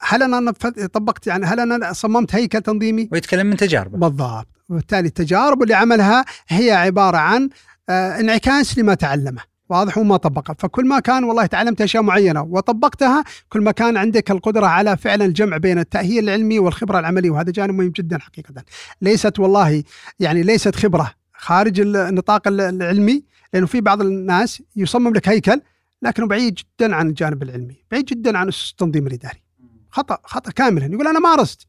هل 0.00 0.22
أنا 0.22 0.50
طبقت 0.92 1.26
يعني 1.26 1.46
هل 1.46 1.60
أنا 1.60 1.92
صممت 1.92 2.34
هيكل 2.34 2.60
تنظيمي؟ 2.60 3.08
ويتكلم 3.12 3.46
من 3.46 3.56
تجاربه. 3.56 3.98
بالضبط. 3.98 4.46
وبالتالي 4.68 5.08
التجارب 5.08 5.62
اللي 5.62 5.74
عملها 5.74 6.24
هي 6.48 6.72
عبارة 6.72 7.16
عن 7.16 7.48
آه 7.88 8.20
انعكاس 8.20 8.78
لما 8.78 8.94
تعلمه. 8.94 9.42
واضح 9.68 9.98
وما 9.98 10.16
طبقها. 10.16 10.54
فكل 10.58 10.86
ما 10.86 11.00
كان 11.00 11.24
والله 11.24 11.46
تعلمت 11.46 11.80
أشياء 11.80 12.02
معينة 12.02 12.42
وطبقتها 12.42 13.24
كل 13.48 13.60
ما 13.60 13.70
كان 13.70 13.96
عندك 13.96 14.30
القدرة 14.30 14.66
على 14.66 14.96
فعلا 14.96 15.24
الجمع 15.24 15.56
بين 15.56 15.78
التأهيل 15.78 16.24
العلمي 16.24 16.58
والخبرة 16.58 16.98
العملية. 16.98 17.30
وهذا 17.30 17.50
جانب 17.50 17.74
مهم 17.74 17.88
جدا 17.88 18.18
حقيقه. 18.18 18.54
ليست 19.02 19.38
والله 19.38 19.82
يعني 20.20 20.42
ليست 20.42 20.76
خبرة 20.76 21.14
خارج 21.32 21.80
النطاق 21.80 22.48
العلمي 22.48 23.24
لأنه 23.54 23.66
في 23.66 23.80
بعض 23.80 24.00
الناس 24.00 24.62
يصمم 24.76 25.14
لك 25.14 25.28
هيكل 25.28 25.60
لكنه 26.02 26.26
بعيد 26.26 26.54
جدا 26.54 26.96
عن 26.96 27.08
الجانب 27.08 27.42
العلمي 27.42 27.76
بعيد 27.90 28.04
جدا 28.04 28.38
عن 28.38 28.48
التنظيم 28.48 29.06
الإداري. 29.06 29.42
خطأ 29.90 30.18
خطأ 30.24 30.50
كاملا. 30.50 30.86
يقول 30.86 31.08
أنا 31.08 31.18
مارست 31.18 31.66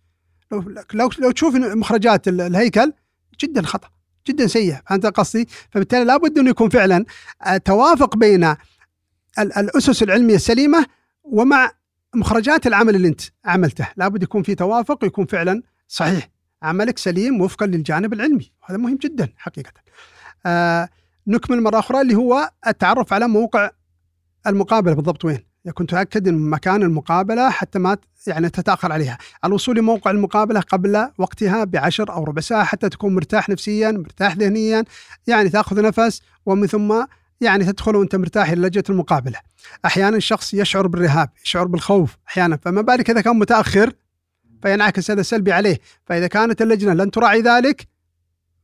لو 0.52 0.64
لو 0.94 1.10
لو 1.20 1.32
تشوف 1.32 1.56
مخرجات 1.56 2.28
الهيكل 2.28 2.94
جدا 3.42 3.62
خطأ. 3.62 3.90
جدا 4.28 4.48
سيء 4.48 4.76
فهمت 4.88 5.06
قصدي؟ 5.06 5.48
فبالتالي 5.72 6.04
لابد 6.04 6.38
انه 6.38 6.50
يكون 6.50 6.70
فعلا 6.70 7.06
توافق 7.66 8.18
بين 8.18 8.56
الأسس 9.40 10.04
العلمية 10.04 10.36
السليمة 10.36 10.86
ومع 11.24 11.72
مخرجات 12.16 12.68
العمل 12.68 12.96
اللي 12.96 13.08
أنت 13.08 13.22
عملته، 13.46 13.88
لابد 13.98 14.24
يكون 14.24 14.44
في 14.44 14.56
توافق 14.56 15.00
ويكون 15.04 15.26
فعلا 15.26 15.62
صحيح 15.88 16.30
عملك 16.64 16.98
سليم 16.98 17.42
وفقا 17.42 17.66
للجانب 17.66 18.14
العلمي، 18.14 18.52
هذا 18.66 18.78
مهم 18.78 18.96
جدا 18.96 19.30
حقيقة. 19.38 19.72
آه 20.46 20.90
نكمل 21.28 21.62
مرة 21.62 21.80
أخرى 21.80 22.02
اللي 22.02 22.16
هو 22.16 22.50
التعرف 22.68 23.14
على 23.14 23.28
موقع 23.28 23.72
المقابلة 24.48 24.94
بالضبط 24.94 25.26
وين؟ 25.26 25.49
يكون 25.70 25.88
تأكد 25.88 26.30
من 26.30 26.50
مكان 26.50 26.84
المقابلة 26.84 27.50
حتى 27.50 27.80
ما 27.80 27.98
يعني 28.28 28.50
تتأخر 28.50 28.92
عليها 28.92 29.18
الوصول 29.46 29.78
لموقع 29.78 30.12
المقابلة 30.12 30.60
قبل 30.60 31.08
وقتها 31.18 31.64
بعشر 31.64 32.14
أو 32.14 32.24
ربع 32.24 32.42
ساعة 32.42 32.64
حتى 32.64 32.90
تكون 32.90 33.16
مرتاح 33.16 33.50
نفسيا 33.50 33.92
مرتاح 33.92 34.38
ذهنيا 34.38 34.84
يعني 35.28 35.50
تأخذ 35.50 35.82
نفس 35.82 36.22
ومن 36.46 36.68
ثم 36.68 37.06
يعني 37.42 37.66
تدخل 37.66 37.96
وأنت 37.96 38.16
مرتاح 38.16 38.50
إلى 38.50 38.68
لجنة 38.68 38.84
المقابلة. 38.90 39.40
أحيانا 39.86 40.18
الشخص 40.18 40.54
يشعر 40.54 40.88
بالرهاب، 40.88 41.30
يشعر 41.46 41.68
بالخوف 41.68 42.18
أحيانا، 42.28 42.58
فما 42.58 42.82
بالك 42.82 43.10
إذا 43.10 43.22
كان 43.22 43.40
متأخر 43.40 43.94
فينعكس 44.62 45.12
هذا 45.12 45.22
سلبي 45.22 45.52
عليه، 45.52 45.80
فإذا 46.06 46.28
كانت 46.28 46.62
اللجنة 46.62 46.94
لن 46.94 47.12
تراعي 47.12 47.42
ذلك 47.42 47.88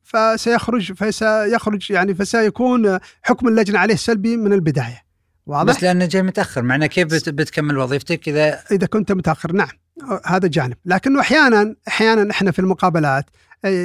فسيخرج 0.04 0.94
فسيخرج 0.94 1.92
يعني 1.92 2.16
فسيكون 2.16 3.00
حكم 3.24 3.48
اللجنة 3.48 3.80
عليه 3.80 3.96
سلبي 3.96 4.38
من 4.38 4.54
البداية. 4.54 5.05
واضح؟ 5.46 5.74
بس 5.74 5.84
لأنه 5.84 6.06
جاي 6.06 6.24
متأخر. 6.24 6.62
معنى 6.62 6.88
كيف 6.88 7.08
بتكمل 7.30 7.78
وظيفتك 7.78 8.30
اذا 8.30 8.64
إذا 8.72 8.88
كنت 8.88 9.12
متأخر. 9.12 9.52
نعم. 9.52 9.68
هذا 10.26 10.48
جانب 10.48 10.78
لكنه 10.86 11.20
أحيانا 11.20 11.76
أحيانا 11.88 12.32
إحنا 12.32 12.52
في 12.52 12.60
المقابلات 12.60 13.26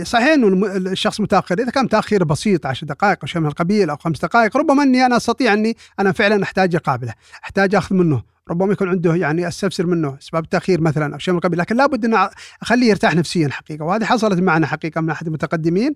صحيح 0.02 0.26
إنه 0.26 0.66
الشخص 0.76 1.20
متأخر. 1.20 1.58
إذا 1.58 1.70
كان 1.70 1.88
تأخير 1.88 2.24
بسيط 2.24 2.66
10 2.66 2.86
دقائق 2.86 3.18
أو 3.22 3.26
شيء 3.26 3.40
من 3.40 3.46
القبيل 3.46 3.90
أو 3.90 3.96
خمس 3.96 4.20
دقائق 4.20 4.56
ربما 4.56 4.82
إني 4.82 5.06
أنا 5.06 5.16
أستطيع 5.16 5.52
إني 5.52 5.76
أنا 6.00 6.12
فعلا 6.12 6.42
أحتاج 6.42 6.74
اقابله 6.74 7.14
أحتاج 7.44 7.74
أخذ 7.74 7.94
منه. 7.94 8.22
ربما 8.50 8.72
يكون 8.72 8.88
عنده 8.88 9.14
يعني 9.14 9.48
أستفسر 9.48 9.86
منه 9.86 10.18
أسباب 10.22 10.44
التأخير 10.44 10.80
مثلا 10.80 11.14
أو 11.14 11.18
شيء 11.18 11.34
من 11.34 11.38
القبيل. 11.38 11.58
لكن 11.58 11.76
لابد 11.76 12.04
ان 12.04 12.28
أخليه 12.62 12.88
يرتاح 12.90 13.14
نفسيا 13.14 13.48
حقيقة. 13.48 13.84
وهذه 13.84 14.04
حصلت 14.04 14.40
معنا 14.40 14.66
حقيقة 14.66 15.00
من 15.00 15.10
أحد 15.10 15.26
المتقدمين. 15.26 15.94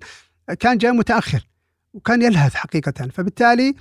كان 0.60 0.78
جاي 0.78 0.92
متأخر 0.92 1.46
وكان 1.94 2.22
يلهث 2.22 2.54
حقيقة. 2.54 3.08
فبالتالي 3.12 3.68
آه، 3.68 3.74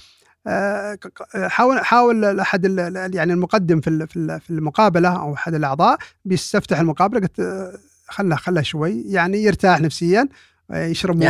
حاول 1.48 1.86
حاول 1.86 2.40
احد 2.40 2.66
يعني 3.14 3.34
المقدم 3.34 3.82
في 3.82 4.08
في 4.40 4.50
المقابلة 4.50 5.10
أو 5.10 5.34
أحد 5.34 5.54
الأعضاء 5.54 5.98
بيستفتح 6.26 6.80
المقابلة 6.80 7.20
قلت 7.20 7.40
آه، 7.40 7.78
خله 8.08 8.36
خله 8.36 8.62
شوي 8.62 9.02
يعني 9.02 9.44
يرتاح 9.44 9.82
نفسيا 9.82 10.28
آه، 10.72 10.86
يشرب 10.86 11.16
موية 11.16 11.30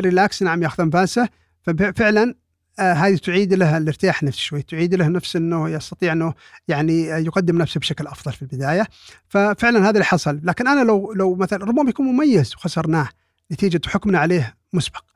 ريلاكس 0.00 0.42
نعم 0.42 0.62
ياخذ 0.62 0.82
أنفاسه. 0.82 1.28
ففعلا 1.62 2.34
هذه 2.78 3.16
تعيد 3.16 3.54
له 3.54 3.76
الارتياح 3.76 4.22
نفسي 4.22 4.40
شوي 4.40 4.62
تعيد 4.62 4.94
له 4.94 5.08
نفس 5.08 5.36
إنه 5.36 5.70
يستطيع 5.70 6.12
إنه 6.12 6.34
يعني 6.68 7.02
يقدم 7.02 7.58
نفسه 7.58 7.80
بشكل 7.80 8.06
أفضل 8.06 8.32
في 8.32 8.42
البداية. 8.42 8.86
ففعلا 9.28 9.82
هذا 9.82 9.90
اللي 9.90 10.04
حصل. 10.04 10.40
لكن 10.44 10.68
أنا 10.68 10.84
لو 10.84 11.12
لو 11.12 11.34
مثلا 11.34 11.64
ربما 11.64 11.90
يكون 11.90 12.06
مميز 12.06 12.54
وخسرناه 12.54 13.08
نتيجة 13.52 13.80
حكمنا 13.86 14.18
عليه 14.18 14.54
مسبق. 14.72 15.13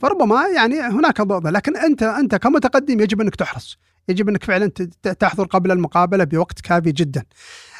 فربما 0.00 0.46
يعني 0.56 0.80
هناك 0.80 1.20
ضوء 1.22 1.40
لكن 1.40 1.76
أنت 1.76 2.02
أنت 2.02 2.34
كمتقدم 2.34 3.00
يجب 3.00 3.20
أنك 3.20 3.34
تحرص 3.36 3.78
يجب 4.08 4.28
أنك 4.28 4.44
فعلا 4.44 4.66
تحضر 5.02 5.44
قبل 5.44 5.70
المقابلة 5.70 6.24
بوقت 6.24 6.60
كافي 6.60 6.92
جدا. 6.92 7.24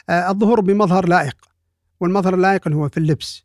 آه، 0.09 0.31
الظهور 0.31 0.61
بمظهر 0.61 1.09
لائق 1.09 1.37
والمظهر 2.01 2.35
اللائق 2.35 2.69
هو 2.69 2.89
في 2.89 2.97
اللبس 2.99 3.45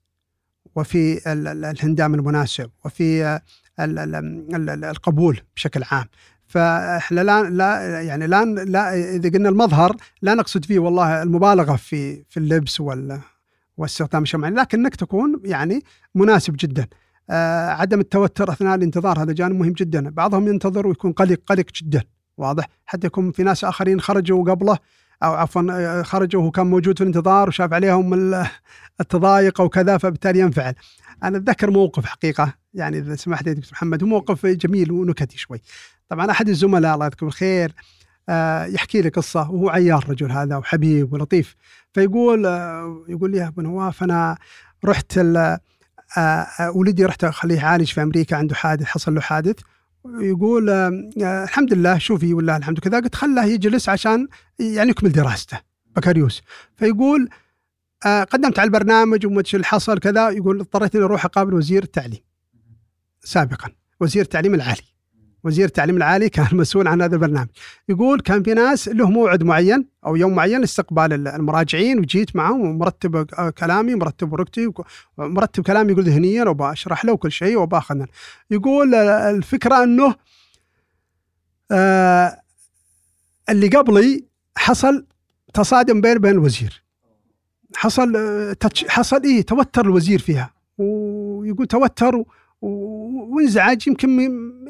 وفي 0.75 1.21
الهندام 1.27 2.13
المناسب 2.15 2.69
وفي 2.85 3.39
القبول 3.79 5.41
بشكل 5.55 5.83
عام. 5.91 6.05
فإحنا 6.47 7.21
لا 7.21 7.43
لا 7.43 8.01
يعني 8.01 8.27
لا 8.27 8.45
لا 8.45 9.15
إذا 9.15 9.29
قلنا 9.29 9.49
المظهر 9.49 9.95
لا 10.21 10.33
نقصد 10.33 10.65
فيه 10.65 10.79
والله 10.79 11.23
المبالغة 11.23 11.75
في 11.75 12.23
في 12.29 12.37
اللبس 12.37 12.81
وال 12.81 13.19
واستخدام 13.77 14.23
الشمع 14.23 14.49
لكنك 14.49 14.95
تكون 14.95 15.41
يعني 15.45 15.83
مناسب 16.15 16.55
جدا. 16.59 16.81
آه 16.81 16.87
عدم 17.79 17.99
التوتر 17.99 18.51
أثناء 18.51 18.75
الانتظار 18.75 19.23
هذا 19.23 19.33
جانب 19.33 19.59
مهم 19.59 19.73
جدا. 19.73 20.09
بعضهم 20.09 20.47
ينتظر 20.47 20.87
ويكون 20.87 21.11
قلق 21.11 21.39
قلق 21.47 21.65
جدا. 21.75 22.03
واضح. 22.37 22.67
حتى 22.85 23.07
يكون 23.07 23.31
في 23.31 23.43
ناس 23.43 23.63
آخرين 23.63 24.01
خرجوا 24.01 24.51
قبله 24.51 24.77
أو 25.23 25.33
عفوا 25.33 25.61
آه، 25.71 26.01
خرجوا 26.01 26.41
وهو 26.41 26.51
كان 26.51 26.67
موجود 26.67 26.97
في 26.97 27.03
الانتظار 27.03 27.47
وشاف 27.47 27.73
عليهم 27.73 28.43
التضايق 29.01 29.61
أو 29.61 29.69
كذا 29.69 29.97
فبالتالي 29.97 30.39
ينفعل. 30.39 30.73
أنا 31.23 31.37
أتذكر 31.37 31.71
موقف 31.71 32.05
حقيقة 32.05 32.53
يعني 32.73 32.97
إذا 32.97 33.15
سمحت 33.15 33.47
يا 33.47 33.53
دكتور 33.53 33.71
محمد 33.71 34.03
هو 34.03 34.09
موقف 34.09 34.45
جميل 34.45 34.91
ونكتي 34.91 35.37
شوي. 35.37 35.61
طبعا 36.09 36.31
أحد 36.31 36.49
الزملاء 36.49 36.93
الله 36.93 37.05
يذكره 37.05 37.25
بالخير 37.25 37.73
آه، 38.29 38.65
يحكي 38.65 39.01
لي 39.01 39.09
قصة 39.09 39.51
وهو 39.51 39.69
عيار 39.69 40.03
الرجل 40.03 40.31
هذا 40.31 40.57
وحبيب 40.57 41.13
ولطيف. 41.13 41.55
فيقول 41.93 42.45
آه، 42.45 43.05
يقول 43.07 43.31
لي 43.31 43.37
يا 43.37 43.47
أبو 43.47 43.61
نواف 43.61 44.03
أنا 44.03 44.37
رحت 44.85 45.17
آه، 45.17 45.37
آه، 45.37 45.59
ولدي 46.75 47.05
رحت 47.05 47.23
أخليه 47.23 47.55
يعالج 47.55 47.91
في 47.91 48.03
أمريكا 48.03 48.35
عنده 48.35 48.55
حادث 48.55 48.85
حصل 48.85 49.15
له 49.15 49.21
حادث. 49.21 49.55
يقول 50.05 50.69
آه، 50.69 51.09
آه، 51.23 51.43
الحمد 51.43 51.73
لله 51.73 51.97
شوفي 51.97 52.33
والله 52.33 52.57
الحمد. 52.57 52.79
كذا 52.79 52.99
قلت 52.99 53.15
خله 53.15 53.45
يجلس 53.45 53.89
عشان 53.89 54.27
يعني 54.59 54.89
يكمل 54.89 55.11
دراسته 55.11 55.59
بكالوريوس. 55.95 56.41
فيقول 56.77 57.29
آه، 58.05 58.23
قدمت 58.23 58.59
على 58.59 58.67
البرنامج 58.67 59.25
وما 59.25 59.43
اللي 59.53 59.65
حصل 59.65 59.99
كذا 59.99 60.29
يقول 60.29 60.59
اضطريت 60.59 60.95
إني 60.95 61.05
أروح 61.05 61.25
أقابل 61.25 61.53
وزير 61.53 61.83
التعليم 61.83 62.19
سابقا 63.23 63.69
وزير 63.99 64.21
التعليم 64.21 64.55
العالي. 64.55 64.81
وزير 65.43 65.65
التعليم 65.65 65.97
العالي 65.97 66.29
كان 66.35 66.47
مسؤول 66.51 66.87
عن 66.87 67.01
هذا 67.01 67.15
البرنامج. 67.15 67.47
يقول 67.89 68.19
كان 68.19 68.43
في 68.43 68.53
ناس 68.53 68.87
له 68.87 69.09
موعد 69.09 69.43
معين 69.43 69.85
أو 70.05 70.15
يوم 70.15 70.35
معين 70.35 70.59
لاستقبال 70.61 71.13
ال- 71.13 71.27
المراجعين 71.27 71.99
وجيت 71.99 72.35
معهم 72.35 72.61
ومرتب 72.61 73.15
آه، 73.15 73.49
كلامي 73.49 73.95
مرتب 73.95 74.33
ورقتي 74.33 74.67
وك- 74.67 74.85
مرتب 75.17 75.63
كلامي 75.63 75.91
يقول 75.91 76.03
ذهنيا 76.03 76.43
وبشرح 76.49 77.05
له 77.05 77.17
كل 77.17 77.31
شيء 77.31 77.57
وبأخذ. 77.57 78.05
يقول 78.51 78.95
الفكرة 78.95 79.83
إنه 79.83 80.15
آه 81.71 82.41
اللي 83.49 83.67
قبلي 83.67 84.25
حصل 84.57 85.05
تصادم 85.53 86.01
بين 86.01 86.17
بين 86.17 86.31
الوزير. 86.31 86.83
حصل 87.75 88.15
آه، 88.15 88.55
حصل 88.87 89.23
إيه 89.23 89.41
توتر 89.41 89.85
الوزير 89.85 90.19
فيها. 90.19 90.53
ويقول 90.77 91.67
توتر 91.67 92.23
وانزعج 92.61 93.87
يمكن 93.87 94.09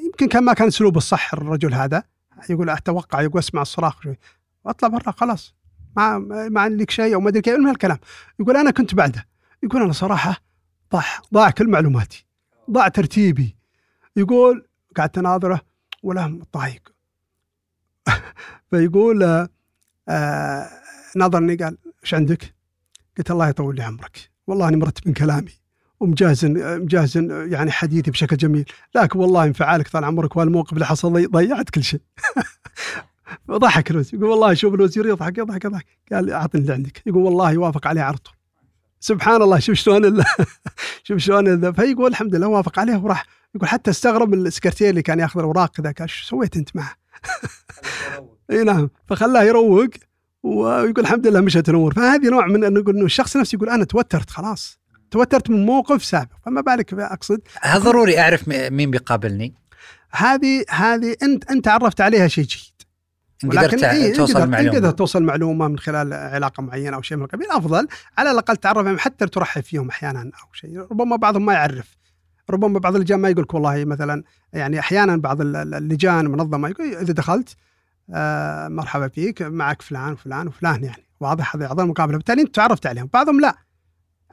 يمكن 0.09 0.27
كان 0.27 0.43
ما 0.43 0.53
كان 0.53 0.67
اسلوب 0.67 0.97
الصح 0.97 1.33
الرجل 1.33 1.73
هذا. 1.73 2.03
يقول 2.49 2.69
أتوقع 2.69 3.21
يقول 3.21 3.39
أسمع 3.39 3.61
الصراخ 3.61 4.07
واطلع 4.63 4.89
برا 4.89 5.11
خلاص. 5.11 5.55
ما 5.97 6.17
ما 6.49 6.61
عندي 6.61 6.83
لك 6.83 6.91
شيء 6.91 7.15
أو 7.15 7.19
ما 7.19 7.29
أدري 7.29 7.41
كيف. 7.41 7.55
من 7.55 7.65
هالكلام. 7.67 7.97
يقول 8.39 8.57
أنا 8.57 8.71
كنت 8.71 8.95
بعده. 8.95 9.25
يقول 9.63 9.81
أنا 9.81 9.93
صراحة 9.93 10.37
ضاع 10.91 11.03
ضاع 11.33 11.49
كل 11.49 11.69
معلوماتي. 11.69 12.25
ضاع 12.71 12.87
ترتيبي. 12.87 13.55
يقول 14.15 14.67
قعدت 14.97 15.17
أناظره 15.17 15.61
ولا 16.03 16.41
ضايق 16.53 16.93
فيقول 18.69 19.23
آه 19.23 19.49
آه 20.09 20.69
ناظرني 21.15 21.55
قال 21.55 21.77
إيش 22.03 22.13
عندك؟ 22.13 22.55
قلت 23.17 23.31
الله 23.31 23.49
يطول 23.49 23.75
لي 23.75 23.83
عمرك. 23.83 24.31
والله 24.47 24.67
اني 24.67 24.77
مرتب 24.77 25.07
من 25.07 25.13
كلامي. 25.13 25.58
ومجازن 25.99 26.79
مجازن 26.81 27.51
يعني 27.51 27.71
حديثي 27.71 28.11
بشكل 28.11 28.37
جميل. 28.37 28.65
لكن 28.95 29.19
والله 29.19 29.43
انفعالك 29.43 29.87
طال 29.87 30.03
عمرك 30.03 30.35
والموقف 30.37 30.73
اللي 30.73 30.85
حصل 30.85 31.13
لي 31.13 31.25
ضيعت 31.25 31.69
كل 31.69 31.83
شيء. 31.83 32.01
ضحك 33.51 33.91
الوزير 33.91 34.19
يقول 34.19 34.29
والله 34.29 34.53
شوف 34.53 34.73
الوزير 34.73 35.05
يضحك 35.05 35.37
يضحك 35.37 35.65
يضحك. 35.65 35.85
قال 36.11 36.31
أعطني 36.31 36.61
اللي 36.61 36.73
عندك. 36.73 37.01
يقول 37.05 37.23
والله 37.23 37.57
وافق 37.57 37.87
عليه 37.87 38.11
طول. 38.11 38.33
سبحان 38.99 39.41
الله 39.41 39.59
شوف 39.59 39.75
شلون 39.75 40.23
شوف 41.03 41.17
شلون 41.17 41.71
فيقول 41.71 42.11
الحمد 42.11 42.35
لله 42.35 42.47
وافق 42.47 42.79
عليه 42.79 42.97
وراح. 42.97 43.25
يقول 43.55 43.69
حتى 43.69 43.91
استغرب 43.91 44.33
السكرتير 44.33 44.89
اللي 44.89 45.01
كان 45.01 45.19
يأخذ 45.19 45.39
الأوراق 45.39 45.75
كذا 45.75 45.91
قال 45.91 46.09
شو 46.09 46.25
سويت 46.25 46.57
أنت 46.57 46.75
معه؟ 46.75 46.93
إي 48.51 48.63
نعم. 48.63 48.89
فخلاه 49.07 49.43
يروق 49.43 49.89
ويقول 50.43 50.99
الحمد 50.99 51.27
لله 51.27 51.41
مشت 51.41 51.69
الأمور. 51.69 51.93
فهذه 51.93 52.29
نوع 52.29 52.47
من 52.47 52.63
انه 52.63 52.79
يقول 52.79 52.95
إنه 52.95 53.05
الشخص 53.05 53.37
نفسه 53.37 53.55
يقول 53.55 53.69
أنا 53.69 53.83
توترت 53.83 54.29
خلاص. 54.29 54.79
توترت 55.11 55.49
من 55.49 55.65
موقف 55.65 56.03
سابق 56.05 56.29
فما 56.45 56.61
بالك 56.61 56.93
أقصد. 56.93 57.41
هل 57.61 57.79
ضروري 57.81 58.19
أعرف 58.19 58.47
مين 58.47 58.91
بيقابلني؟ 58.91 59.53
هذه 60.11 60.65
هذه 60.69 61.15
أنت 61.23 61.51
أنت 61.51 61.67
عرفت 61.67 62.01
عليها 62.01 62.27
شيء 62.27 62.43
جيد 62.43 62.63
إن 63.43 63.49
قدرت 63.49 63.83
إيه، 63.83 64.13
توصل 64.13 64.31
إن 64.31 64.35
قدرت- 64.35 64.43
إن 64.43 64.49
معلومه 64.49 64.77
قدرت 64.77 64.97
توصل 64.97 65.23
معلومه 65.23 65.67
من 65.67 65.79
خلال 65.79 66.13
علاقة 66.13 66.63
معينة 66.63 66.95
أو 66.97 67.01
شيء 67.01 67.17
من 67.17 67.23
القبيل. 67.23 67.51
افضل 67.51 67.87
على 68.17 68.31
الأقل 68.31 68.57
تعرف 68.57 68.99
حتى 68.99 69.25
ترحب 69.27 69.63
فيهم 69.63 69.89
أحيانا 69.89 70.21
أو 70.21 70.53
شيء. 70.53 70.79
ربما 70.79 71.15
بعضهم 71.15 71.45
ما 71.45 71.53
يعرف. 71.53 71.97
ربما 72.49 72.79
بعض 72.79 72.95
اللجان 72.95 73.19
ما 73.19 73.29
يقول 73.29 73.43
لك 73.43 73.53
والله 73.53 73.85
مثلا 73.85 74.23
يعني 74.53 74.79
أحيانا 74.79 75.17
بعض 75.17 75.41
ال- 75.41 75.55
ال- 75.55 75.73
اللجان 75.73 76.25
المنظمه 76.25 76.69
يقول 76.69 76.87
إذا 76.95 77.13
دخلت 77.13 77.55
آه 78.13 78.67
مرحبا 78.67 79.07
فيك 79.07 79.41
معك 79.41 79.81
فلان 79.81 80.11
وفلان 80.13 80.47
وفلان 80.47 80.83
يعني. 80.83 81.03
واضح 81.19 81.55
هذا 81.55 81.65
أعضاء 81.65 81.85
المقابلة. 81.85 82.17
بالتالي 82.17 82.41
أنت 82.41 82.55
تعرفت 82.55 82.87
عليهم. 82.87 83.09
بعضهم 83.13 83.41
لا. 83.41 83.55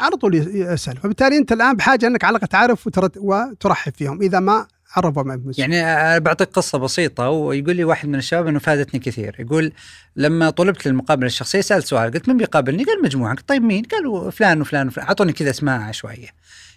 على 0.01 0.17
طول 0.17 0.35
يس- 0.35 0.47
يسأل 0.47 0.97
فبالتالي 0.97 1.37
أنت 1.39 1.53
الآن 1.53 1.77
بحاجة 1.77 2.07
أنك 2.07 2.25
على 2.25 2.37
الأقل 2.37 2.49
تعرف 2.49 2.89
وترحب 3.17 3.93
فيهم 3.93 4.23
إذا 4.23 4.41
ما 4.41 4.67
عرفوا 4.97 5.23
ما. 5.23 5.53
يعني 5.59 5.83
أنا 5.85 6.19
بعطيك 6.19 6.49
قصة 6.49 6.79
بسيطة 6.79 7.29
ويقول 7.29 7.77
لي 7.77 7.85
واحد 7.85 8.09
من 8.09 8.15
الشباب 8.15 8.47
إنه 8.47 8.59
فادتني 8.59 9.01
كثير، 9.01 9.37
يقول 9.39 9.73
لما 10.17 10.51
طلبت 10.51 10.87
للمقابلة 10.87 11.27
الشخصية 11.27 11.61
سألت 11.61 11.87
سؤال 11.87 12.11
قلت 12.13 12.29
من 12.29 12.37
بيقابلني؟ 12.37 12.85
قال 12.85 13.03
مجموعة، 13.03 13.35
قلت 13.35 13.49
طيب 13.49 13.63
مين؟ 13.63 13.85
قالوا 13.85 14.31
فلان 14.31 14.61
وفلان 14.61 14.89
وفلان، 14.89 15.07
أعطوني 15.07 15.33
كذا 15.33 15.51
اسماء 15.51 15.81
عشوائية. 15.81 16.29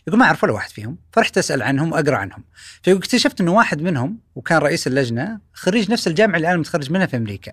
يقول 0.08 0.20
ما 0.20 0.26
أعرف 0.26 0.44
ولا 0.44 0.54
واحد 0.54 0.70
فيهم، 0.70 0.98
فرحت 1.14 1.38
أسأل 1.38 1.62
عنهم 1.62 1.92
وأقرأ 1.92 2.16
عنهم. 2.16 2.44
فيقول 2.84 3.02
اكتشفت 3.02 3.42
إنه 3.42 3.52
واحد 3.52 3.82
منهم 3.82 4.20
وكان 4.36 4.58
رئيس 4.58 4.88
اللجنة 4.88 5.40
خريج 5.54 5.92
نفس 5.92 6.08
الجامعة 6.08 6.38
اللي 6.38 6.50
أنا 6.50 6.58
متخرج 6.58 6.92
منها 6.92 7.06
في 7.06 7.18
أمريكا. 7.18 7.52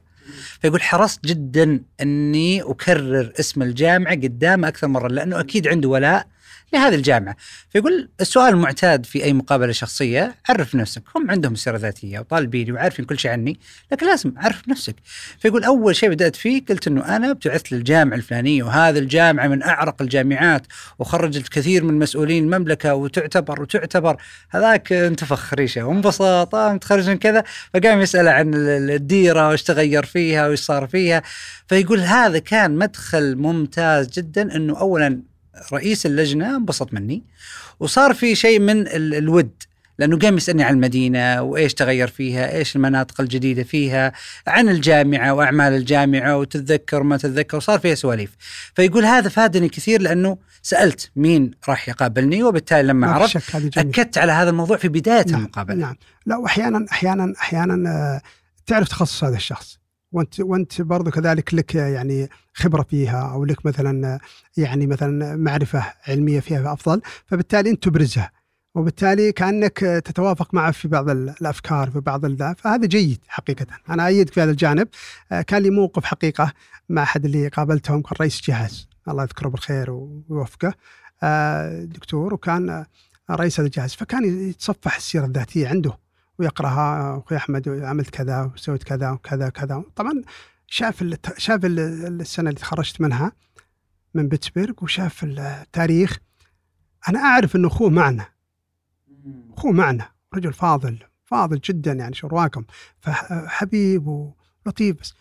فيقول 0.61 0.83
حرصت 0.83 1.25
جدا 1.25 1.81
إني 2.01 2.63
أكرر 2.63 3.33
اسم 3.41 3.63
الجامعة 3.63 4.15
قدامه 4.15 4.69
أكثر 4.69 4.89
مرة 4.89 5.09
لأنه 5.09 5.41
أكيد 5.41 5.69
عنده 5.69 5.89
ولاء 5.89 6.27
لهذه 6.73 6.95
الجامعة. 6.95 7.37
فيقول 7.71 8.09
السؤال 8.21 8.49
المعتاد 8.49 9.07
في 9.07 9.25
أي 9.25 9.33
مقابلة 9.33 9.73
شخصية 9.73 10.35
عرف 10.49 10.75
نفسك. 10.75 11.03
هم 11.17 11.31
عندهم 11.31 11.55
سيرة 11.55 11.77
ذاتية 11.77 12.19
وطالبيني 12.19 12.73
وعارفين 12.73 13.05
كل 13.05 13.19
شيء 13.19 13.31
عني 13.31 13.59
لكن 13.93 14.07
لازم 14.07 14.33
عرف 14.37 14.69
نفسك. 14.69 14.95
فيقول 15.39 15.65
أول 15.65 15.97
شيء 15.97 16.09
بدأت 16.11 16.37
فيه 16.37 16.65
قلت 16.69 16.87
أنه 16.87 17.17
أنا 17.17 17.31
ابتعثت 17.31 17.73
للجامعة 17.73 18.17
الفلانية 18.17 18.63
وهذه 18.63 18.99
الجامعة 18.99 19.47
من 19.49 19.63
أعرق 19.63 20.03
الجامعات 20.03 20.67
وخرجت 20.99 21.49
كثير 21.49 21.85
من 21.85 21.99
مسؤولين 21.99 22.45
المملكة 22.45 22.95
وتعتبر 22.95 23.63
وتعتبر. 23.63 24.17
هذاك 24.51 24.93
انتفخ 24.93 25.55
ريشه 25.55 25.83
وانبسط 25.83 26.55
آه 26.55 26.73
متخرج 26.73 27.11
من 27.11 27.17
كذا. 27.19 27.45
فقام 27.75 28.01
يسأل 28.01 28.29
عن 28.29 28.55
ال- 28.55 28.91
الديرة 28.91 29.49
وايش 29.49 29.63
تغير 29.63 30.05
فيها 30.07 30.49
وايش 30.49 30.61
صار 30.61 30.87
فيها. 30.87 31.23
فيقول 31.69 32.01
هذا 32.01 32.39
كان 32.39 32.77
مدخل 32.77 33.37
ممتاز 33.37 34.09
جدا 34.11 34.57
أنه 34.57 34.81
أولا 34.81 35.36
رئيس 35.73 36.07
اللجنة 36.07 36.57
انبسط 36.57 36.93
مني 36.95 37.23
وصار 37.81 38.15
في 38.15 38.35
شيء 38.35 38.61
من 38.61 38.81
ال- 38.81 39.15
الود 39.15 39.51
لأنه 39.99 40.19
قام 40.19 40.37
يسألني 40.37 40.63
عن 40.63 40.75
المدينة 40.75 41.43
وإيش 41.43 41.75
تغير 41.75 42.09
فيها، 42.09 42.53
إيش 42.57 42.77
المناطق 42.77 43.21
الجديدة 43.21 43.63
فيها، 43.63 44.13
عن 44.47 44.69
الجامعة 44.69 45.35
وأعمال 45.35 45.73
الجامعة 45.73 46.37
وتتذكر 46.39 47.03
ما 47.03 47.17
تتذكر 47.17 47.57
وصار 47.57 47.79
فيها 47.79 47.95
سواليف. 47.95 48.37
فيقول 48.75 49.05
هذا 49.05 49.29
فادني 49.29 49.69
كثير 49.69 50.01
لأنه 50.03 50.39
سألت 50.63 51.11
مين 51.17 51.51
راح 51.69 51.89
يقابلني 51.89 52.43
وبالتالي 52.43 52.83
لما 52.89 53.07
عرفت. 53.13 53.37
أكدت 53.79 54.19
على 54.19 54.33
هذا 54.33 54.51
الموضوع 54.51 54.77
في 54.77 54.89
بداية 54.89 55.25
نعم 55.29 55.41
المقابلة. 55.41 55.77
نعم 55.77 55.97
لا 56.27 56.37
واحيانا 56.37 56.87
أحيانا 56.93 57.33
أحيانا 57.41 57.91
آه، 57.91 58.21
تعرف 58.67 58.89
تخصص 58.89 59.25
هذا 59.25 59.37
الشخص 59.37 59.79
وانت 60.17 60.41
وانت 60.41 60.83
برضو 60.83 61.11
كذلك 61.11 61.55
لك 61.55 61.75
يعني 61.75 62.29
خبرة 62.55 62.83
فيها 62.83 63.33
أو 63.33 63.45
لك 63.45 63.67
مثلا 63.67 64.19
يعني 64.57 64.87
مثلا 64.87 65.37
معرفة 65.37 65.85
علمية 66.09 66.41
فيها 66.41 66.73
أفضل 66.73 67.01
فبالتالي 67.27 67.71
أنت 67.71 67.85
تبرزها. 67.85 68.31
وبالتالي 68.75 69.33
كأنك 69.33 69.79
تتوافق 69.79 70.55
معه 70.55 70.71
في 70.71 70.89
بعض 70.89 71.09
ال- 71.11 71.35
الأفكار 71.41 71.91
في 71.91 72.01
بعض 72.01 72.25
ال- 72.25 72.55
فهذا 72.59 72.87
جيد 72.87 73.19
حقيقة. 73.29 73.67
أنا 73.91 74.07
أيدك 74.07 74.33
في 74.33 74.43
هذا 74.43 74.51
الجانب. 74.51 74.89
كان 75.47 75.63
لي 75.63 75.71
موقف 75.71 76.05
حقيقة 76.05 76.53
مع 76.89 77.03
أحد 77.03 77.25
اللي 77.25 77.49
قابلتهم 77.49 78.03
كان 78.03 78.13
رئيس 78.21 78.41
جهاز. 78.45 78.89
الله 79.09 79.23
يذكره 79.23 79.49
بالخير 79.49 79.91
ويوفقه. 79.91 80.75
آه، 81.23 81.85
دكتور 81.85 82.35
وكان 82.35 82.85
رئيس 83.31 83.61
هذا 83.61 83.67
الجهاز. 83.67 83.95
فكان 83.95 84.49
يتصفح 84.51 84.97
السيرة 84.97 85.25
الذاتية 85.25 85.69
عنده. 85.69 86.06
ويقرأها 86.39 87.19
أخوي 87.19 87.39
أحمد 87.39 87.69
عملت 87.69 88.11
كذا 88.11 88.53
وسويت 88.55 88.83
كذا 88.83 89.11
وكذا 89.11 89.49
كذا 89.49 89.85
طبعا 89.97 90.23
شاف 90.67 91.05
شاف 91.37 91.65
ال 91.65 91.81
السنة 92.21 92.49
اللي 92.49 92.61
تخرجت 92.61 93.01
منها 93.01 93.33
من 94.15 94.29
بيتسبرغ 94.29 94.75
وشاف 94.83 95.25
التاريخ. 95.25 96.19
أنا 97.09 97.19
أعرف 97.19 97.57
انه 97.57 97.69
أخوه 97.69 97.91
معنا. 97.91 98.27
أخوه 99.57 99.73
معنا 99.73 100.09
رجل 100.35 100.53
فاضل 100.53 100.99
فاضل 101.25 101.61
جدا 101.65 101.93
يعني 101.93 102.15
شو 102.15 102.27
رواكم 102.27 102.65
فحبيب 103.01 104.07
ولطيف. 104.67 104.97
بس 105.01 105.15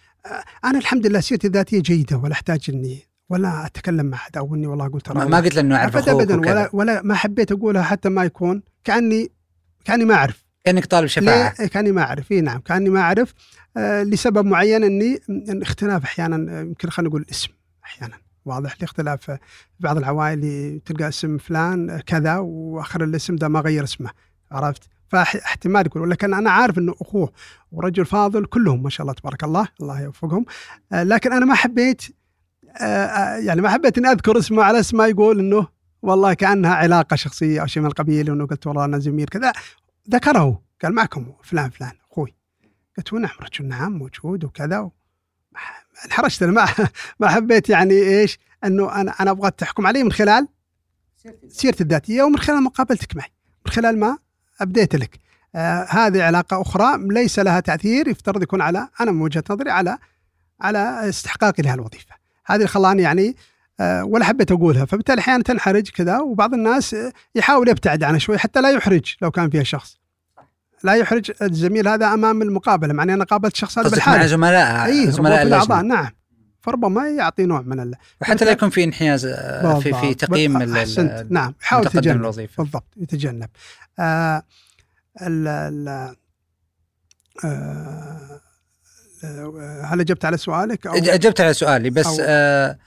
أنا 0.66 0.80
الحمد 0.80 1.08
لله 1.08 1.20
سيرتي 1.20 1.48
الذاتية 1.48 1.82
جيدة 1.82 2.18
ولا 2.18 2.34
أحتاج 2.34 2.66
إني 2.70 3.04
ولا 3.30 3.66
أتكلم 3.66 4.06
مع 4.06 4.18
أحد 4.18 4.38
أو 4.38 4.56
إني 4.56 4.68
والله 4.68 4.86
أقول 4.86 5.02
ترى 5.02 5.30
ما 5.30 5.38
قلت 5.38 5.56
له 5.56 5.62
إنه 5.62 5.76
اعرف 5.76 5.96
ابدا 5.96 6.38
وكذا. 6.38 6.52
ولا 6.52 6.70
ولا 6.74 7.02
ما 7.02 7.16
حبيت 7.16 7.52
أقولها 7.52 7.84
حتى 7.84 8.10
ما 8.10 8.24
يكون 8.24 8.64
كاني 8.84 9.32
كأني 9.86 10.06
ما 10.06 10.16
أعرف. 10.16 10.45
كأنك 10.66 10.86
طالب 10.86 11.08
شفاعة. 11.08 11.54
ليه؟ 11.60 11.68
كأني 11.68 11.92
ما 11.92 12.02
أعرف. 12.02 12.32
اي 12.32 12.42
نعم 12.42 12.60
كأني 12.60 12.90
ما 12.90 13.00
أعرف. 13.00 13.34
آه 13.78 14.04
لسبب 14.04 14.46
معين 14.46 14.84
إني 14.84 15.20
اختلاف 15.62 16.04
أحيانا 16.04 16.60
آه، 16.60 16.62
يمكن 16.62 16.90
خلينا 16.90 17.10
نقول 17.10 17.22
الاسم 17.22 17.50
أحيانا. 17.84 18.18
واضح 18.46 18.76
لاختلاف 18.82 19.22
في 19.22 19.38
بعض 19.80 19.98
العوائل 19.98 20.80
تلقى 20.86 21.08
اسم 21.08 21.38
فلان 21.38 22.00
كذا 22.00 22.38
وآخر 22.38 23.04
الاسم 23.04 23.36
ده 23.36 23.48
ما 23.48 23.60
غير 23.60 23.84
اسمه. 23.84 24.10
عرفت؟ 24.52 24.84
فاحتمال 25.08 25.86
يقول 25.86 26.10
لكن 26.12 26.34
أنا 26.34 26.52
عارف 26.52 26.78
إنه 26.78 26.96
أخوه 27.02 27.32
ورجل 27.72 28.06
فاضل 28.06 28.46
كلهم 28.46 28.84
ما 28.84 28.90
شاء 28.90 29.02
الله 29.02 29.14
تبارك 29.14 29.44
الله 29.44 29.68
الله 29.82 30.02
يوفقهم. 30.02 30.46
آه، 30.94 31.04
لكن 31.04 31.34
أنا 31.34 31.46
ما 31.46 31.56
حبيت 31.56 32.02
آه، 32.82 32.84
آه، 32.84 33.38
يعني 33.38 33.62
ما 33.62 33.70
حبيت 33.70 33.98
إني 33.98 34.08
أذكر 34.08 34.38
اسمه 34.38 34.64
على 34.64 34.80
اسم 34.80 34.98
ما 34.98 35.08
يقول 35.08 35.40
إنه 35.40 35.68
والله 36.02 36.34
كأنها 36.34 36.74
علاقة 36.76 37.16
شخصية 37.16 37.62
أو 37.62 37.68
شيء 37.68 37.84
من 37.84 37.90
القبيل 37.90 38.32
وانه 38.32 38.48
قلت 38.48 38.68
والله 38.68 38.86
أنا 38.86 39.00
زميل 39.00 39.28
كذا. 39.28 39.54
ذكره 40.10 40.62
قال 40.84 40.94
معكم 40.94 41.34
فلان 41.44 41.70
فلان 41.70 41.92
أخوي. 42.12 42.36
قلت 42.98 43.14
نعم 43.14 43.38
رجل 43.42 43.66
نعم 43.66 43.92
موجود 43.92 44.44
وكذا. 44.44 44.92
انحرجت 46.06 46.44
أنا 46.44 46.52
ما 46.52 46.68
ما 47.20 47.28
حبيت 47.28 47.70
يعني 47.70 47.94
إيش 47.94 48.40
أنه 48.64 49.02
أنا 49.02 49.12
أنا 49.20 49.32
أبغى 49.32 49.52
تحكم 49.52 49.88
علي 49.88 50.04
من 50.04 50.12
خلال 50.12 50.48
سيرتي 51.48 51.84
الذاتية 51.84 52.24
ومن 52.24 52.38
خلال 52.38 52.64
مقابلتك 52.64 53.16
معي. 53.16 53.32
من 53.66 53.72
خلال 53.72 54.00
ما 54.00 54.18
أبديت 54.62 54.96
لك. 54.96 55.20
آه 55.56 55.86
هذه 55.90 56.24
علاقة 56.24 56.62
أخرى 56.62 56.98
ليس 56.98 57.40
لها 57.40 57.60
تأثير 57.60 58.08
يفترض 58.08 58.44
يكون 58.44 58.62
على 58.62 58.90
أنا 59.02 59.12
من 59.12 59.22
وجهة 59.22 59.44
نظري 59.50 59.72
على 59.72 59.98
على 60.62 61.10
استحقاقي 61.10 61.64
لها 61.64 61.74
الوظيفة. 61.74 62.16
هذه 62.46 62.56
اللي 62.56 62.68
خلاني 62.68 63.02
يعني 63.02 63.36
ولا 63.82 64.26
حبيت 64.26 64.52
أقولها. 64.52 64.86
فبالتالي 64.86 65.20
أحيانا 65.20 65.44
تنحرج 65.44 65.90
كذا 65.90 66.20
وبعض 66.20 66.54
الناس 66.54 66.96
يحاول 67.36 67.70
يبتعد 67.70 68.04
عنها 68.04 68.20
شوي 68.20 68.38
حتى 68.38 68.62
لا 68.62 68.72
يحرج 68.72 69.16
لو 69.22 69.32
كان 69.32 69.50
فيها 69.50 69.64
شخص. 69.64 70.00
لا 70.84 70.94
يحرج 70.94 71.32
الزميل 71.42 71.88
هذا 71.88 72.14
أمام 72.14 72.42
المقابلة 72.42 72.94
معني 72.94 73.14
أنا 73.14 73.24
قابلت 73.24 73.56
شخص 73.56 73.80
هذا 73.80 73.90
بالحاله 73.90 74.18
مع 74.18 74.26
زملاء 74.26 74.86
أي 74.86 75.12
زملاء 75.12 75.42
الأعضاء 75.42 75.82
نعم. 75.82 76.10
فربما 76.62 77.10
يعطي 77.10 77.46
نوع 77.46 77.62
من 77.62 77.80
ال... 77.80 77.96
وحتى 78.22 78.46
لا 78.46 78.52
يكون 78.52 78.70
في 78.70 78.84
انحياز 78.84 79.26
آه، 79.26 79.80
في 79.80 79.94
في 79.94 80.14
تقييم 80.14 80.58
أحسنت. 80.58 81.28
نعم 81.30 81.54
يحاول 81.62 81.86
يتجنب 81.86 82.16
الوظيفة. 82.16 82.64
بالضبط 82.64 82.94
يتجنب. 82.98 83.50
آه 84.00 84.44
ال 85.22 85.48
ال 85.48 86.16
آه 87.46 88.42
هل 89.84 90.00
أجبت 90.00 90.26
على 90.26 90.38
سؤالك؟ 90.38 90.88
أو 90.88 90.94
أجبت 90.94 91.42
على 91.42 91.54
سؤالي 91.54 91.90
بس 91.90 92.06
أو 92.06 92.18
آه 92.20 92.26
آه 92.70 92.78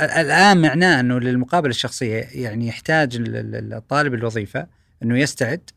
الآن 0.00 0.62
معناه 0.62 1.00
أنه 1.00 1.20
للمقابله 1.20 1.70
الشخصية 1.70 2.28
يعني 2.32 2.68
يحتاج 2.68 3.22
الطالب 3.26 4.14
الوظيفة 4.14 4.66
أنه 5.02 5.18
يستعد 5.18 5.70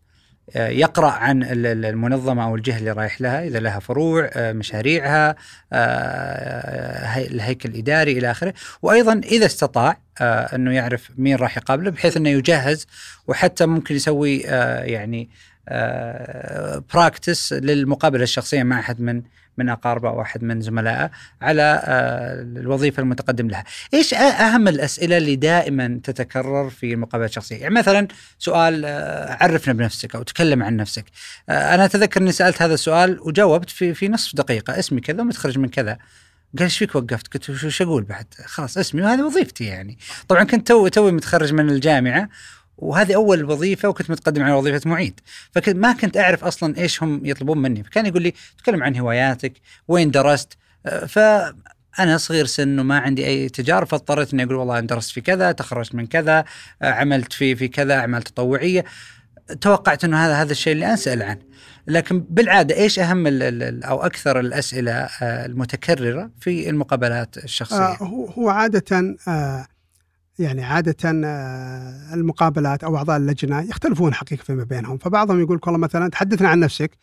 يقرأ 0.55 1.11
عن 1.11 1.43
المنظمة 1.43 2.43
أو 2.43 2.55
الجهة 2.55 2.77
اللي 2.77 2.91
رايح 2.91 3.21
لها 3.21 3.43
إذا 3.43 3.59
لها 3.59 3.79
فروع 3.79 4.29
آه، 4.33 4.53
مشاريعها 4.53 5.35
آه، 5.73 7.17
الهيكل 7.17 7.69
الإداري 7.69 8.11
إلى 8.11 8.31
آخره. 8.31 8.53
وأيضا 8.81 9.13
إذا 9.13 9.45
استطاع 9.45 9.97
آه، 10.21 10.55
أنه 10.55 10.71
يعرف 10.71 11.11
مين 11.17 11.35
راح 11.35 11.57
يقابله 11.57 11.91
بحيث 11.91 12.17
أنه 12.17 12.29
يجهز 12.29 12.87
وحتى 13.27 13.65
ممكن 13.65 13.95
يسوي 13.95 14.37
يعني 14.83 15.29
براكتس 16.93 17.53
للمقابلة 17.53 18.23
الشخصية 18.23 18.63
مع 18.63 18.79
أحد 18.79 19.01
من 19.01 19.21
من 19.57 19.69
اقاربه 19.69 20.09
أو 20.09 20.21
احد 20.21 20.43
من 20.43 20.61
زملائه 20.61 21.11
على 21.41 21.81
آه، 21.83 22.41
الوظيفة 22.41 23.01
المتقدم 23.01 23.47
لها. 23.47 23.63
إيش 23.93 24.13
أهم 24.13 24.67
الأسئلة 24.67 25.17
اللي 25.17 25.35
دائما 25.35 25.99
تتكرر 26.03 26.69
في 26.69 26.93
المقابلات 26.93 27.29
الشخصية؟ 27.29 27.57
يعني 27.57 27.75
مثلا 27.75 28.07
سؤال 28.39 28.85
آه، 28.85 29.37
عرفنا 29.43 29.73
بنفسك 29.73 30.15
أو 30.15 30.23
تكلم 30.23 30.63
عن 30.63 30.75
نفسك. 30.75 31.05
آه، 31.49 31.75
أنا 31.75 31.85
أتذكر 31.85 32.21
إني 32.21 32.31
سألت 32.31 32.61
هذا 32.61 32.73
السؤال 32.73 33.19
وجاوبت 33.21 33.69
في 33.69 33.93
في 33.93 34.09
نصف 34.09 34.35
دقيقة 34.35 34.79
اسمي 34.79 35.01
كذا 35.01 35.21
ومتخرج 35.21 35.57
من 35.57 35.69
كذا. 35.69 35.97
قال 36.57 36.63
إيش 36.63 36.77
فيك 36.77 36.95
وقفت؟ 36.95 37.33
قلت 37.33 37.49
وش 37.49 37.81
أقول 37.81 38.03
بعد؟ 38.03 38.25
خلاص 38.45 38.77
اسمي 38.77 39.01
وهذه 39.01 39.21
وظيفتي 39.21 39.63
يعني. 39.63 39.97
طبعا 40.27 40.43
كنت 40.43 40.67
توي 40.67 40.89
توي 40.89 41.11
متخرج 41.11 41.53
من 41.53 41.69
الجامعة 41.69 42.29
وهذه 42.77 43.15
أول 43.15 43.43
وظيفة 43.43 43.89
وكنت 43.89 44.11
متقدم 44.11 44.43
على 44.43 44.53
وظيفة 44.53 44.89
معيد. 44.89 45.19
فكنت 45.51 45.75
ما 45.75 45.93
كنت 45.93 46.17
أعرف 46.17 46.43
أصلا 46.43 46.77
إيش 46.77 47.03
هم 47.03 47.21
يطلبون 47.25 47.57
مني. 47.57 47.83
فكان 47.83 48.05
يقول 48.05 48.21
لي 48.21 48.33
تكلم 48.57 48.83
عن 48.83 48.95
هواياتك 48.95 49.53
وين 49.87 50.11
درست؟ 50.11 50.57
آه، 50.85 51.05
فأنا 51.05 52.17
صغير 52.17 52.45
سن 52.45 52.79
وما 52.79 52.99
عندي 52.99 53.27
أي 53.27 53.49
تجارب 53.49 53.87
فاضطريت 53.87 54.33
إني 54.33 54.43
أقول 54.43 54.55
والله 54.55 54.79
أنا 54.79 54.87
درست 54.87 55.11
في 55.11 55.21
كذا 55.21 55.51
تخرجت 55.51 55.95
من 55.95 56.07
كذا 56.07 56.45
آه، 56.81 56.91
عملت 56.91 57.33
في 57.33 57.55
في 57.55 57.67
كذا 57.67 57.95
أعمال 57.95 58.23
تطوعية. 58.23 58.85
توقعت 59.61 60.03
إنه 60.03 60.25
هذا 60.25 60.33
هذا 60.41 60.51
الشيء 60.51 60.73
اللي 60.73 60.93
اسال 60.93 61.21
عنه. 61.23 61.41
لكن 61.87 62.19
بالعادة 62.29 62.75
إيش 62.75 62.99
أهم 62.99 63.27
أو 63.83 64.05
أكثر 64.05 64.39
الأسئلة 64.39 64.91
آه، 64.91 65.45
المتكررة 65.45 66.31
في 66.39 66.69
المقابلات 66.69 67.37
الشخصية؟ 67.37 67.97
هو 68.37 68.49
عادة 68.49 69.15
يعني 70.39 70.63
عادة 70.63 70.95
آه، 71.25 72.13
المقابلات 72.13 72.83
أو 72.83 72.97
أعضاء 72.97 73.17
اللجنة 73.17 73.61
يختلفون 73.61 74.13
حقيقة 74.13 74.43
فيما 74.43 74.63
بينهم. 74.63 74.97
فبعضهم 74.97 75.39
يقول 75.39 75.59
والله 75.65 75.77
مثلا 75.77 76.09
تحدثنا 76.09 76.49
عن 76.49 76.59
نفسك 76.59 76.97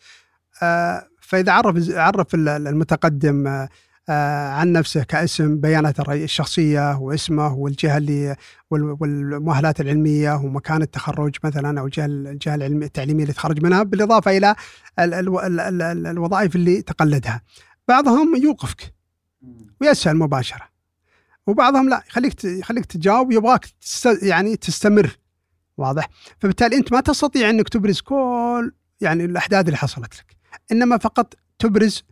آه، 0.63 1.07
فإذا 1.21 1.51
عرف 1.51 1.89
عرف 1.89 2.27
المتقدم 2.35 3.67
آه، 4.09 4.49
عن 4.49 4.71
نفسه 4.71 5.03
كاسم 5.03 5.57
بيانات 5.57 6.09
الشخصية 6.09 6.97
واسمه 6.97 7.53
والجهة 7.53 7.97
اللي 7.97 8.35
والمؤهلات 8.71 9.81
العلمية 9.81 10.33
ومكان 10.33 10.81
التخرج 10.81 11.35
مثلا 11.43 11.79
أو 11.79 11.85
الجهة 11.85 12.05
الجهة 12.05 12.55
التعليمية 12.55 13.23
اللي 13.23 13.33
تخرج 13.33 13.63
منها 13.63 13.83
بالإضافة 13.83 14.37
إلى 14.37 14.55
الوظائف 16.09 16.55
اللي 16.55 16.81
تقلدها. 16.81 17.41
بعضهم 17.87 18.35
يوقفك 18.35 18.93
ويسأل 19.81 20.17
مباشرة. 20.17 20.74
وبعضهم 21.47 21.89
لا 21.89 22.03
يخليك 22.07 22.43
يخليك 22.43 22.85
تجاوب 22.85 23.31
يبغاك 23.31 23.65
يعني 24.21 24.55
تستمر. 24.57 25.17
واضح؟ 25.77 26.09
فبالتالي 26.39 26.75
أنت 26.77 26.91
ما 26.93 27.01
تستطيع 27.01 27.49
أنك 27.49 27.69
تبرز 27.69 28.01
كل 28.01 28.73
يعني 29.01 29.25
الأحداث 29.25 29.65
اللي 29.65 29.77
حصلت 29.77 30.15
لك. 30.15 30.35
إنما 30.71 30.97
فقط 30.97 31.33
تبرز 31.59 32.03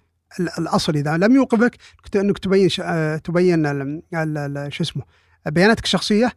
الأصل. 0.59 0.95
إذا 0.95 1.17
لم 1.17 1.35
يوقفك 1.35 1.77
أنك 2.15 2.37
تبين 2.37 2.69
تبين 3.23 3.63
شو 4.69 4.83
اسمه 4.83 5.03
بياناتك 5.45 5.83
الشخصية 5.83 6.31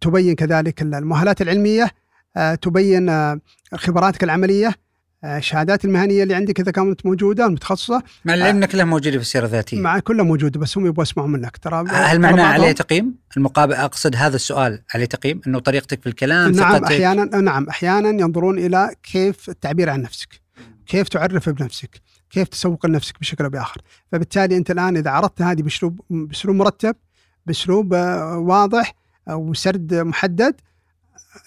تبين 0.00 0.34
كذلك 0.34 0.82
المؤهلات 0.82 1.42
العلمية 1.42 1.90
تبين 2.62 3.40
خبراتك 3.74 4.24
العملية 4.24 4.74
الشهادات 5.24 5.84
المهنية 5.84 6.22
اللي 6.22 6.34
عندك 6.34 6.60
إذا 6.60 6.70
كانت 6.70 7.06
موجودة 7.06 7.46
المتخصصة 7.46 8.02
مع 8.24 8.34
العلم 8.34 8.64
كلها 8.64 8.84
موجودة 8.84 9.10
في 9.10 9.22
السيره 9.22 9.44
الذاتية 9.44 9.80
مع 9.80 9.98
كلها 9.98 10.24
موجودة 10.24 10.60
بس 10.60 10.78
هم 10.78 10.86
يبغوا 10.86 11.02
يسمعوا 11.02 11.28
منك 11.28 11.56
ترى 11.56 11.84
هل 11.88 12.20
معناه 12.20 12.44
عليه 12.44 12.72
تقييم؟ 12.72 13.14
المقابل 13.36 13.74
أقصد 13.74 14.16
هذا 14.16 14.36
السؤال 14.36 14.82
عليه 14.94 15.04
تقييم 15.04 15.40
إنه 15.46 15.58
طريقتك 15.58 16.00
في 16.00 16.08
الكلام 16.08 16.52
نعم 16.52 16.72
ثقتك. 16.72 16.92
أحيانا 16.92 17.40
نعم 17.40 17.68
أحيانا 17.68 18.08
ينظرون 18.08 18.58
إلى 18.58 18.90
كيف 19.02 19.48
التعبير 19.48 19.90
عن 19.90 20.02
نفسك 20.02 20.40
كيف 20.86 21.08
تعرف 21.08 21.48
بنفسك 21.48 22.00
كيف 22.30 22.48
تسوق 22.48 22.86
لنفسك 22.86 23.20
بشكل 23.20 23.44
أو 23.44 23.50
بآخر 23.50 23.80
فبالتالي 24.12 24.56
أنت 24.56 24.70
الآن 24.70 24.96
إذا 24.96 25.10
عرضت 25.10 25.42
هذه 25.42 25.62
بأسلوب 25.62 26.00
بأسلوب 26.10 26.56
مرتب 26.56 26.96
بأسلوب 27.46 27.94
آه، 27.94 28.38
واضح 28.38 28.94
وسرد 29.30 29.94
محدد 29.94 30.54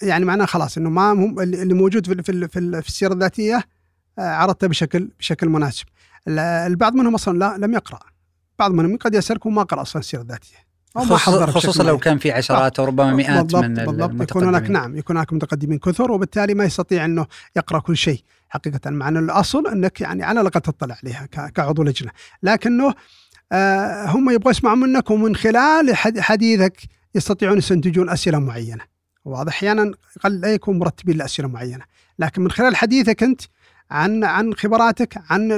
يعني 0.02 0.24
معناه 0.24 0.44
خلاص 0.44 0.76
إنه 0.78 0.90
ما 0.90 1.12
هم 1.12 1.40
اللي 1.40 1.74
موجود 1.74 2.06
في 2.06 2.22
في 2.22 2.48
في 2.82 2.88
السيرة 2.88 3.12
الذاتية 3.12 3.64
آه، 4.18 4.22
عرضته 4.22 4.66
بشكل 4.66 5.08
بشكل 5.18 5.48
مناسب. 5.48 5.84
البعض 6.28 6.94
منهم 6.94 7.14
أصلا 7.14 7.38
لا 7.38 7.56
لم 7.58 7.74
يقرأ. 7.74 8.00
بعض 8.58 8.70
منهم 8.70 8.96
قد 8.96 9.14
يسألك 9.14 9.46
وما 9.46 9.62
قرأ 9.62 9.82
أصلا 9.82 10.00
السيرة 10.00 10.20
الذاتية. 10.22 10.66
خصوصا 11.50 11.82
لو 11.82 11.98
كان 11.98 12.18
في 12.18 12.32
عشرات 12.32 12.78
أو 12.78 12.84
ربما 12.84 13.12
مئات 13.12 13.42
بالضبط 13.42 13.64
من 13.64 13.74
بالضبط 13.74 14.30
يكون 14.30 14.44
هناك 14.44 14.70
نعم 14.70 14.96
يكون 14.96 15.16
هناك 15.16 15.32
متقدمين 15.32 15.78
كثر 15.78 16.12
وبالتالي 16.12 16.54
ما 16.54 16.64
يستطيع 16.64 17.04
إنه 17.04 17.26
يقرأ 17.56 17.78
كل 17.78 17.96
شيء 17.96 18.22
حقيقة 18.48 18.90
مع 18.90 19.08
ان 19.08 19.16
الأصل 19.16 19.66
إنك 19.66 20.00
يعني 20.00 20.22
على 20.22 20.40
الأقل 20.40 20.60
تطلع 20.60 20.96
عليها 21.02 21.26
كعضو 21.26 21.82
لجنة 21.82 22.10
لكنه 22.42 22.94
آه 23.52 24.06
هم 24.06 24.30
يبغوا 24.30 24.50
يسمعوا 24.50 24.76
منك 24.76 25.10
ومن 25.10 25.36
خلال 25.36 25.96
حديثك 26.18 26.80
يستطيعون 27.14 27.58
يستنتجون 27.58 28.10
أسئلة 28.10 28.38
معينة. 28.38 28.95
واضح 29.26 29.52
أحيانا 29.52 29.92
قد 30.20 30.32
لا 30.32 30.54
يكون 30.54 30.78
مرتبين 30.78 31.16
لأسئلة 31.16 31.48
معينة 31.48 31.84
لكن 32.18 32.42
من 32.42 32.50
خلال 32.50 32.76
حديثك 32.76 33.22
أنت 33.22 33.40
عن 33.90 34.24
عن 34.24 34.54
خبراتك 34.54 35.22
عن 35.30 35.48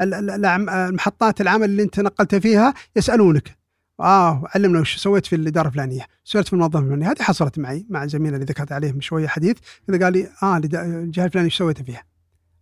المحطات 0.00 1.40
العمل 1.40 1.64
اللي 1.64 1.82
أنت 1.82 2.00
نقلت 2.00 2.34
فيها 2.34 2.74
يسألونك 2.96 3.56
آه 4.00 4.44
علمنا 4.54 4.80
وش 4.80 4.96
سويت 4.96 5.26
في 5.26 5.36
الإدارة 5.36 5.68
الفلانية، 5.68 6.06
سويت 6.24 6.46
في 6.46 6.52
المنظمة 6.52 6.82
الفلانية، 6.82 7.10
هذه 7.10 7.22
حصلت 7.22 7.58
معي 7.58 7.86
مع 7.90 8.06
زميلي 8.06 8.34
اللي 8.34 8.46
ذكرت 8.46 8.72
عليه 8.72 8.92
من 8.92 9.00
شوية 9.00 9.26
حديث، 9.26 9.56
كذا 9.88 10.04
قال 10.04 10.12
لي 10.12 10.28
آه 10.42 10.56
الجهة 10.56 11.24
الفلانية 11.24 11.46
إيش 11.46 11.58
سويت 11.58 11.82
فيها؟ 11.82 12.02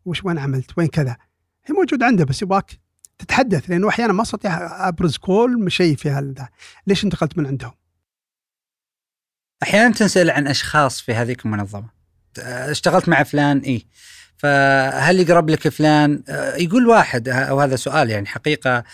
وش 0.04 0.24
وين 0.24 0.38
عملت؟ 0.38 0.78
وين 0.78 0.88
كذا؟ 0.88 1.16
هي 1.64 1.74
موجود 1.74 2.02
عنده 2.02 2.24
بس 2.24 2.42
يبغاك 2.42 2.70
تتحدث 3.18 3.70
لأنه 3.70 3.88
أحيانا 3.88 4.12
ما 4.12 4.22
أستطيع 4.22 4.88
أبرز 4.88 5.16
كل 5.16 5.70
شيء 5.70 5.96
في 5.96 6.10
هذا، 6.10 6.48
ليش 6.86 7.04
انتقلت 7.04 7.38
من 7.38 7.46
عندهم؟ 7.46 7.72
أحيانا 9.62 9.94
تنسأل 9.94 10.30
عن 10.30 10.46
أشخاص 10.46 11.00
في 11.00 11.14
هذيك 11.14 11.44
المنظمة. 11.46 11.88
اشتغلت 12.38 13.08
مع 13.08 13.22
فلان 13.22 13.58
إي. 13.58 13.86
فهل 14.36 15.20
يقرب 15.20 15.50
لك 15.50 15.68
فلان؟ 15.68 16.22
يقول 16.58 16.86
واحد 16.86 17.28
وهذا 17.28 17.76
سؤال 17.76 18.10
يعني 18.10 18.26
حقيقة 18.26 18.84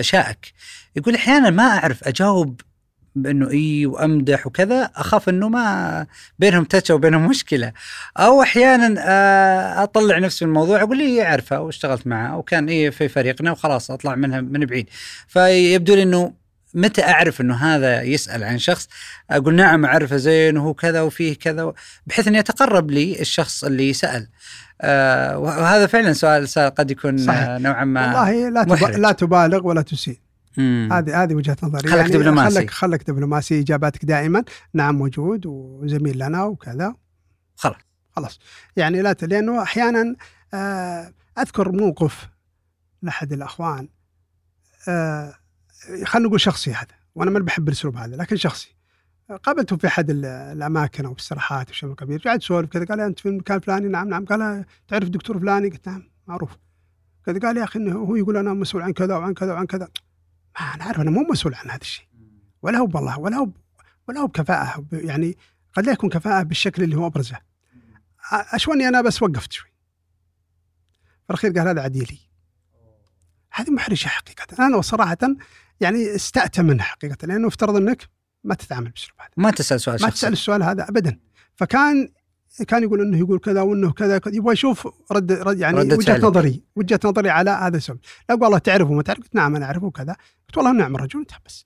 شائك. 0.00 0.52
يقول 0.96 1.14
أحيانا 1.14 1.50
ما 1.50 1.62
أعرف 1.62 2.04
أجاوب 2.04 2.60
بأنه 3.14 3.50
إي 3.50 3.86
وأمدح 3.86 4.46
وكذا 4.46 4.90
أخاف 4.96 5.28
أنه 5.28 5.48
ما 5.48 6.06
بينهم 6.38 6.64
تاتش 6.64 6.90
أو 6.90 6.98
بينهم 6.98 7.28
مشكلة. 7.28 7.72
أو 8.16 8.42
أحيانا 8.42 8.94
آه، 8.98 9.82
أطلع 9.82 10.18
نفسي 10.18 10.44
من 10.44 10.48
الموضوع 10.48 10.82
أقول 10.82 10.98
لي 10.98 11.22
أعرفه 11.22 11.60
واشتغلت 11.60 12.06
معه 12.06 12.36
وكان 12.36 12.68
إيه 12.68 12.90
في 12.90 13.08
فريقنا 13.08 13.52
وخلاص 13.52 13.90
أطلع 13.90 14.14
منها 14.14 14.40
من 14.40 14.66
بعيد. 14.66 14.88
فيبدو 15.28 15.94
لي 15.94 16.02
أنه 16.02 16.32
متى 16.76 17.02
أعرف 17.04 17.40
إنه 17.40 17.54
هذا 17.54 18.02
يسأل 18.02 18.44
عن 18.44 18.58
شخص؟ 18.58 18.88
أقول 19.30 19.54
نعم 19.54 19.84
أعرفه 19.84 20.16
زين 20.16 20.56
وهو 20.56 20.74
كذا 20.74 21.00
وفيه 21.00 21.34
كذا 21.34 21.72
بحيث 22.06 22.28
إنه 22.28 22.38
يتقرب 22.38 22.90
لي 22.90 23.20
الشخص 23.20 23.64
اللي 23.64 23.92
سأل. 23.92 24.28
آه 24.80 25.38
وهذا 25.38 25.86
فعلا 25.86 26.12
سؤال, 26.12 26.48
سؤال 26.48 26.74
قد 26.74 26.90
يكون 26.90 27.18
صحيح. 27.18 27.40
آه 27.40 27.58
نوعا 27.58 27.84
ما 27.84 28.06
والله 28.06 28.48
لا 28.48 28.64
تب... 28.64 28.98
لا 28.98 29.12
تبالغ 29.12 29.66
ولا 29.66 29.82
تسيء. 29.82 30.20
هذه 30.58 31.22
هذه 31.22 31.34
وجهة 31.34 31.56
نظري. 31.62 31.88
خلك 31.88 31.98
يعني 31.98 32.12
دبلوماسي. 32.12 32.54
خلك 32.54 32.70
خلك 32.70 33.10
دبلوماسي 33.10 33.60
إجاباتك 33.60 34.04
دائما. 34.04 34.44
نعم 34.74 34.94
موجود 34.98 35.46
وزميل 35.46 36.18
لنا 36.18 36.44
وكذا. 36.44 36.94
خلاص. 37.56 37.76
خلاص. 38.16 38.38
يعني 38.76 39.02
لا. 39.02 39.16
لأنه 39.22 39.62
أحيانا 39.62 40.16
آه 40.54 41.12
أذكر 41.38 41.72
موقف 41.72 42.28
لأحد 43.02 43.32
الأخوان. 43.32 43.88
آه 44.88 45.34
خلينا 46.04 46.28
نقول 46.28 46.40
شخصي 46.40 46.72
هذا 46.72 46.86
وأنا 47.14 47.30
ما 47.30 47.38
بحب 47.38 47.68
الأسلوب 47.68 47.96
هذا 47.96 48.16
لكن 48.16 48.36
شخصي. 48.36 48.76
قابلته 49.42 49.76
في 49.76 49.86
أحد 49.86 50.10
الأماكن 50.10 51.04
أو 51.04 51.12
الاستراحات 51.12 51.70
وشيء 51.70 51.94
كبير 51.94 52.22
قاعد 52.22 52.42
يسولف 52.42 52.70
كذا 52.70 52.84
قال 52.84 53.00
أنت 53.00 53.20
في 53.20 53.28
المكان 53.28 53.56
الفلاني 53.56 53.88
نعم 53.88 54.08
نعم. 54.08 54.24
قال 54.24 54.64
تعرف 54.88 55.08
دكتور 55.08 55.38
فلاني؟ 55.38 55.68
قلت 55.68 55.88
نعم 55.88 56.10
معروف. 56.26 56.58
كذا 57.26 57.38
قال 57.38 57.56
يا 57.56 57.64
أخي 57.64 57.78
إنه 57.78 57.98
هو 57.98 58.16
يقول 58.16 58.36
أنا 58.36 58.54
مسؤول 58.54 58.82
عن 58.82 58.92
كذا 58.92 59.16
وعن 59.16 59.34
كذا 59.34 59.52
وعن 59.52 59.66
كذا. 59.66 59.88
ما 60.60 60.74
أنا 60.74 60.84
عارف 60.84 61.00
أنا 61.00 61.10
مو 61.10 61.20
مسؤول 61.30 61.54
عن 61.54 61.70
هذا 61.70 61.80
الشيء. 61.80 62.06
ولا 62.62 62.78
هو 62.78 62.86
بالله 62.86 63.18
ولا 63.18 63.36
هو 63.36 63.48
ولا 64.08 64.20
هو 64.20 64.26
بكفاءة 64.26 64.84
يعني 64.92 65.36
قد 65.74 65.86
لا 65.86 65.92
يكون 65.92 66.10
كفاءة 66.10 66.42
بالشكل 66.42 66.82
اللي 66.82 66.96
هو 66.96 67.06
أبرزه. 67.06 67.38
اشوني 68.32 68.88
أنا 68.88 69.02
بس 69.02 69.22
وقفت 69.22 69.52
شوي. 69.52 69.70
في 71.26 71.30
الأخير 71.30 71.52
قال 71.52 71.68
هذا 71.68 71.82
عديلي. 71.82 72.18
هذه 73.52 73.70
محرجة 73.70 74.06
حقيقة. 74.06 74.66
أنا 74.66 74.76
وصراحه 74.76 75.18
يعني 75.80 76.14
استأتى 76.14 76.62
منه 76.62 76.82
حقيقة 76.82 77.26
لأنه 77.26 77.48
افترض 77.48 77.76
إنك 77.76 78.08
ما 78.44 78.54
تتعامل 78.54 78.88
بالاسلوب 78.88 79.20
هذا. 79.20 79.30
ما 79.36 79.50
تسأل 79.50 79.80
سؤال 79.80 80.02
ما 80.02 80.10
تسأل 80.10 80.32
السؤال 80.32 80.62
هذا 80.62 80.88
ابدا. 80.88 81.18
فكان 81.54 82.08
كان 82.68 82.82
يقول 82.82 83.00
إنه 83.00 83.18
يقول 83.18 83.38
كذا 83.38 83.60
وإنه 83.60 83.92
كذا 83.92 84.20
يبغى 84.26 84.52
يشوف 84.52 84.88
رد, 85.12 85.32
رد 85.32 85.58
يعني 85.58 85.78
وجهة 85.78 86.18
نظري 86.18 86.62
وجهة 86.76 87.00
نظري 87.04 87.30
على 87.30 87.50
هذا 87.50 87.76
السبب. 87.76 87.98
لا 88.28 88.34
والله 88.34 88.58
تعرفه 88.58 88.92
ما 88.92 89.02
تعرف؟ 89.02 89.18
قلت 89.18 89.34
نعم 89.34 89.56
أنا 89.56 89.66
أعرفه 89.66 89.86
وكذا. 89.86 90.16
قلت 90.48 90.56
والله 90.56 90.72
نعم 90.72 90.94
الرجل 90.94 91.18
انتهى 91.18 91.38
بس. 91.46 91.64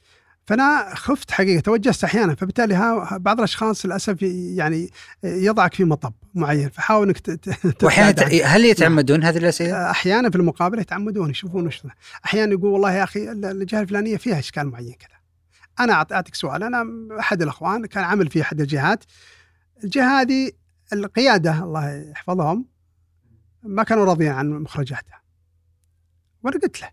فأنا 0.51 0.95
خفت 0.95 1.31
حقيقة 1.31 1.61
توجست 1.61 2.05
أحيانا 2.05 2.35
فبالتالي 2.35 2.75
ها 2.75 3.19
بعض 3.19 3.39
الأشخاص 3.39 3.87
للأسف 3.87 4.23
يعني 4.23 4.91
يضعك 5.25 5.75
في 5.75 5.85
مطب 5.85 6.13
معين 6.35 6.69
فحاول 6.69 7.09
إنك 7.09 7.83
واحيانا 7.83 8.25
هل 8.45 8.65
يتعمدون 8.65 9.25
هذه 9.25 9.39
الأسئلة؟ 9.39 9.91
أحيانا 9.91 10.31
في 10.31 10.37
المقابله 10.37 10.81
يتعمدون 10.81 11.31
يشوفون 11.31 11.67
وش 11.67 11.83
أحيانا 12.25 12.53
يقول 12.53 12.71
والله 12.71 12.93
يا 12.93 13.05
أخي 13.05 13.33
الجهة 13.33 13.81
الفلانية 13.81 14.17
فيها 14.17 14.39
إشكال 14.39 14.67
معين 14.67 14.93
كذا. 14.93 15.19
أنا 15.81 15.93
أعطيك 15.93 16.35
سؤال 16.35 16.63
أنا 16.63 16.87
أحد 17.21 17.43
الأخوان 17.43 17.87
كان 17.87 18.05
عمل 18.05 18.31
في 18.31 18.43
أحد 18.43 18.61
الجهات. 18.61 19.05
الجهة 19.85 20.21
هذه 20.21 20.53
القيادة 20.93 21.65
الله 21.65 22.11
يحفظهم 22.11 22.67
ما 23.63 23.83
كانوا 23.83 24.05
راضيين 24.05 24.33
عن 24.33 24.51
مخرجاتها. 24.51 25.21
وأنا 26.43 26.59
قلت 26.63 26.81
له 26.81 26.91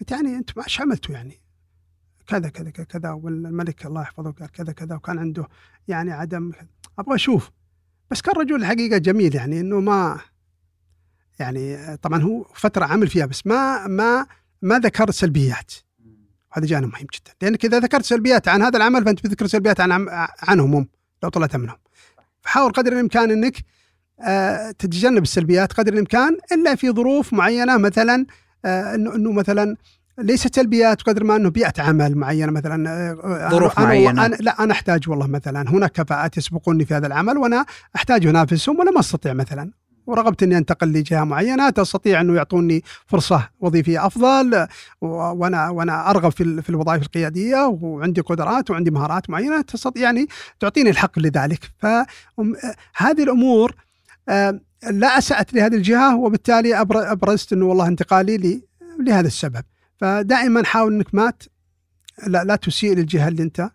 قلت 0.00 0.10
يعني 0.10 0.36
أنتم 0.36 0.62
إيش 0.62 0.80
عملتوا 0.80 1.14
يعني؟ 1.14 1.47
كذا 2.28 2.48
كذا 2.48 2.70
كذا, 2.70 3.10
والملك 3.10 3.86
الله 3.86 4.02
يحفظه 4.02 4.30
قال 4.30 4.52
كذا 4.52 4.72
كذا 4.72 4.96
وكان 4.96 5.18
عنده 5.18 5.48
يعني 5.88 6.12
عدم 6.12 6.52
أبغى 6.98 7.14
أشوف. 7.14 7.50
بس 8.10 8.22
كان 8.22 8.34
رجل 8.34 8.54
الحقيقة 8.54 8.98
جميل 8.98 9.34
يعني 9.34 9.60
إنه 9.60 9.80
ما 9.80 10.20
يعني 11.38 11.96
طبعا 11.96 12.22
هو 12.22 12.44
فترة 12.54 12.84
عمل 12.84 13.08
فيها 13.08 13.26
بس 13.26 13.46
ما 13.46 13.86
ما 13.86 14.26
ما 14.62 14.78
ذكر 14.78 15.10
سلبيات. 15.10 15.72
هذا 16.52 16.66
جانب 16.66 16.92
مهم 16.92 17.06
جدا. 17.14 17.34
لأنك 17.42 17.64
إذا 17.64 17.78
ذكرت 17.78 18.04
سلبيات 18.04 18.48
عن 18.48 18.62
هذا 18.62 18.76
العمل 18.76 19.04
فأنت 19.04 19.20
بتذكر 19.20 19.46
سلبيات 19.46 19.80
عن 19.80 20.08
عنهم 20.42 20.74
هم 20.74 20.88
لو 21.22 21.28
طلعت 21.28 21.56
منهم. 21.56 21.76
فحاول 22.42 22.72
قدر 22.72 22.92
الإمكان 22.92 23.30
إنك 23.30 23.64
آه 24.20 24.70
تتجنب 24.70 25.22
السلبيات 25.22 25.72
قدر 25.72 25.92
الإمكان 25.92 26.38
إلا 26.52 26.74
في 26.74 26.90
ظروف 26.90 27.32
معينة 27.32 27.76
مثلا 27.76 28.26
آه 28.64 28.94
إنه 28.94 29.14
إنه 29.14 29.32
مثلا 29.32 29.76
ليست 30.18 30.54
سلبيات 30.54 31.02
قدر 31.02 31.24
ما 31.24 31.36
أنه 31.36 31.50
بيئة 31.50 31.72
عمل 31.78 32.16
معينة 32.16 32.52
مثلا 32.52 32.90
آه، 32.90 33.48
ظروف 33.50 33.80
معينة. 33.80 34.26
أنا 34.26 34.34
لا 34.40 34.64
أنا 34.64 34.72
أحتاج 34.72 35.08
والله 35.08 35.26
مثلا 35.26 35.70
هناك 35.70 35.92
كفاءات 35.92 36.36
يسبقوني 36.36 36.84
في 36.84 36.94
هذا 36.94 37.06
العمل 37.06 37.38
وأنا 37.38 37.66
أحتاج 37.96 38.26
أنافسهم 38.26 38.78
ولا 38.78 38.90
ما 38.90 39.00
أستطيع 39.00 39.32
مثلا. 39.32 39.70
ورغبت 40.06 40.42
إني 40.42 40.58
أنتقل 40.58 40.92
لجهة 40.92 41.24
معينة 41.24 41.70
تستطيع 41.70 42.20
أنه 42.20 42.34
يعطوني 42.34 42.82
فرصة 43.06 43.48
وظيفية 43.60 44.06
أفضل 44.06 44.66
وأنا 45.00 45.68
وأنا 45.70 46.10
أرغب 46.10 46.32
في 46.32 46.62
في 46.62 46.70
الوظائف 46.70 47.02
القيادية 47.02 47.66
وعندي 47.66 48.20
قدرات 48.20 48.70
وعندي 48.70 48.90
مهارات 48.90 49.30
معينة 49.30 49.60
تستطيع 49.60 50.02
يعني 50.02 50.26
تعطيني 50.60 50.90
الحق 50.90 51.18
لذلك. 51.18 51.70
فهذه 51.78 53.22
الأمور 53.22 53.74
لا 54.90 55.18
أسأت 55.18 55.54
لهذه 55.54 55.74
الجهة 55.74 56.16
وبالتالي 56.16 56.80
أبرزت 56.80 57.52
إنه 57.52 57.64
والله 57.66 57.86
انتقالي 57.86 58.36
لي 58.36 58.62
لهذا 59.00 59.26
السبب. 59.26 59.62
فدائما 59.98 60.64
حاول 60.64 60.94
إنك 60.94 61.14
ما 61.14 61.32
لا, 62.26 62.44
لا 62.44 62.56
تسيء 62.56 62.94
للجهة 62.94 63.28
اللي 63.28 63.42
أنت. 63.42 63.70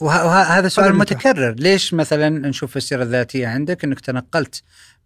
وهذا 0.00 0.68
سؤال 0.68 0.94
متكرر. 0.94 1.54
ليش 1.54 1.94
مثلا 1.94 2.28
نشوف 2.28 2.70
في 2.70 2.76
السيرة 2.76 3.02
الذاتية 3.02 3.48
عندك 3.48 3.84
إنك 3.84 4.00
تنقلت 4.00 4.62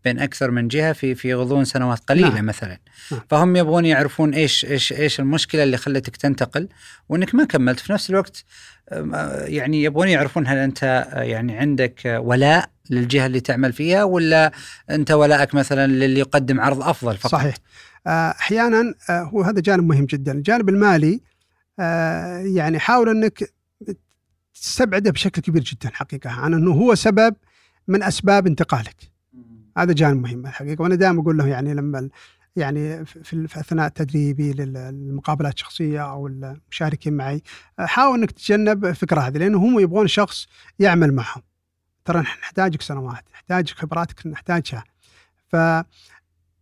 بين 0.06 0.18
أكثر 0.18 0.50
من 0.50 0.68
جهة 0.68 0.92
في 0.92 1.14
في 1.14 1.34
غضون 1.34 1.64
سنوات 1.64 2.00
قليلة 2.08 2.34
نعم. 2.34 2.46
مثلا. 2.46 2.78
نعم. 3.12 3.20
فهم 3.30 3.56
يبغون 3.56 3.84
يعرفون 3.84 4.34
إيش 4.34 4.64
إيش 4.64 4.92
إيش 4.92 5.20
المشكلة 5.20 5.62
اللي 5.62 5.76
خلتك 5.76 6.16
تنتقل 6.16 6.68
وإنك 7.08 7.34
ما 7.34 7.44
كملت. 7.44 7.80
في 7.80 7.92
نفس 7.92 8.10
الوقت 8.10 8.44
يعني 9.44 9.82
يبغون 9.82 10.08
يعرفون 10.08 10.46
هل 10.46 10.56
أنت 10.56 11.08
يعني 11.12 11.58
عندك 11.58 12.20
ولاء 12.24 12.70
للجهة 12.90 13.26
اللي 13.26 13.40
تعمل 13.40 13.72
فيها 13.72 14.04
ولا 14.04 14.52
أنت 14.90 15.10
ولائك 15.10 15.54
مثلا 15.54 15.86
للي 15.86 16.20
يقدم 16.20 16.60
عرض 16.60 16.82
أفضل 16.82 17.16
فقط؟ 17.16 17.32
صحيح. 17.32 17.54
آه، 18.06 18.30
أحيانا 18.30 18.94
آه، 19.10 19.22
هو 19.22 19.42
هذا 19.42 19.60
جانب 19.60 19.84
مهم 19.84 20.04
جدا. 20.04 20.32
الجانب 20.32 20.68
المالي 20.68 21.20
آه، 21.80 22.38
يعني 22.38 22.78
حاول 22.78 23.08
أنك 23.08 23.52
تستبعده 24.54 25.10
بشكل 25.10 25.42
كبير 25.42 25.62
جدا 25.62 25.90
حقيقة. 25.92 26.30
عن 26.30 26.54
إنه 26.54 26.72
هو 26.72 26.94
سبب 26.94 27.34
من 27.88 28.02
أسباب 28.02 28.46
انتقالك. 28.46 29.15
هذا 29.76 29.92
جانب 29.92 30.22
مهم 30.22 30.46
الحقيقة 30.46 30.82
وأنا 30.82 30.94
دائما 30.94 31.22
أقول 31.22 31.38
له 31.38 31.46
يعني 31.46 31.74
لما 31.74 32.08
يعني 32.56 33.04
في, 33.04 33.44
أثناء 33.60 33.88
تدريبي 33.88 34.52
للمقابلات 34.52 35.54
الشخصية 35.54 36.12
أو 36.12 36.26
المشاركين 36.26 37.12
معي 37.12 37.42
حاول 37.78 38.18
إنك 38.18 38.30
تتجنب 38.30 38.84
الفكرة 38.84 39.20
هذه 39.20 39.38
لأنه 39.38 39.58
هم 39.58 39.80
يبغون 39.80 40.06
شخص 40.06 40.46
يعمل 40.78 41.14
معهم. 41.14 41.42
ترى 42.04 42.20
نحتاجك 42.20 42.82
سنوات 42.82 43.24
نحتاج 43.32 43.72
خبراتك 43.72 44.26
نحتاجها. 44.26 44.84
ف 45.48 45.56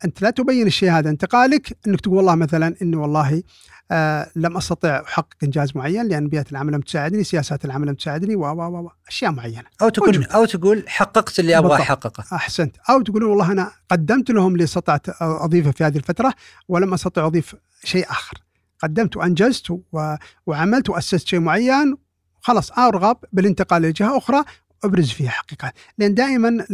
أنت 0.05 0.23
لا 0.23 0.31
تبين 0.31 0.67
الشيء 0.67 0.91
هذا 0.91 1.11
انتقالك 1.11 1.79
أنك 1.87 2.01
تقول 2.01 2.17
والله 2.17 2.35
مثلا 2.35 2.75
انه 2.83 3.03
والله 3.03 3.43
آه 3.91 4.31
لم 4.37 4.57
أستطع 4.57 5.03
أحقق 5.07 5.35
إنجاز 5.43 5.73
معين 5.75 6.09
لأن 6.09 6.29
بيئة 6.29 6.45
العمل 6.53 6.73
لم 6.73 6.81
تساعدني، 6.81 7.25
سياسات 7.25 7.65
العمل 7.65 7.89
لم 7.89 7.95
تساعدني 7.95 8.37
و 8.37 8.41
و 8.41 8.91
أشياء 9.09 9.31
معينة. 9.31 9.65
أو 9.83 9.89
تقول 9.89 10.25
أو 10.25 10.45
تقول 10.45 10.85
حققت 10.89 11.39
اللي 11.39 11.59
أبغى 11.59 11.83
أحققه. 11.83 12.25
أحسنت، 12.37 12.77
أو 12.91 13.03
تقول 13.03 13.25
والله 13.25 13.53
أنا 13.53 13.71
قدمت 13.91 14.31
لهم 14.31 14.53
اللي 14.53 14.65
استطعت 14.65 15.23
أضيفه 15.23 15.71
في 15.71 15.85
هذه 15.85 15.97
الفترة 15.97 16.35
ولم 16.69 16.95
أستطع 16.95 17.27
أضيف 17.27 17.57
شيء 17.85 18.11
آخر. 18.11 18.39
قدمت 18.83 19.17
وأنجزت 19.17 19.71
و... 19.71 20.15
وعملت 20.47 20.91
وأسست 20.91 21.27
شيء 21.27 21.41
معين 21.41 21.97
خلاص 22.41 22.79
ارغب 22.79 23.17
بالانتقال 23.33 23.83
لجهة 23.83 24.19
أخرى 24.19 24.45
أبرز 24.85 25.11
فيها 25.11 25.30
حقيقة. 25.30 25.72
لأن 25.99 26.14
دائما 26.14 26.64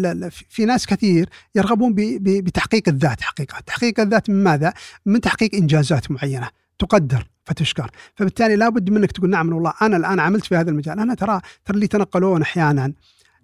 في 0.49 0.65
ناس 0.65 0.87
كثير 0.87 1.29
يرغبون 1.55 1.95
بتحقيق 2.21 2.89
الذات 2.89 3.21
حقيقة. 3.21 3.61
تحقيق 3.61 4.01
الذات 4.01 4.31
من 4.31 4.45
ماذا؟ 4.45 4.73
من 5.07 5.21
تحقيق 5.21 5.55
إنجازات 5.55 6.11
معينة 6.11 6.49
تقدر 6.79 7.27
فتشكر. 7.45 7.91
فبالتالي 8.15 8.57
لابد 8.57 8.91
منك 8.91 9.13
تقول 9.13 9.31
نعم 9.31 9.53
والله 9.53 9.73
أنا 9.83 9.97
الآن 9.97 10.21
عملت 10.21 10.45
في 10.45 10.57
هذا 10.57 10.71
المجال. 10.71 11.01
أنا 11.01 11.15
ترى 11.15 11.41
ترى 11.65 11.75
اللي 11.75 11.85
يتنقلون 11.85 12.43
أحيانا 12.43 12.93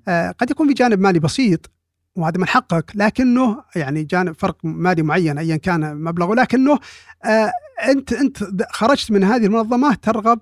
آه 0.08 0.30
قد 0.30 0.50
يكون 0.50 0.68
في 0.68 0.74
جانب 0.74 1.00
مالي 1.00 1.18
بسيط 1.18 1.70
وهذا 2.16 2.38
من 2.38 2.46
حقك 2.46 2.92
لكنه 2.94 3.62
يعني 3.76 4.04
جانب 4.04 4.34
فرق 4.38 4.56
مالي 4.64 5.02
معين 5.02 5.38
ايا 5.38 5.56
كان 5.56 5.96
مبلغه 5.96 6.34
لكنه 6.34 6.78
آه 7.24 7.52
أنت 7.88 8.12
أنت 8.12 8.38
خرجت 8.70 9.10
من 9.10 9.24
هذه 9.24 9.46
المنظمة 9.46 9.94
ترغب 9.94 10.40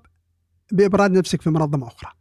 بابراز 0.71 1.11
نفسك 1.11 1.41
في 1.41 1.49
منظمة 1.49 1.87
أخرى. 1.87 2.11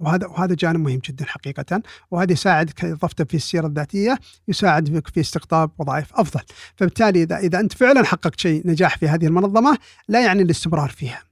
وهذا 0.00 0.26
وهذا 0.26 0.54
جانب 0.54 0.80
مهم 0.80 1.00
جدا 1.04 1.24
حقيقه 1.24 1.82
وهذا 2.10 2.32
يساعدك 2.32 2.84
اضفته 2.84 3.24
في 3.24 3.34
السيرة 3.34 3.66
الذاتية 3.66 4.18
يساعدك 4.48 5.08
في 5.08 5.20
استقطاب 5.20 5.70
وظائف 5.78 6.14
أفضل. 6.14 6.40
فبالتالي 6.76 7.22
اذا 7.22 7.38
إذا 7.38 7.60
أنت 7.60 7.72
فعلا 7.72 8.04
حققت 8.04 8.40
شيء 8.40 8.68
نجاح 8.68 8.98
في 8.98 9.08
هذه 9.08 9.26
المنظمة 9.26 9.78
لا 10.08 10.24
يعني 10.24 10.42
الاستمرار 10.42 10.90
فيها. 10.90 11.22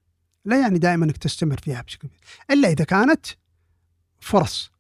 لا 0.45 0.61
يعني 0.61 0.79
دائما 0.79 1.05
إنك 1.05 1.17
تستمر 1.17 1.61
فيها 1.65 1.83
بشكل 1.83 2.09
كبير. 2.09 2.21
إلا 2.51 2.69
إذا 2.69 2.85
كانت 2.85 3.27
فرص. 4.21 4.78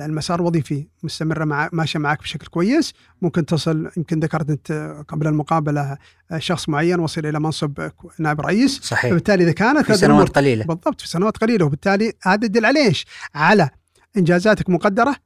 المسار 0.00 0.40
الوظيفي 0.40 0.86
مستمره 1.02 1.44
مع 1.44 1.68
ماشيه 1.72 1.98
معك 1.98 2.20
بشكل 2.20 2.46
كويس. 2.46 2.92
ممكن 3.22 3.46
تصل 3.46 3.90
يمكن 3.96 4.20
ذكرت 4.20 4.50
أنت 4.50 4.96
قبل 5.08 5.26
المقابلة 5.26 5.96
شخص 6.38 6.68
معين 6.68 7.00
وصل 7.00 7.26
إلى 7.26 7.40
منصب 7.40 7.90
نائب 8.18 8.40
رئيس. 8.40 8.80
صحيح. 8.80 9.10
فبالتالي 9.10 9.44
إذا 9.44 9.52
كانت 9.52 9.86
في 9.86 9.94
سنوات 9.94 10.28
قليلة. 10.28 10.64
بالضبط 10.64 11.00
في 11.00 11.08
سنوات 11.08 11.36
قليلة. 11.36 11.64
وبالتالي 11.64 12.12
هذا 12.22 12.44
يدل 12.44 12.66
على 12.66 12.86
إيش؟ 12.86 13.06
على 13.34 13.70
إنجازاتك 14.16 14.70
مقدرة 14.70 15.16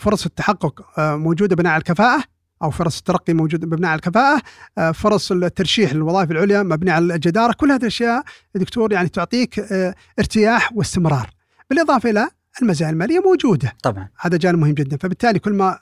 فرص 0.00 0.26
التحقق 0.26 0.98
آه، 0.98 1.16
موجودة 1.16 1.56
بناء 1.56 1.72
على 1.72 1.80
الكفاءة 1.80 2.24
أو 2.62 2.70
فرص 2.70 2.98
الترقي 2.98 3.32
موجوده 3.32 3.66
مبنيه 3.66 3.88
على 3.88 3.96
الكفاءة 3.96 4.42
آه، 4.78 4.90
فرص 4.92 5.32
الترشيح 5.32 5.92
للوظائف 5.92 6.30
العليا 6.30 6.62
مبنيه 6.62 6.92
على 6.92 7.14
الجدارة. 7.14 7.52
كل 7.52 7.72
هذه 7.72 7.80
الأشياء 7.80 8.22
يا 8.54 8.60
دكتور 8.60 8.92
يعني 8.92 9.08
تعطيك 9.08 9.58
آه، 9.58 9.94
ارتياح 10.18 10.72
واستمرار. 10.72 11.30
بالإضافة 11.70 12.10
إلى 12.10 12.28
المزايا 12.62 12.90
المالية 12.90 13.20
موجودة. 13.20 13.72
طبعا. 13.82 14.08
هذا 14.20 14.36
جانب 14.36 14.58
مهم 14.58 14.74
جدا. 14.74 14.96
فبالتالي 14.96 15.38
كل 15.38 15.52
ما 15.52 15.78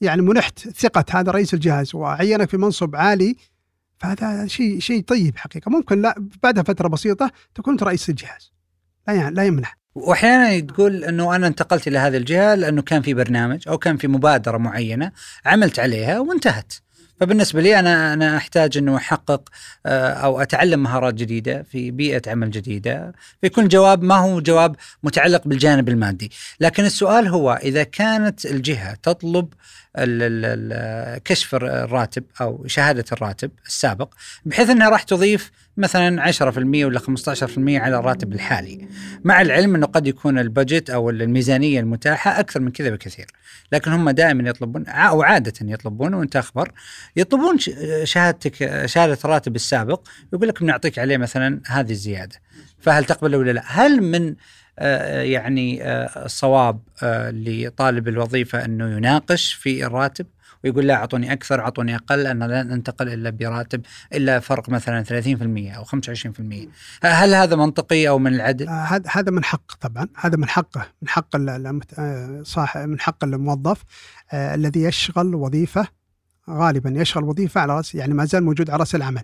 يعني 0.00 0.22
منحت 0.22 0.58
ثقة 0.58 1.04
هذا 1.10 1.32
رئيس 1.32 1.54
الجهاز 1.54 1.94
وعينك 1.94 2.48
في 2.50 2.56
منصب 2.56 2.96
عالي 2.96 3.36
فهذا 3.98 4.46
شيء 4.46 4.78
شيء 4.80 5.02
طيب 5.02 5.36
حقيقة. 5.36 5.70
ممكن 5.70 6.02
لا 6.02 6.28
بعدها 6.42 6.62
فترة 6.62 6.88
بسيطة 6.88 7.30
تكون 7.54 7.76
رئيس 7.82 8.08
الجهاز. 8.08 8.52
لا 9.08 9.14
يعني 9.14 9.34
لا 9.34 9.44
يمنع. 9.44 9.72
واحيانا 9.94 10.60
تقول 10.60 11.04
إنه 11.04 11.36
أنا 11.36 11.46
انتقلت 11.46 11.88
إلى 11.88 11.98
هذه 11.98 12.16
الجهة 12.16 12.54
لأنه 12.54 12.82
كان 12.82 13.02
في 13.02 13.14
برنامج 13.14 13.68
أو 13.68 13.78
كان 13.78 13.96
في 13.96 14.08
مبادرة 14.08 14.56
معينة 14.58 15.12
عملت 15.46 15.78
عليها 15.78 16.20
وانتهت. 16.20 16.72
فبالنسبة 17.20 17.60
لي 17.60 17.78
أنا 17.78 18.12
أنا 18.12 18.36
أحتاج 18.36 18.76
إنه 18.76 18.96
أحقق 18.96 19.48
آه، 19.86 20.12
أو 20.12 20.40
أتعلم 20.40 20.82
مهارات 20.82 21.14
جديدة 21.14 21.62
في 21.62 21.90
بيئة 21.90 22.22
عمل 22.30 22.50
جديدة 22.50 23.12
فيكون 23.40 23.64
الجواب 23.64 24.02
ما 24.02 24.16
هو 24.16 24.40
جواب 24.40 24.76
متعلق 25.02 25.48
بالجانب 25.48 25.88
المادي. 25.88 26.30
لكن 26.60 26.84
السؤال 26.84 27.28
هو 27.28 27.60
إذا 27.62 27.82
كانت 27.82 28.46
الجهة 28.46 28.94
تطلب 29.02 29.48
كشف 31.24 31.54
الراتب 31.54 32.24
أو 32.40 32.66
شهادة 32.66 33.04
الراتب 33.12 33.50
السابق 33.66 34.14
بحيث 34.44 34.70
إنها 34.70 34.88
راح 34.88 35.02
تضيف 35.02 35.50
مثلا 35.76 36.32
10% 36.32 36.84
ولا 36.84 37.00
15% 37.00 37.58
على 37.58 37.98
الراتب 37.98 38.32
الحالي. 38.32 38.88
مع 39.24 39.40
العلم 39.40 39.74
إنه 39.74 39.86
قد 39.86 40.06
يكون 40.06 40.38
البجت 40.38 40.90
أو 40.90 41.10
الميزانية 41.10 41.80
المتاحة 41.80 42.40
أكثر 42.40 42.60
من 42.60 42.70
كذا 42.70 42.90
بكثير. 42.90 43.26
لكن 43.72 43.92
هم 43.92 44.10
دائما 44.10 44.50
يطلبون 44.50 44.86
أو 44.86 45.22
عادة 45.22 45.52
يطلبون 45.62 46.14
وأنت 46.14 46.36
أخبر 46.36 46.72
يطلبون 47.16 47.58
شهادتك 48.04 48.84
شهادة 48.86 49.18
الراتب 49.24 49.56
السابق 49.56 50.08
يقول 50.32 50.48
لك 50.48 50.62
بنعطيك 50.62 50.98
عليه 50.98 51.16
مثلا 51.16 51.60
هذه 51.66 51.90
الزيادة. 51.90 52.36
فهل 52.80 53.04
تقبل 53.04 53.36
ولا 53.36 53.50
لا؟ 53.50 53.62
هل 53.66 54.02
من 54.02 54.34
يعني 55.22 55.82
آه، 55.82 56.24
الصواب 56.24 56.80
آه، 57.02 57.30
لطالب 57.30 58.08
الوظيفة 58.08 58.64
أنه 58.64 58.96
يناقش 58.96 59.52
في 59.52 59.86
الراتب 59.86 60.26
ويقول 60.64 60.86
لا 60.86 60.94
أعطوني 60.94 61.32
أكثر 61.32 61.60
أعطوني 61.60 61.94
أقل 61.94 62.26
أنا 62.26 62.44
لن 62.44 62.72
انتقل 62.72 63.08
إلا 63.08 63.30
براتب 63.30 63.82
إلا 64.14 64.40
فرق 64.40 64.68
مثلا 64.68 65.04
30% 65.04 65.76
أو 65.76 65.84
25% 65.84 66.68
هل 67.02 67.34
هذا 67.34 67.56
منطقي 67.56 68.08
أو 68.08 68.18
من 68.18 68.34
العدل؟ 68.34 68.68
آه، 68.68 68.72
هذا 68.72 69.10
هذا 69.10 69.30
من 69.30 69.44
حق 69.44 69.74
طبعا. 69.80 70.08
هذا 70.16 70.36
من 70.36 70.48
حقه 70.48 70.86
من 71.02 71.08
حق 71.08 71.36
آه، 71.98 72.42
صاحب 72.44 72.88
من 72.88 73.00
حق 73.00 73.24
الموظف 73.24 73.84
آه، 74.32 74.54
الذي 74.54 74.82
يشغل 74.82 75.34
وظيفة 75.34 75.88
غالبا 76.50 77.00
يشغل 77.00 77.24
وظيفة 77.24 77.60
على 77.60 77.76
رأس 77.76 77.94
يعني 77.94 78.14
ما 78.14 78.24
زال 78.24 78.44
موجود 78.44 78.70
على 78.70 78.80
رأس 78.80 78.94
العمل. 78.94 79.22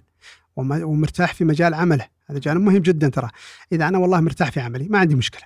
ومرتاح 0.56 1.34
في 1.34 1.44
مجال 1.44 1.74
عمله. 1.74 2.06
هذا 2.26 2.38
جانب 2.38 2.60
مهم 2.60 2.78
جدا 2.78 3.08
ترى. 3.08 3.30
إذا 3.72 3.88
أنا 3.88 3.98
والله 3.98 4.20
مرتاح 4.20 4.50
في 4.50 4.60
عملي 4.60 4.88
ما 4.88 4.98
عندي 4.98 5.14
مشكلة. 5.14 5.42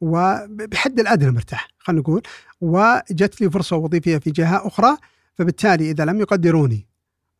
وبحد 0.00 1.00
الأدنى 1.00 1.30
مرتاح 1.30 1.68
خلينا 1.78 2.02
نقول. 2.02 2.22
وجت 2.60 3.40
لي 3.40 3.50
فرصة 3.50 3.76
وظيفيه 3.76 4.18
في 4.18 4.30
جهة 4.30 4.66
أخرى 4.66 4.96
فبالتالي 5.34 5.90
إذا 5.90 6.04
لم 6.04 6.20
يقدروني 6.20 6.86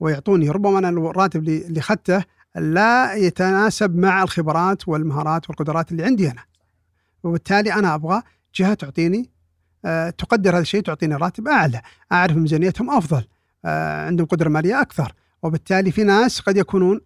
ويعطوني 0.01 0.51
ربما 0.51 0.79
أنا 0.79 0.89
الراتب 0.89 1.49
اللي 1.49 1.81
اخذته 1.81 2.25
لا 2.57 3.15
يتناسب 3.15 3.97
مع 3.97 4.23
الخبرات 4.23 4.89
والمهارات 4.89 5.51
والقدرات 5.51 5.93
اللي 5.93 6.05
عندي 6.05 6.31
أنا. 6.31 6.43
وبالتالي 7.23 7.73
أنا 7.73 7.95
أبغى 7.95 8.23
جهة 8.55 8.75
تعطيني 8.75 9.31
آه، 9.85 10.11
تقدر 10.11 10.51
هذا 10.51 10.61
الشيء 10.61 10.83
تعطيني 10.83 11.15
راتب 11.15 11.49
أعلى 11.49 11.83
أعرف 12.13 12.37
ميزانيتهم 12.37 12.91
أفضل 12.91 13.25
آه، 13.65 14.07
عندهم 14.07 14.27
قدرة 14.27 14.49
مالية 14.49 14.81
أكثر. 14.81 15.13
وبالتالي 15.43 15.93
في 15.93 16.05
ناس 16.05 16.41
قد 16.41 16.57
يكونون 16.57 17.01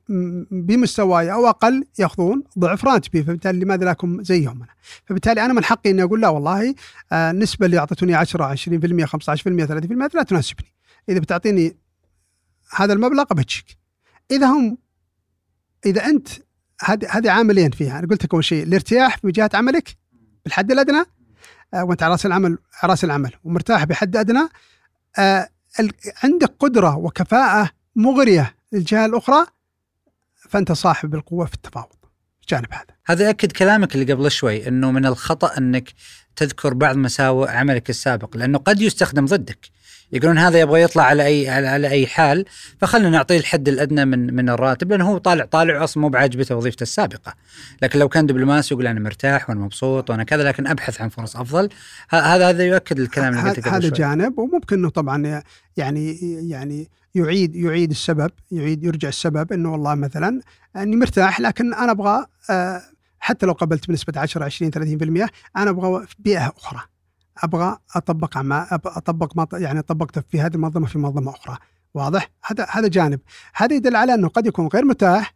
بمستواي 0.50 1.32
أو 1.32 1.48
أقل 1.48 1.84
يأخذون 1.98 2.42
ضعف 2.58 2.84
راتبي. 2.84 3.22
فبالتالي 3.22 3.64
لماذا 3.64 3.84
لا 3.84 3.90
اكون 3.90 4.24
زيهم 4.24 4.56
أنا؟ 4.56 4.72
فبالتالي 5.06 5.44
أنا 5.44 5.52
من 5.52 5.64
حقي 5.64 5.90
إني 5.90 6.02
أقول 6.02 6.20
لا 6.20 6.28
والله 6.28 6.74
آه، 7.12 7.30
النسبة 7.30 7.66
اللي 7.66 7.78
أعطتوني 7.78 8.14
10 8.14 8.44
20% 8.44 9.06
15% 9.06 9.66
30% 9.66 10.14
لا 10.14 10.22
تناسبني. 10.22 10.74
إذا 11.08 11.18
بتعطيني 11.18 11.76
هذا 12.76 12.92
المبلغ 12.92 13.24
بتشيك 13.24 13.78
إذا 14.30 14.46
هم 14.46 14.78
إذا 15.86 16.04
أنت 16.04 16.28
هذه 16.84 17.06
هذه 17.10 17.30
عاملين 17.30 17.70
فيها. 17.70 17.98
أنا 17.98 18.08
قلت 18.08 18.24
لك 18.24 18.34
أول 18.34 18.44
شيء 18.44 18.62
الارتياح 18.62 19.16
في 19.16 19.30
جهة 19.30 19.50
عملك 19.54 19.96
بالحد 20.44 20.72
الأدنى 20.72 21.04
آه، 21.74 21.84
وأنت 21.84 22.02
على 22.02 22.12
رأس 22.12 22.26
العمل 22.26 22.58
على 22.82 22.90
رأس 22.90 23.04
العمل 23.04 23.32
ومرتاح 23.44 23.84
بحد 23.84 24.16
أدنى 24.16 24.48
آه، 25.18 25.48
عندك 26.22 26.54
قدرة 26.58 26.96
وكفاءة 26.96 27.70
مغرية 27.96 28.54
للجهة 28.72 29.06
الأخرى 29.06 29.46
فأنت 30.36 30.72
صاحب 30.72 31.14
القوة 31.14 31.46
في 31.46 31.54
التفاوض. 31.54 31.96
الجانب 32.40 32.72
هذا. 32.72 32.86
هذا 33.06 33.26
ياكد 33.26 33.52
كلامك 33.52 33.94
اللي 33.94 34.12
قبل 34.12 34.30
شوي 34.30 34.68
إنه 34.68 34.90
من 34.90 35.06
الخطأ 35.06 35.58
إنك 35.58 35.92
تذكر 36.36 36.74
بعض 36.74 36.96
مساوئ 36.96 37.50
عملك 37.50 37.90
السابق 37.90 38.36
لأنه 38.36 38.58
قد 38.58 38.80
يستخدم 38.80 39.26
ضدك. 39.26 39.68
يقولون 40.12 40.38
هذا 40.38 40.60
يبغى 40.60 40.82
يطلع 40.82 41.02
على 41.02 41.26
اي 41.26 41.48
على, 41.48 41.68
على 41.68 41.88
أي 41.88 42.06
حال 42.06 42.44
فخلنا 42.78 43.10
نعطيه 43.10 43.38
الحد 43.38 43.68
الأدنى 43.68 44.04
من 44.04 44.34
من 44.34 44.48
الراتب 44.48 44.90
لأنه 44.90 45.08
هو 45.08 45.18
طالع 45.18 45.44
طالع 45.44 45.84
أصلا 45.84 46.00
مو 46.00 46.08
بعاجبته 46.08 46.56
وظيفته 46.56 46.82
السابقة. 46.82 47.34
لكن 47.82 47.98
لو 47.98 48.08
كان 48.08 48.26
دبلوماسي 48.26 48.74
يقول 48.74 48.86
أنا 48.86 49.00
مرتاح 49.00 49.50
وأنا 49.50 49.60
مبسوط 49.60 50.10
وأنا 50.10 50.24
كذا 50.24 50.42
لكن 50.42 50.66
أبحث 50.66 51.00
عن 51.00 51.08
فرص 51.08 51.36
أفضل 51.36 51.68
هذا 52.10 52.48
هذا 52.48 52.64
يؤكد 52.64 52.98
الكلام 52.98 53.38
اللي 53.38 53.50
قلته 53.50 53.76
هذا 53.76 53.88
جانب 53.88 54.38
وممكن 54.38 54.78
إنه 54.78 54.88
طبعا 54.88 55.42
يعني 55.76 56.18
يعني 56.48 56.88
يعيد 57.14 57.56
يعيد 57.56 57.90
السبب 57.90 58.30
يعيد 58.50 58.84
يرجع 58.84 59.08
السبب 59.08 59.52
إنه 59.52 59.72
والله 59.72 59.94
مثلا 59.94 60.40
أني 60.76 60.96
مرتاح 60.96 61.40
لكن 61.40 61.74
أنا 61.74 61.92
أبغى 61.92 62.26
آه، 62.50 62.82
حتى 63.18 63.46
لو 63.46 63.52
قبلت 63.52 63.88
بنسبة 63.88 64.20
10 64.20 64.44
20 64.44 64.70
30% 65.26 65.28
أنا 65.56 65.70
أبغى 65.70 66.06
بيئة 66.18 66.52
أخرى. 66.56 66.80
أبغى 67.38 67.76
أطبق 67.96 68.38
أب- 68.38 68.96
أطبق 68.96 69.36
ما 69.36 69.46
يعني 69.52 69.82
طبقته 69.82 70.22
في 70.30 70.40
هذه 70.40 70.54
المنظمة 70.54 70.86
في 70.86 70.98
منظمة 70.98 71.30
أخرى. 71.30 71.56
واضح؟ 71.94 72.30
هذا 72.44 72.66
هذا 72.70 72.88
جانب. 72.88 73.20
هذا 73.54 73.76
يدل 73.76 73.96
على 73.96 74.14
أنه 74.14 74.28
قد 74.28 74.46
يكون 74.46 74.66
غير 74.66 74.84
متاح. 74.84 75.34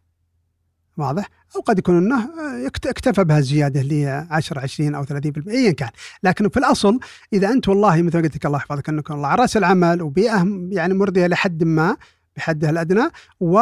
واضح؟ 0.97 1.29
أو 1.55 1.61
قد 1.61 1.79
يكون 1.79 1.97
أنه 1.97 2.29
اكتفى 2.65 3.23
بهالزياده 3.23 3.81
اللي 3.81 4.05
هي 4.05 4.27
10 4.31 4.59
20 4.59 4.95
أو 4.95 5.03
30% 5.05 5.47
ايا 5.47 5.71
كان. 5.71 5.89
لكن 6.23 6.49
في 6.49 6.57
الأصل 6.57 6.99
إذا 7.33 7.49
أنت 7.49 7.67
والله 7.67 8.01
مثل 8.01 8.17
ما 8.17 8.23
قلت 8.23 8.35
لك 8.35 8.45
الله 8.45 8.57
يحفظك 8.57 8.89
أنك 8.89 9.11
على 9.11 9.35
رأس 9.35 9.57
العمل 9.57 10.01
وبيئة 10.01 10.47
يعني 10.71 10.93
مرضية 10.93 11.27
لحد 11.27 11.63
ما 11.63 11.97
بحدها 12.37 12.69
الادنى 12.69 13.09
و 13.39 13.59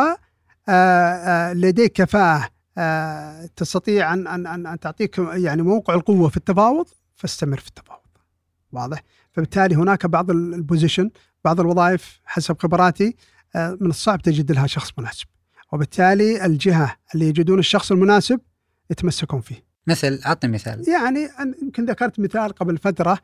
لديك 1.54 1.92
كفاءة 1.92 2.50
تستطيع 3.56 4.14
أن 4.14 4.28
أن 4.28 4.68
أن 4.68 4.80
تعطيك 4.80 5.18
يعني 5.18 5.62
موقع 5.62 5.94
القوة 5.94 6.30
في 6.30 6.38
التفاوض 6.38 6.86
فاستمر 7.16 7.60
في 7.60 7.68
التفاوض. 7.68 8.00
واضح. 8.76 9.04
فبالتالي 9.32 9.76
هناك 9.76 10.06
بعض 10.06 10.32
ال- 10.32 10.54
البوزيشن 10.54 11.10
بعض 11.46 11.60
الوظائف 11.60 12.20
حسب 12.26 12.60
خبراتي 12.62 13.16
آه، 13.56 13.78
من 13.82 13.90
الصعب 13.90 14.22
تجد 14.22 14.52
لها 14.52 14.68
شخص 14.68 14.92
مناسب. 14.98 15.26
وبالتالي 15.74 16.46
الجهة 16.46 16.96
اللي 17.16 17.28
يجدون 17.30 17.60
الشخص 17.60 17.92
المناسب 17.92 18.40
يتمسكون 18.90 19.42
فيه. 19.42 19.66
مثل 19.88 20.20
اعطني 20.26 20.52
مثال. 20.52 20.90
يعني 20.90 21.30
يمكن 21.62 21.86
ذكرت 21.86 22.20
مثال 22.20 22.52
قبل 22.52 22.78
فترة 22.78 23.18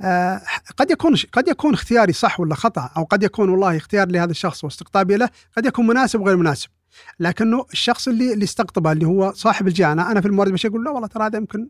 آه، 0.00 0.40
قد 0.76 0.90
يكون 0.90 1.14
قد 1.32 1.48
يكون 1.48 1.74
اختياري 1.74 2.12
صح 2.12 2.40
ولا 2.40 2.54
خطأ 2.54 2.90
أو 2.96 3.04
قد 3.04 3.22
يكون 3.22 3.48
والله 3.48 3.76
اختيار 3.76 4.08
لهذا 4.08 4.30
الشخص 4.30 4.64
واستقطابي 4.64 5.16
له 5.16 5.28
قد 5.56 5.66
يكون 5.66 5.86
مناسب 5.86 6.20
وغير 6.20 6.36
مناسب. 6.36 6.68
لكنه 7.20 7.64
الشخص 7.72 8.08
اللي 8.08 8.32
اللي 8.32 8.44
استقطبه 8.44 8.92
اللي 8.92 9.06
هو 9.06 9.32
صاحب 9.32 9.68
الجهة 9.68 9.92
أنا 9.92 10.12
أنا 10.12 10.20
في 10.20 10.26
الموارد 10.28 10.48
البشريه 10.48 10.70
أقول 10.72 10.84
لا 10.84 10.90
والله 10.90 11.06
ترى 11.08 11.26
هذا 11.26 11.36
يمكن 11.38 11.68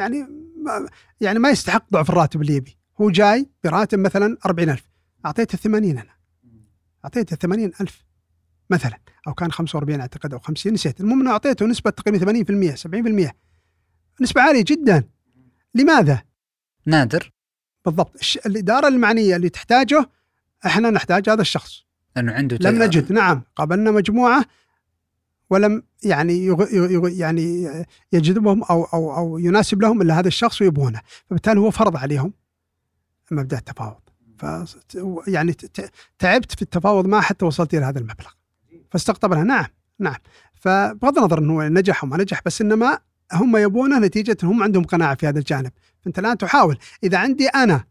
يعني 0.00 0.26
ما 0.56 0.88
يعني 1.20 1.38
ما 1.38 1.50
يستحق 1.50 1.90
ضعف 1.92 2.10
الراتب 2.10 2.42
اللي 2.42 2.54
يبي. 2.54 2.78
هو 3.00 3.10
جاي 3.10 3.50
براتب 3.64 3.98
مثلا 3.98 4.36
40000 4.46 4.90
أعطيته 5.26 5.58
80 5.58 5.98
أنا. 5.98 6.10
أعطيته 7.04 7.36
80000 7.36 8.04
مثلا. 8.70 8.98
أو 9.28 9.34
كان 9.34 9.52
45 9.52 10.00
أعتقد 10.00 10.32
أو 10.32 10.38
50 10.38 10.72
نسيت. 10.72 11.00
المهم 11.00 11.20
إنه 11.20 11.30
أعطيته 11.30 11.66
نسبة 11.66 11.90
تقريبا 11.90 12.42
80% 12.72 12.76
70% 12.76 13.32
نسبة 14.20 14.40
عالية 14.40 14.64
جدا. 14.66 15.04
لماذا؟ 15.74 16.22
نادر. 16.86 17.32
بالضبط. 17.84 18.20
الإدارة 18.46 18.88
المعنية 18.88 19.36
اللي 19.36 19.48
تحتاجه 19.48 20.10
إحنا 20.66 20.90
نحتاج 20.90 21.30
هذا 21.30 21.40
الشخص. 21.40 21.84
لأنه 22.16 22.32
عنده 22.32 22.58
لم 22.60 22.82
نجد. 22.82 23.12
نعم. 23.12 23.42
قابلنا 23.56 23.90
مجموعة 23.90 24.44
ولم 25.50 25.82
يعني 26.02 26.44
يغ... 26.44 26.74
يغ... 26.74 27.08
يعني 27.08 27.68
يجذبهم 28.12 28.62
أو 28.64 28.84
أو 28.84 29.16
أو 29.16 29.38
يناسب 29.38 29.82
لهم 29.82 30.02
إلا 30.02 30.18
هذا 30.18 30.28
الشخص 30.28 30.62
ويبغونه. 30.62 31.00
فبالتالي 31.30 31.60
هو 31.60 31.70
فرض 31.70 31.96
عليهم 31.96 32.32
مبدأ 33.30 33.58
التفاوض. 33.58 34.00
ف 34.38 34.46
يعني 35.26 35.56
تعبت 36.18 36.52
في 36.52 36.62
التفاوض 36.62 37.06
معه 37.06 37.20
حتى 37.20 37.44
وصلت 37.44 37.74
إلى 37.74 37.84
هذا 37.84 37.98
المبلغ. 37.98 38.30
فاستقطبنا 38.90 39.42
نعم 39.42 39.66
نعم. 39.98 40.16
فبغض 40.54 41.18
النظر 41.18 41.38
إنه 41.38 41.68
نجح 41.68 42.04
وما 42.04 42.16
نجح 42.16 42.40
بس 42.46 42.60
إنما 42.60 42.98
هم 43.32 43.56
يبونه 43.56 43.98
نتيجة 43.98 44.36
هم 44.42 44.62
عندهم 44.62 44.84
قناعة 44.84 45.14
في 45.14 45.28
هذا 45.28 45.38
الجانب. 45.38 45.72
فأنت 46.00 46.18
الآن 46.18 46.38
تحاول. 46.38 46.78
إذا 47.04 47.18
عندي 47.18 47.48
أنا 47.48 47.84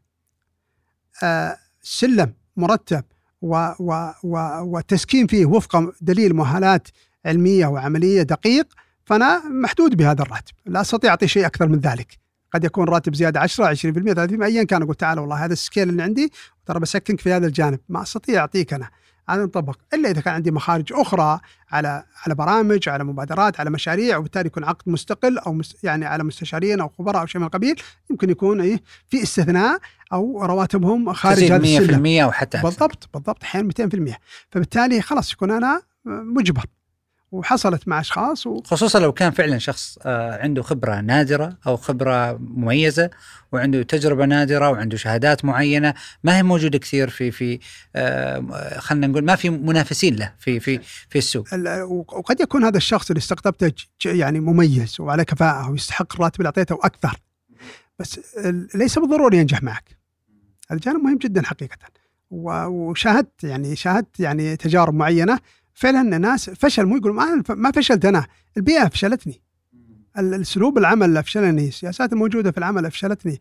آه 1.24 1.58
سلم 1.82 2.34
مرتب 2.58 3.04
و 3.42 3.72
و 3.80 4.12
و 4.24 4.38
وتسكين 4.62 5.28
فيه 5.28 5.46
وفق 5.46 5.94
دليل 6.02 6.36
مؤهلات 6.36 6.88
علمية 7.26 7.68
وعملية 7.68 8.22
دقيق 8.22 8.68
فأنا 9.06 9.42
محدود 9.50 9.96
بهذا 9.98 10.22
الراتب. 10.22 10.54
لا 10.66 10.82
أستطيع 10.82 11.10
أعطي 11.10 11.28
شيء 11.28 11.46
أكثر 11.46 11.68
من 11.68 11.80
ذلك. 11.80 12.20
قد 12.54 12.64
يكون 12.64 12.90
راتب 12.90 13.16
زيادة 13.16 13.40
10 13.40 13.66
20% 13.66 14.14
30% 14.14 14.44
ايا 14.44 14.64
كان 14.64 14.82
أقول 14.82 14.96
تعال 14.96 15.20
والله 15.20 15.46
هذا 15.46 15.54
السكيل 15.54 15.90
اللي 15.90 16.04
عندي 16.04 16.32
ترى 16.66 16.80
بسكنك 16.80 17.22
في 17.22 17.34
هذا 17.34 17.48
الجانب. 17.48 17.80
ما 17.90 18.02
أستطيع 18.02 18.42
أعطيك 18.42 18.74
أنا. 18.74 18.90
هذا 19.30 19.42
ينطبق 19.42 19.78
إلا 19.94 20.10
إذا 20.10 20.22
كان 20.22 20.34
عندي 20.34 20.52
مخارج 20.52 20.94
أخرى 20.94 21.40
على 21.72 22.04
على 22.26 22.36
برامج 22.36 22.90
على 22.90 23.04
مبادرات 23.04 23.60
على 23.60 23.70
مشاريع 23.70 24.18
وبالتالي 24.18 24.48
يكون 24.48 24.64
عقد 24.64 24.90
مستقل 24.90 25.38
أو 25.38 25.54
مس 25.54 25.76
يعني 25.84 26.06
على 26.06 26.24
مستشارين 26.24 26.80
أو 26.82 26.90
خبراء 26.98 27.22
أو 27.22 27.26
شيء 27.26 27.42
من 27.42 27.48
القبيل 27.48 27.82
يمكن 28.10 28.30
يكون 28.30 28.62
إيه 28.62 28.82
في 29.08 29.24
استثناء 29.24 29.80
أو 30.14 30.46
رواتبهم 30.46 31.14
خارج 31.14 31.44
هذا 31.44 31.64
السلم 31.64 32.04
100% 32.04 32.24
أو 32.24 32.32
حتى 32.32 32.62
بالضبط 32.62 33.10
بالضبط 33.14 33.44
أحيانا 33.44 33.70
200% 34.12 34.14
فبالتالي 34.52 35.02
خلاص 35.02 35.34
يكون 35.34 35.52
أنا 35.52 35.82
مجبر. 36.06 36.66
وحصلت 37.32 37.88
مع 37.88 38.00
أشخاص 38.00 38.48
و... 38.48 38.62
خصوصا 38.66 39.00
لو 39.00 39.12
كان 39.12 39.32
فعلا 39.32 39.58
شخص 39.58 39.98
آه، 40.06 40.42
عنده 40.44 40.62
خبرة 40.62 41.02
نادرة 41.02 41.58
أو 41.68 41.78
خبرة 41.78 42.38
مميزة 42.38 43.10
وعنده 43.52 43.84
تجربة 43.84 44.26
نادرة 44.26 44.70
وعنده 44.70 44.98
شهادات 44.98 45.46
معينة 45.46 45.94
ما 46.24 46.38
هي 46.38 46.44
موجودة 46.44 46.78
كثير 46.78 47.10
في 47.10 47.32
في 47.32 47.60
آه، 47.96 48.80
خلينا 48.80 49.08
نقول 49.08 49.26
ما 49.26 49.36
في 49.36 49.50
منافسين 49.50 50.16
له 50.16 50.34
في 50.40 50.60
في 50.60 50.80
في 51.10 51.18
السوق. 51.18 51.48
وقد 51.90 52.40
يكون 52.40 52.64
هذا 52.64 52.78
الشخص 52.78 53.10
اللي 53.10 53.20
استقطبته 53.20 53.74
يعني 54.06 54.40
مميز 54.40 54.96
وعلى 55.00 55.26
كفاءة 55.26 55.70
ويستحق 55.70 56.14
الراتب 56.14 56.40
اللي 56.40 56.48
أعطيته 56.48 56.76
وأكثر 56.76 57.20
بس 58.00 58.20
ليس 58.76 59.00
بالضروري 59.00 59.38
ينجح 59.38 59.64
معك. 59.64 59.98
هذا 60.72 60.80
جانب 60.80 61.04
مهم 61.04 61.18
جدا 61.18 61.42
حقيقه. 61.46 61.78
وشاهدت 62.32 63.44
يعني 63.44 63.76
شاهدت 63.76 64.20
يعني 64.20 64.56
تجارب 64.56 64.94
معينة 64.94 65.40
فعلا 65.80 66.16
الناس 66.16 66.50
فشل 66.50 66.86
مو 66.86 66.98
يقول 66.98 67.14
ما 67.50 67.72
فشلت 67.72 68.06
أنا. 68.06 68.28
البيئة 68.58 68.88
فشلتني. 68.88 69.42
الأسلوب 70.18 70.78
العمل 70.78 71.18
افشلني 71.18 71.68
السياسات 71.68 72.14
الموجودة 72.14 72.52
في 72.52 72.58
العمل 72.58 72.86
افشلتني 72.86 73.40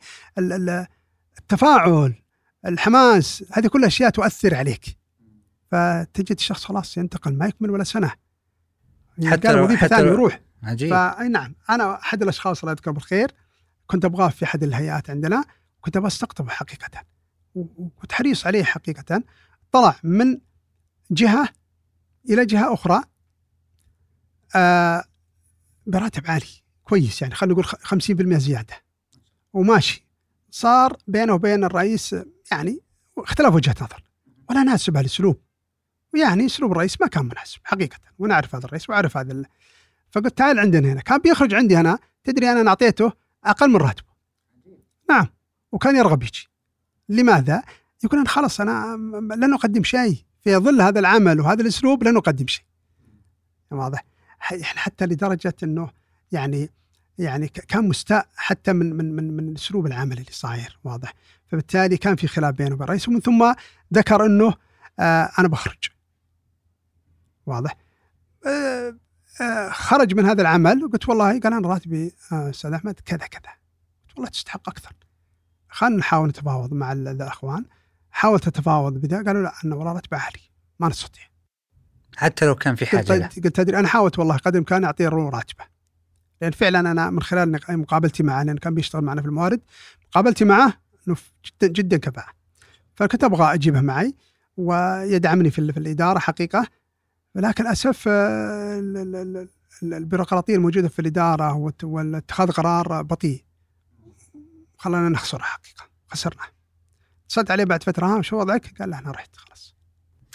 التفاعل 1.39 2.15
الحماس 2.67 3.45
هذه 3.53 3.67
كلها 3.67 3.87
أشياء 3.87 4.11
تؤثر 4.11 4.55
عليك. 4.55 4.97
فتجد 5.71 6.37
الشخص 6.37 6.65
خلاص 6.65 6.97
ينتقل 6.97 7.35
ما 7.35 7.47
يكمل 7.47 7.71
ولا 7.71 7.85
سنة. 7.85 8.13
حتى 9.25 9.53
لو 9.53 9.65
وظيفة 9.65 9.87
ثانية 9.87 10.11
يروح. 10.11 10.41
عجيب. 10.63 10.91
فأي 10.91 11.29
نعم 11.29 11.55
أنا 11.71 11.95
أحد 11.95 12.23
الأشخاص 12.23 12.61
الله 12.61 12.73
يذكره 12.73 12.93
بالخير 12.93 13.35
كنت 13.87 14.05
أبغاه 14.05 14.29
في 14.29 14.45
أحد 14.45 14.63
الهيئات 14.63 15.11
عندنا 15.11 15.45
كنت 15.81 15.97
أبغى 15.97 16.09
أستقطبه 16.09 16.51
حقيقة. 16.51 17.05
وكنت 17.55 18.13
حريص 18.13 18.47
عليه 18.47 18.65
حقيقة. 18.65 19.23
طلع 19.73 19.97
من 20.03 20.39
جهة 21.11 21.49
إلى 22.31 22.47
جهة 22.47 22.75
أخرى 22.75 23.03
آه 24.57 25.05
براتب 25.87 26.23
عالي 26.27 26.47
كويس 26.85 27.23
يعني 27.23 27.35
خلينا 27.35 27.55
نقول 27.55 27.67
50% 27.67 28.39
زيادة. 28.39 28.75
وماشي. 29.53 30.07
صار 30.51 30.97
بينه 31.07 31.35
وبين 31.35 31.65
الرئيس 31.65 32.17
يعني 32.53 32.81
اختلاف 33.19 33.55
وجهه 33.55 33.75
نظر. 33.83 34.03
ولا 34.51 34.63
ناسب 34.63 34.97
هالاسلوب 34.97 35.43
ويعني 36.15 36.47
أسلوب 36.47 36.73
الرئيس 36.73 37.01
ما 37.01 37.07
كان 37.07 37.25
مناسب 37.25 37.61
حقيقة. 37.65 37.99
وأنا 38.19 38.35
اعرف 38.35 38.55
هذا 38.55 38.65
الرئيس 38.65 38.91
وأعرف 38.91 39.17
هذا 39.17 39.33
ال... 39.33 39.47
فقلت 40.11 40.39
تعال 40.39 40.59
عندنا 40.59 40.93
هنا. 40.93 41.01
كان 41.01 41.19
بيخرج 41.19 41.55
عندي 41.55 41.77
هنا 41.77 41.99
تدري 42.25 42.53
أنا 42.53 42.69
اعطيته 42.69 43.13
أقل 43.45 43.71
من 43.71 43.77
راتبه. 43.77 44.09
نعم. 45.11 45.27
وكان 45.73 45.97
يرغب 45.97 46.23
يجي. 46.23 46.49
لماذا؟ 47.09 47.63
يقول 48.05 48.21
أنا 48.21 48.29
خلاص 48.29 48.61
أنا 48.61 48.97
لن 49.37 49.55
أقدم 49.55 49.85
شيء. 49.85 50.25
في 50.45 50.57
ظل 50.57 50.81
هذا 50.81 51.01
العمل 51.01 51.41
وهذا 51.41 51.63
الأسلوب 51.63 52.05
لا 52.05 52.11
نقدم 52.11 52.47
شيء. 52.47 52.65
واضح. 53.71 54.05
حتى 54.63 55.07
لدرجة 55.07 55.55
إنه 55.63 55.91
يعني 56.33 56.71
يعني 57.19 57.49
كان 57.49 57.89
مستاء 57.89 58.29
حتى 58.37 58.73
من 58.73 58.97
من 58.97 59.17
من 59.17 59.37
من 59.37 59.55
أسلوب 59.55 59.87
العمل 59.87 60.19
اللي 60.19 60.33
صاير. 60.33 60.79
واضح. 60.85 61.15
فبالتالي 61.47 61.97
كان 61.97 62.17
في 62.17 62.27
خلاف 62.29 62.55
بينه 62.55 62.75
وبين 62.75 62.85
الرئيس. 62.85 63.09
ومن 63.09 63.21
ثم 63.21 63.55
ذكر 63.95 64.27
إنه 64.27 64.55
آه 65.01 65.31
أنا 65.39 65.49
بخرج. 65.49 65.89
واضح. 67.47 67.77
آه 68.47 68.97
آه 69.41 69.69
خرج 69.71 70.15
من 70.15 70.25
هذا 70.25 70.43
العمل 70.43 70.85
وقلت 70.85 71.09
والله 71.09 71.41
قال 71.41 71.53
أنا 71.53 71.69
راتبي 71.69 72.13
آه، 72.33 72.51
أستاذ 72.51 72.73
أحمد 72.73 73.01
كذا 73.05 73.27
كذا. 73.27 73.53
قلت 74.09 74.17
والله 74.17 74.31
تستحق 74.31 74.69
أكثر. 74.69 74.93
خلينا 75.69 75.97
نحاول 75.97 76.29
نتفاوض 76.29 76.75
مع 76.75 76.93
الأخوان. 76.93 77.65
حاولت 78.19 78.47
أتفاوض 78.47 78.93
بدا 78.93 79.25
قالوا 79.25 79.43
لا 79.43 79.53
أنه 79.65 79.77
والله 79.77 79.93
راتبه 79.93 80.17
عالي 80.17 80.41
ما 80.81 80.89
نستطيع. 80.89 81.23
حتى 82.17 82.47
لو 82.47 82.55
كان 82.55 82.75
في 82.75 82.87
حاجة 82.87 83.13
قلت. 83.13 83.37
قلت 83.37 83.57
تدري 83.57 83.79
أنا 83.79 83.89
حاولت 83.89 84.19
والله 84.19 84.37
قدر 84.37 84.51
الإمكان 84.51 84.85
أعطيه 84.85 85.09
راتبة. 85.09 85.65
لأن 86.41 86.51
فعلا 86.51 86.81
أنا 86.81 87.11
من 87.11 87.23
خلال 87.23 87.61
مقابلتي 87.69 88.23
معه 88.23 88.43
لأن 88.43 88.59
كان 88.59 88.75
بيشتغل 88.75 89.03
معنا 89.03 89.21
في 89.21 89.29
الموارد 89.29 89.61
مقابلتي 90.09 90.45
معه 90.45 90.73
انه 91.09 91.17
جدا 91.47 91.67
جدا 91.67 91.97
كفاءة. 91.97 92.33
فكنت 92.95 93.25
أبغى 93.25 93.55
أجيبه 93.55 93.81
معي 93.81 94.15
ويدعمني 94.57 95.51
في, 95.51 95.73
في 95.73 95.79
الإدارة 95.79 96.19
حقيقة. 96.19 96.67
ولكن 97.35 97.65
للأسف 97.65 98.05
آه، 98.09 99.49
البيروقراطية 99.83 100.55
الموجودة 100.55 100.89
في 100.89 100.99
الإدارة 100.99 101.75
واتخاذ 101.83 102.51
قرار 102.51 103.03
بطيء. 103.03 103.45
خلانا 104.77 105.09
نخسره 105.09 105.43
حقيقة 105.43 105.85
خسرناه. 106.09 106.58
اتصلت 107.29 107.51
عليه 107.51 107.65
بعد 107.65 107.83
فترة 107.83 108.07
ها 108.07 108.23
شو 108.23 108.37
وضعك؟ 108.37 108.75
قال 108.79 108.91
له 108.91 108.99
أنا 108.99 109.11
رحت 109.11 109.37
خلاص 109.37 109.75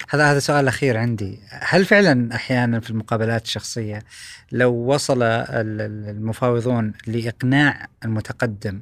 هذا 0.10 0.32
هذا 0.32 0.40
سؤال 0.40 0.68
أخير 0.68 0.98
عندي، 0.98 1.40
هل 1.50 1.86
فعلا 1.86 2.36
أحيانا 2.36 2.80
في 2.80 2.90
المقابلات 2.90 3.46
الشخصية 3.46 4.04
لو 4.52 4.74
وصل 4.74 5.24
المفاوضون 5.24 6.94
لإقناع 7.08 7.88
المتقدم 8.06 8.82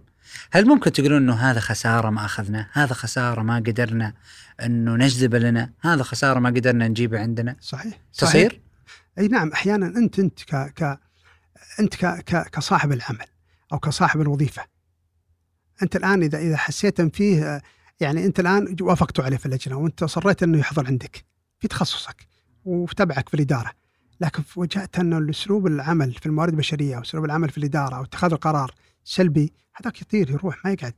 هل 0.52 0.68
ممكن 0.68 0.92
تقولون 0.92 1.18
إنه 1.18 1.34
هذا 1.34 1.60
خسارة 1.60 2.10
ما 2.10 2.26
أخذنا؟ 2.26 2.68
هذا 2.74 2.94
خسارة 2.94 3.42
ما 3.42 3.56
قدرنا 3.56 4.14
إنه 4.64 4.96
نجذبه 4.96 5.40
لنا، 5.40 5.70
هذا 5.82 6.04
خسارة 6.04 6.40
ما 6.40 6.50
قدرنا 6.50 6.88
نجيبه 6.88 7.20
عندنا؟ 7.20 7.56
صحيح 7.62 8.00
تصير؟ 8.14 8.50
صحيح. 8.50 8.62
أي 9.18 9.28
نعم 9.28 9.52
أحيانا 9.52 9.88
أنت 9.88 10.20
أنت 10.20 10.44
ك 10.44 10.56
ك 10.56 11.00
أنت 11.80 11.96
ك 11.96 12.06
ك 12.06 12.50
كصاحب 12.50 12.92
العمل 12.92 13.26
أو 13.74 13.80
كصاحب 13.80 14.22
الوظيفة 14.22 14.64
أنت 15.84 15.96
الآن 15.96 16.24
إذا 16.24 16.38
إذا 16.38 16.58
حسيت 16.58 17.00
ان 17.00 17.10
فيه 17.10 17.62
يعني 18.02 18.26
انت 18.26 18.40
الآن 18.40 18.76
وافقتوا 18.82 19.24
عليه 19.24 19.38
في 19.38 19.46
اللجنة 19.46 19.78
وانت 19.78 20.04
اصريت 20.04 20.44
إنه 20.44 20.58
يحضر 20.60 20.88
عندك 20.88 21.26
في 21.60 21.68
تخصصك 21.68 22.28
وتبعك 22.66 23.30
في 23.30 23.34
الإدارة. 23.34 23.72
لكن 24.22 24.44
وجدت 24.56 25.00
أن 25.00 25.14
الأسلوب 25.14 25.68
العمل 25.68 26.14
في 26.14 26.26
الموارد 26.26 26.54
البشرية 26.54 26.98
أو 26.98 27.02
أسلوب 27.02 27.26
العمل 27.26 27.50
في 27.50 27.58
الإدارة 27.58 27.96
أو 27.96 28.04
اتخاذ 28.04 28.32
القرار 28.32 28.72
سلبي 29.04 29.54
هذاك 29.76 30.02
يطير 30.02 30.30
يروح 30.30 30.66
ما 30.66 30.72
يقعد. 30.72 30.94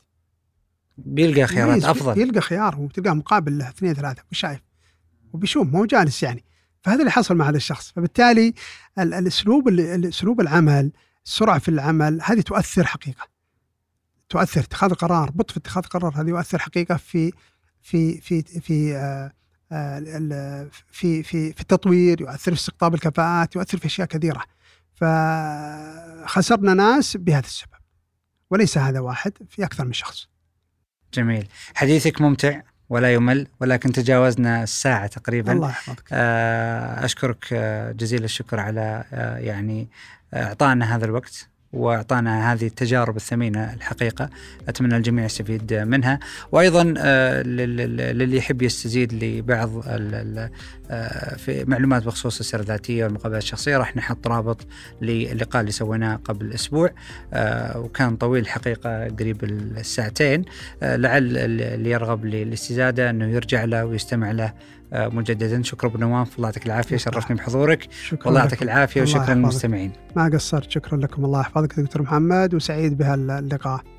بيلقى 0.98 1.48
خيارات 1.48 1.84
أفضل. 1.84 2.22
يلقى 2.22 2.42
خيار 2.42 2.80
وتلقاه 2.80 3.14
مقابل 3.14 3.58
له 3.58 3.70
اثنين 3.70 3.94
ثلاثة 3.94 4.24
مش 4.32 4.40
شايف؟ 4.40 4.60
وبيشوف 5.34 5.68
مو 5.68 5.86
جالس 5.86 6.24
يعني. 6.24 6.44
فهذا 6.82 7.00
اللي 7.00 7.12
حصل 7.12 7.36
مع 7.36 7.50
هذا 7.50 7.58
الشخص. 7.58 7.92
فبالتالي 7.92 8.54
الأسلوب 9.00 9.68
الأسلوب 9.68 10.42
العمل 10.42 10.92
السرعه 11.26 11.60
في 11.60 11.70
العمل 11.70 12.20
هذه 12.24 12.42
تؤثر 12.42 12.86
حقيقة. 12.86 13.33
تؤثر 14.34 14.62
اتخاذ 14.62 14.90
القرار 14.92 15.32
بطء 15.32 15.54
في 15.54 15.60
اتخاذ 15.60 15.84
القرار 15.84 16.22
هذا 16.22 16.30
يؤثر 16.30 16.60
حقيقة 16.60 16.96
في 16.96 17.34
في 17.82 18.22
في 18.22 18.42
في 18.42 18.96
آه، 18.96 19.32
آه، 19.72 20.68
في 20.92 21.24
في 21.24 21.54
في 21.54 21.62
التطوير 21.62 22.22
يؤثر 22.22 22.56
في 22.56 22.60
استقطاب 22.60 22.94
الكفاءات 22.94 23.56
يؤثر 23.56 23.78
في 23.78 23.86
أشياء 23.86 24.08
كثيرة. 24.08 24.44
فخسرنا 24.96 26.74
ناس 26.74 27.18
بهذا 27.18 27.46
السبب 27.46 27.70
وليس 28.50 28.78
هذا 28.78 29.00
واحد 29.00 29.34
في 29.50 29.64
أكثر 29.64 29.86
من 29.86 29.94
شخص. 29.94 30.28
جميل. 31.14 31.48
حديثك 31.76 32.22
ممتع 32.22 32.62
ولا 32.90 33.14
يمل 33.14 33.48
ولكن 33.60 33.92
تجاوزنا 33.92 34.64
الساعة 34.64 35.08
تقريبا. 35.08 35.52
الله 35.52 35.70
يحفظك. 35.70 36.04
آه، 36.12 37.06
أشكرك 37.06 37.54
جزيل 37.98 38.24
الشكر 38.24 38.60
على 38.60 39.04
يعني 39.40 39.88
إعطائنا 40.34 40.96
هذا 40.96 41.06
الوقت. 41.06 41.53
وأعطانا 41.74 42.54
هذه 42.54 42.66
التجارب 42.66 43.16
الثمينة 43.16 43.74
الحقيقة. 43.74 44.30
أتمنى 44.68 44.98
الجميع 44.98 45.26
يستفيد 45.26 45.74
منها. 45.74 46.20
وأيضا 46.52 46.94
آه، 46.98 47.42
للي 47.42 48.38
يحب 48.38 48.62
يستزيد 48.62 49.24
لبعض 49.24 49.84
آه، 50.92 51.36
في 51.36 51.66
معلومات 51.68 52.06
بخصوص 52.06 52.40
السيرة 52.40 52.62
الذاتية 52.62 53.04
والمقابلات 53.04 53.42
الشخصية 53.42 53.78
راح 53.78 53.96
نحط 53.96 54.28
رابط 54.28 54.68
للقاء 55.02 55.62
اللي 55.62 55.72
سويناه 55.72 56.16
قبل 56.16 56.54
أسبوع. 56.54 56.90
آه، 57.34 57.80
وكان 57.80 58.16
طويل 58.16 58.44
الحقيقة 58.44 59.08
قريب 59.08 59.44
الساعتين. 59.44 60.46
لعل 60.82 61.38
اللي 61.38 61.92
يرغب 61.92 62.26
للاستزاده 62.26 63.10
إنه 63.10 63.26
يرجع 63.26 63.64
له 63.64 63.86
ويستمع 63.86 64.32
له 64.32 64.54
مجددا. 64.94 65.64
شكرا 65.64 65.90
أبو 65.90 65.98
نواف. 65.98 66.36
الله 66.36 66.48
يعطيك 66.48 66.66
العافية. 66.66 66.98
شرفتني 66.98 67.38
بحضورك. 67.38 67.88
شكرا 67.92 68.30
الله 68.30 68.40
يعطيك 68.40 68.64
العافية 68.64 69.02
وشكرا 69.02 69.34
للمستمعين. 69.34 69.92
ما 70.16 70.30
قصرت. 70.34 70.72
شكرا 70.72 70.98
لكم. 70.98 71.26
الله 71.26 71.40
يحفظك 71.40 71.80
دكتور 71.80 72.02
محمد. 72.02 72.54
وسعيد 72.54 72.98
بهاللقاء. 72.98 73.93